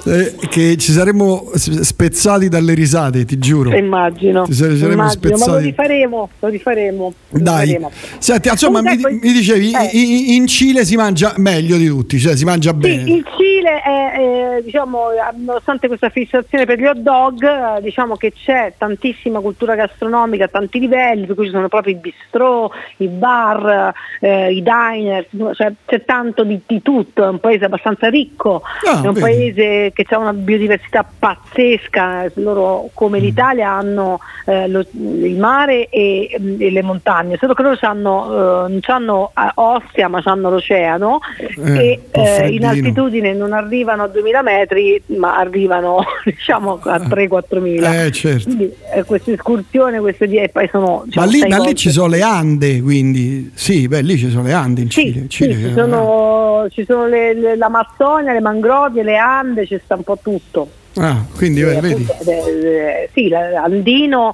[0.05, 3.75] eh, che ci saremmo spezzati dalle risate, ti giuro.
[3.75, 5.63] Immagino, Ci sare- saremmo immagino, ma lo spezzati.
[5.65, 7.13] rifaremo, lo rifaremo.
[7.29, 7.77] lo Dai,
[8.17, 9.89] senti, insomma, mi, ecco, mi dicevi, eh.
[9.97, 13.03] in, in Cile si mangia meglio di tutti, cioè si mangia bene.
[13.03, 14.19] Sì, il Cile è,
[14.57, 15.07] eh, diciamo,
[15.37, 20.47] nonostante questa fissazione per gli hot dog, eh, diciamo che c'è tantissima cultura gastronomica a
[20.47, 25.71] tanti livelli, per cui ci sono proprio i bistrò, i bar, eh, i diner, cioè
[25.85, 29.19] c'è tanto di, di tutto, è un paese abbastanza ricco, Ah, è un vedi.
[29.51, 33.21] Paese che ha una biodiversità pazzesca, loro come Mm.
[33.21, 38.69] l'Italia hanno eh, lo- il mare e, e le montagne, solo che loro c'hanno, eh,
[38.69, 41.19] non hanno Ostia ma hanno l'oceano
[41.63, 47.59] Eh, e eh, in altitudine non arrivano a 2000 metri ma arrivano diciamo a 3-4
[47.59, 48.03] mila.
[48.05, 48.43] Eh, certo.
[48.45, 51.89] Quindi eh, questa escursione, queste die, poi sono Ma diciamo, lì, sei ma lì ci
[51.91, 55.21] sono le Ande, quindi sì, beh, lì ci sono le Ande in Cile.
[55.21, 59.30] Sì, Cile, sì, eh, ci sono, ci sono le- le- l'Amazzonia, le mangrovie, le Ande,
[59.65, 60.69] ci sta un po' tutto.
[60.95, 62.05] Ah, quindi Sì, eh, vedi.
[62.09, 64.33] appunto, eh, eh, sì, andino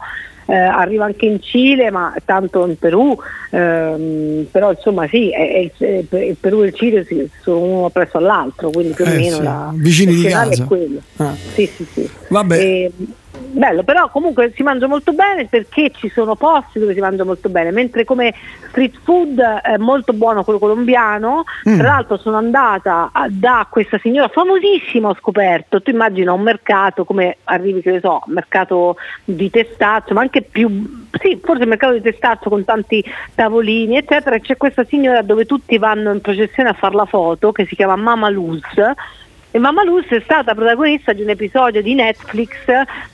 [0.49, 3.15] eh, arriva anche in Cile, ma tanto in Perù,
[3.51, 7.89] ehm, però insomma sì, è- è- il, il Perù e il Cile si- sono uno
[7.89, 10.63] presso all'altro, quindi più o Eh, meno sì, la, vicini di casa.
[10.63, 10.99] è quello.
[11.17, 11.33] Ah.
[11.53, 12.09] Sì, sì, sì.
[12.29, 12.57] Vabbè.
[12.59, 12.91] E,
[13.39, 17.49] bello, però comunque si mangia molto bene perché ci sono posti dove si mangia molto
[17.49, 18.33] bene, mentre come
[18.69, 21.77] street food è molto buono quello colombiano, Mm.
[21.77, 27.03] tra l'altro sono andata a- da questa signora famosissima, ho scoperto, tu immagina un mercato
[27.05, 32.01] come arrivi, che ne so, mercato di testaccio, ma anche più, sì, forse mercato di
[32.01, 33.03] testaccio con tanti
[33.35, 37.51] tavolini, eccetera, e c'è questa signora dove tutti vanno in processione a fare la foto,
[37.51, 38.61] che si chiama Mama Luz,
[39.51, 42.49] e Mamma Luz è stata protagonista di un episodio di Netflix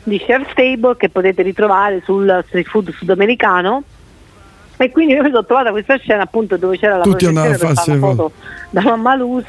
[0.04, 3.84] di Chef's Table che potete ritrovare sul street food sudamericano.
[4.76, 7.58] E quindi io mi sono trovata questa scena appunto dove c'era la Tutti a per
[7.58, 8.32] fare le foto
[8.72, 9.46] da Mamma Luz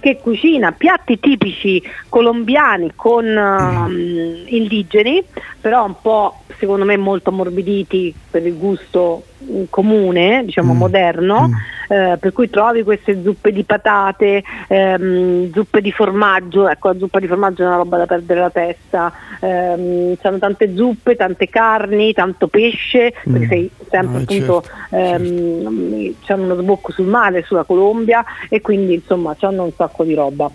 [0.00, 5.22] che cucina piatti tipici colombiani con ehm, indigeni,
[5.60, 9.33] però un po' secondo me molto ammorbiditi per il gusto mm,
[9.70, 11.50] comune, diciamo moderno,
[11.88, 17.20] eh, per cui trovi queste zuppe di patate, ehm, zuppe di formaggio, ecco la zuppa
[17.20, 22.12] di formaggio è una roba da perdere la testa, ehm, c'hanno tante zuppe, tante carni,
[22.12, 23.48] tanto pesce, perché Mm.
[23.48, 29.36] sei sempre Ah, appunto ehm, c'hanno uno sbocco sul mare, sulla Colombia e quindi insomma
[29.38, 30.50] c'hanno un sacco di roba.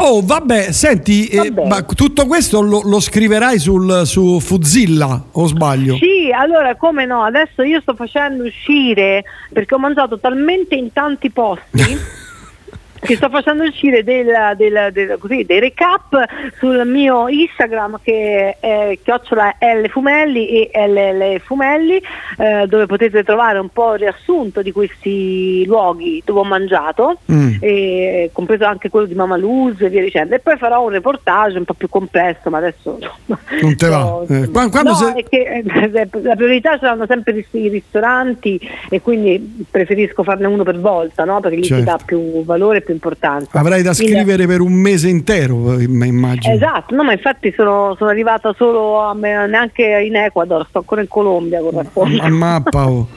[0.00, 5.96] Oh, vabbè, senti, eh, ma tutto questo lo, lo scriverai sul, su Fuzilla, o sbaglio?
[5.96, 8.07] Sì, allora come no, adesso io sto facendo
[8.44, 11.96] uscire perché ho mangiato talmente in tanti posti
[13.00, 16.24] Ti sto facendo uscire del, del- del- così, dei recap
[16.58, 22.00] sul mio Instagram che è chiocciola L Fumelli e LL Fumelli
[22.38, 27.56] eh, dove potete trovare un po' il riassunto di questi luoghi dove ho mangiato, Mm.
[27.60, 30.34] e compreso anche quello di Mama Luz e via dicendo.
[30.34, 34.06] E poi farò un reportage un po' più complesso, ma adesso Non te va.
[34.28, 38.58] Eh, qua- quando no, se- è che eh, la priorità ce l'hanno sempre i ristoranti
[38.90, 41.40] e quindi preferisco farne uno per volta, no?
[41.40, 41.82] perché lì Certo.
[41.82, 43.58] si dà più valore e più importanza.
[43.58, 46.54] Avrai da scrivere per un mese intero, eh, ma immagino.
[46.54, 51.00] Esatto, no, ma infatti sono, sono arrivata solo a me- neanche in Ecuador, sto ancora
[51.02, 52.22] in Colombia con racconto.
[52.22, 52.88] A mappa.
[52.88, 53.08] oh.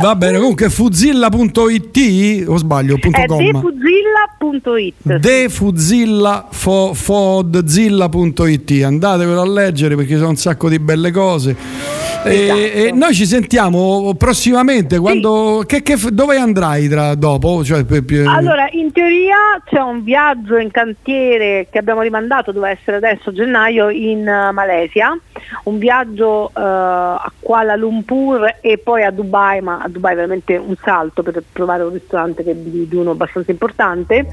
[0.00, 2.96] Va bene, comunque fuzilla.it o sbaglio?
[2.98, 3.38] Punto com.
[3.38, 5.16] defuzilla.it.
[5.18, 12.58] defuzilla fo- fodzilla.it andatevelo a leggere perché sono un sacco di belle cose Esatto.
[12.60, 17.64] e noi ci sentiamo prossimamente quando, che- che f- dove andrai tra, dopo?
[17.64, 22.72] Cioè, per- per- Allora, in teoria c'è un viaggio in cantiere che abbiamo rimandato, doveva
[22.72, 25.18] essere adesso gennaio, in eh, Malesia,
[25.64, 30.74] un viaggio eh, a Kuala Lumpur e poi a Dubai, ma a Dubai veramente un
[30.82, 34.26] salto per provare un ristorante che, di, di uno abbastanza importante.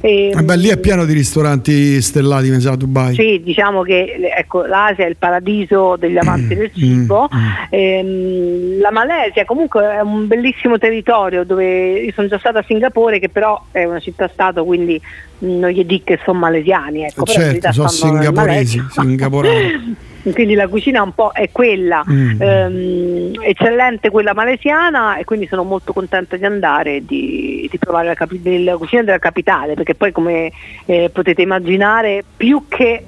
[0.00, 3.82] E, Eh beh, lì è pieno di ristoranti stellati mi sa a Dubai Sì, diciamo
[3.82, 7.28] che ecco, l'Asia è il paradiso degli amanti del cibo.
[7.70, 13.18] Ehm, la Malesia comunque è un bellissimo territorio dove io sono già stata a Singapore
[13.18, 15.00] che però è una città-stato quindi
[15.38, 17.04] non gli dico che sono malesiani.
[17.04, 19.96] Ecco, certo sono singaporesi singaporani
[20.32, 22.40] quindi la cucina un po' è quella, Mm.
[22.40, 28.06] ehm, eccellente quella malesiana e quindi sono molto contenta di andare e di, di provare
[28.06, 30.50] la, capi- la cucina della capitale perché poi come
[30.86, 33.04] eh, potete immaginare più che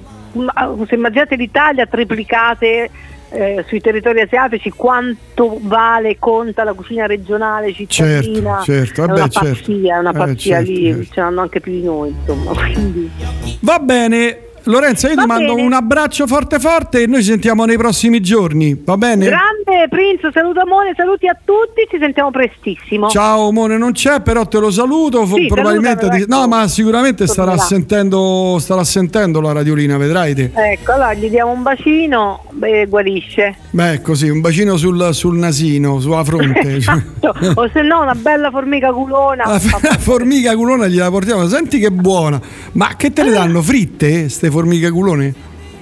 [0.86, 2.90] se immaginate l'Italia triplicate
[3.30, 9.18] eh, sui territori asiatici quanto vale conta la cucina regionale cittadina Certo, certo, è vabbè,
[9.20, 9.48] una certo.
[9.48, 11.04] pazzia, è una Eh, pazzia certo, lì, certo.
[11.12, 13.10] ce l'hanno anche più di noi insomma quindi
[13.60, 15.66] va bene Lorenzo io Va ti mando bene.
[15.66, 19.26] un abbraccio forte forte e noi ci sentiamo nei prossimi giorni va bene?
[19.26, 23.08] Grande Prince, saluto amore, saluti a tutti, ci sentiamo prestissimo.
[23.08, 26.48] Ciao Mone non c'è però te lo saluto Sì, probabilmente ti- no ecco.
[26.48, 31.62] ma sicuramente starà sentendo starà sentendo la radiolina vedrai te Ecco, allora gli diamo un
[31.62, 33.54] bacino e guarisce.
[33.70, 36.78] beh così un bacino sul, sul nasino sulla fronte
[37.54, 39.44] o se no una bella formica culona.
[39.46, 42.40] la f- formica culona gliela portiamo senti che buona
[42.72, 45.34] ma che te le danno fritte ste formiche culone?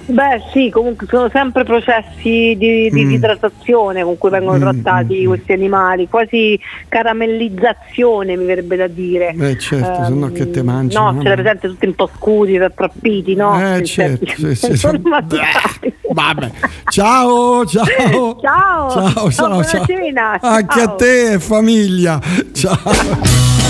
[0.07, 3.11] Beh sì, comunque sono sempre processi di, di Mm.
[3.13, 9.33] idratazione con cui vengono Mm, trattati questi animali, quasi caramellizzazione mi verrebbe da dire.
[9.35, 10.93] Eh certo, se no che te mangi?
[10.95, 13.59] No, mamma ce l'hai presente tutti un po' scuri, rattrappiti, no?
[13.59, 14.77] Eh, Sì, certo, sì, sì, sì.
[14.77, 15.93] sono maturati.
[16.11, 16.51] Vabbè.
[16.89, 17.85] Ciao, ciao.
[18.39, 19.85] Ciao, Ciao, ciao, ciao.
[19.87, 20.91] cena, Anche ciao.
[20.93, 22.21] a te famiglia.
[22.53, 23.64] Ciao.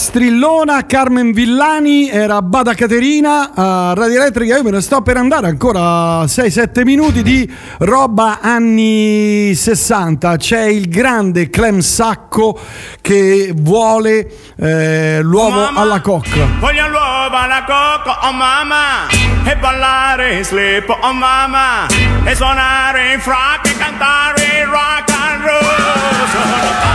[0.00, 4.56] Strillona, Carmen Villani, era Bada Caterina a Radio Elettrica.
[4.56, 7.48] Io me ne sto per andare ancora 6-7 minuti di
[7.80, 10.36] roba anni 60.
[10.38, 12.58] C'è il grande Clem Sacco
[13.02, 16.46] che vuole eh, l'uovo alla cocca.
[16.58, 19.06] Voglio l'uovo alla cocca, oh mamma
[19.44, 21.86] E ballare in slip, oh mamma
[22.24, 26.89] E suonare in frac e cantare rock and roll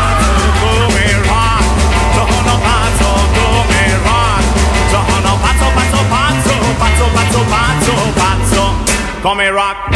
[9.22, 9.96] Come rock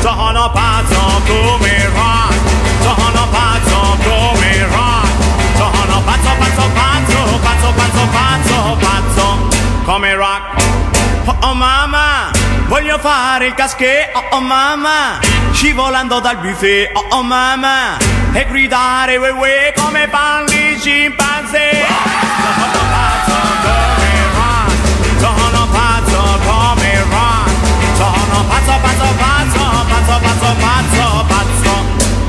[0.00, 2.34] Sono pazzo come rock
[2.82, 5.08] Sono pazzo come rock
[5.56, 9.48] Sono pazzo, pazzo, pazzo Pazzo, pazzo, pazzo, pazzo
[9.84, 10.86] Come rock
[11.26, 12.30] Oh, oh mamma,
[12.68, 15.18] voglio fare il casché, oh oh mamma,
[15.52, 17.98] scivolando dal buffet, oh oh mamma,
[18.32, 22.27] e gridare we we come fanno i scimpanzé.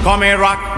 [0.04, 0.78] Come rock.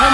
[0.00, 0.10] Oh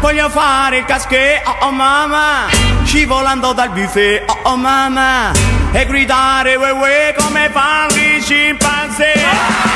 [0.00, 2.46] voglio fare il casché, oh oh mamma,
[2.84, 5.30] scivolando dal buffet, oh oh mamma,
[5.72, 9.69] e gridare we come fanno i scimpanzé.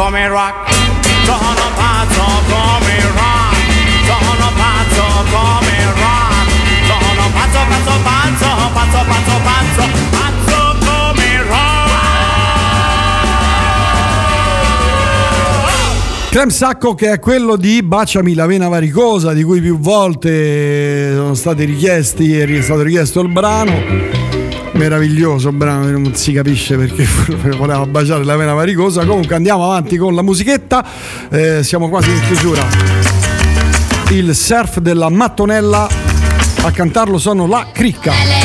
[0.00, 0.72] Come rock,
[1.24, 3.68] sono pazzo come rock,
[4.06, 6.48] sono pazzo come rock,
[6.86, 11.88] sono pazzo, pazzo, pazzo, pazzo, pazzo, pazzo, pazzo come rock.
[16.30, 21.34] Clem Sacco che è quello di Baciami la vena varicosa di cui più volte sono
[21.34, 24.39] stati richiesti è stato richiesto il brano
[24.72, 27.06] meraviglioso brano non si capisce perché
[27.56, 29.04] voleva baciare la vena varicosa.
[29.04, 30.84] Comunque andiamo avanti con la musichetta.
[31.30, 32.66] Eh, siamo quasi in chiusura.
[34.10, 35.88] Il surf della mattonella
[36.62, 38.39] a cantarlo sono la cricca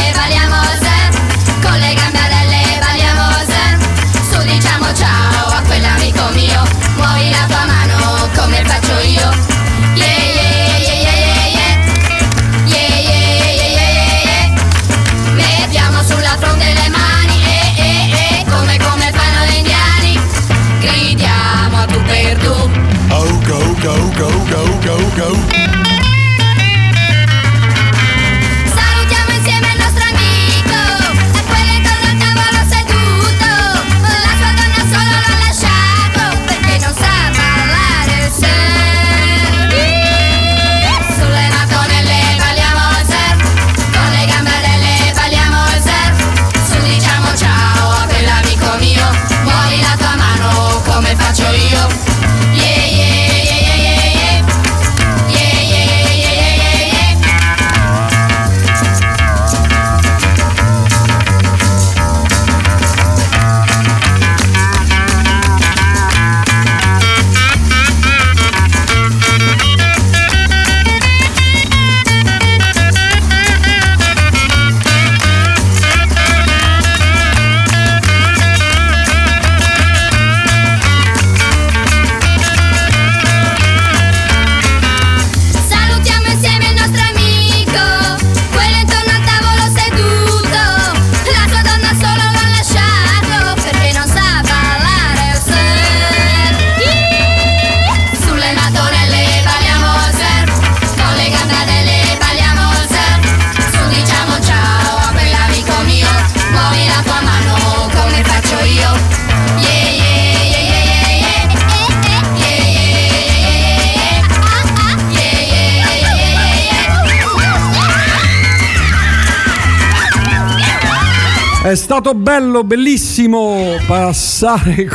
[121.98, 124.86] stato bello, bellissimo passare.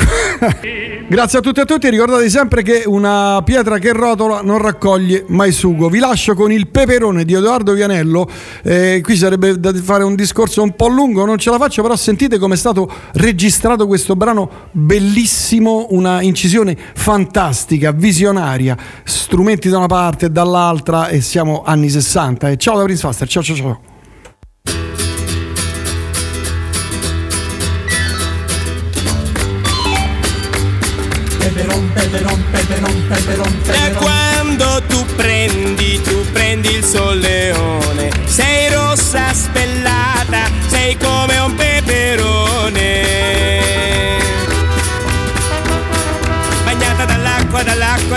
[1.08, 1.88] Grazie a tutti e a tutti.
[1.88, 5.88] Ricordate sempre che una pietra che rotola non raccoglie mai sugo.
[5.88, 8.28] Vi lascio con il peperone di Edoardo Vianello.
[8.62, 11.96] Eh, qui sarebbe da fare un discorso un po' lungo, non ce la faccio, però
[11.96, 19.86] sentite come è stato registrato questo brano bellissimo, una incisione fantastica, visionaria, strumenti da una
[19.86, 22.50] parte e dall'altra e siamo anni 60.
[22.50, 23.89] E ciao da Prince Faster, ciao ciao ciao.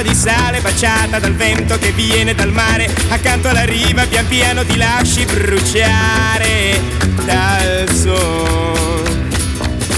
[0.03, 2.93] Di sale Baciata dal vento che viene dal mare.
[3.09, 6.79] Accanto alla riva pian piano ti lasci bruciare
[7.25, 9.31] dal sole.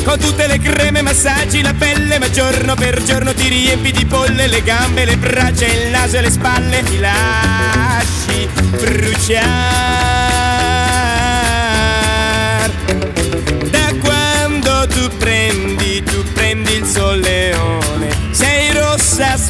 [0.04, 4.48] Con tutte le creme, massaggi la pelle, ma giorno per giorno ti riempi di polle
[4.48, 10.05] le gambe, le braccia, il naso e le spalle, ti lasci bruciare.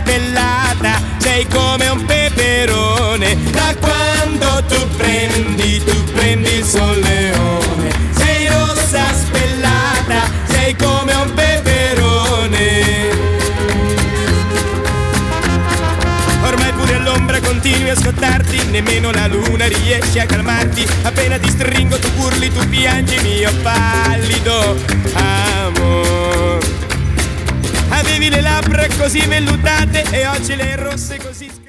[0.06, 3.38] Rossa spellata, sei come un peperone.
[3.52, 12.84] Da quando tu prendi, tu prendi il solleone, sei rossa spellata, sei come un peperone.
[16.44, 20.86] Ormai pure all'ombra continui a scottarti, nemmeno la luna riesce a calmarti.
[21.04, 24.78] Appena ti stringo tu urli, tu piangi, mio pallido
[25.14, 26.65] amor.
[27.90, 31.65] Avevi le labbra così vellutate e oggi le rosse così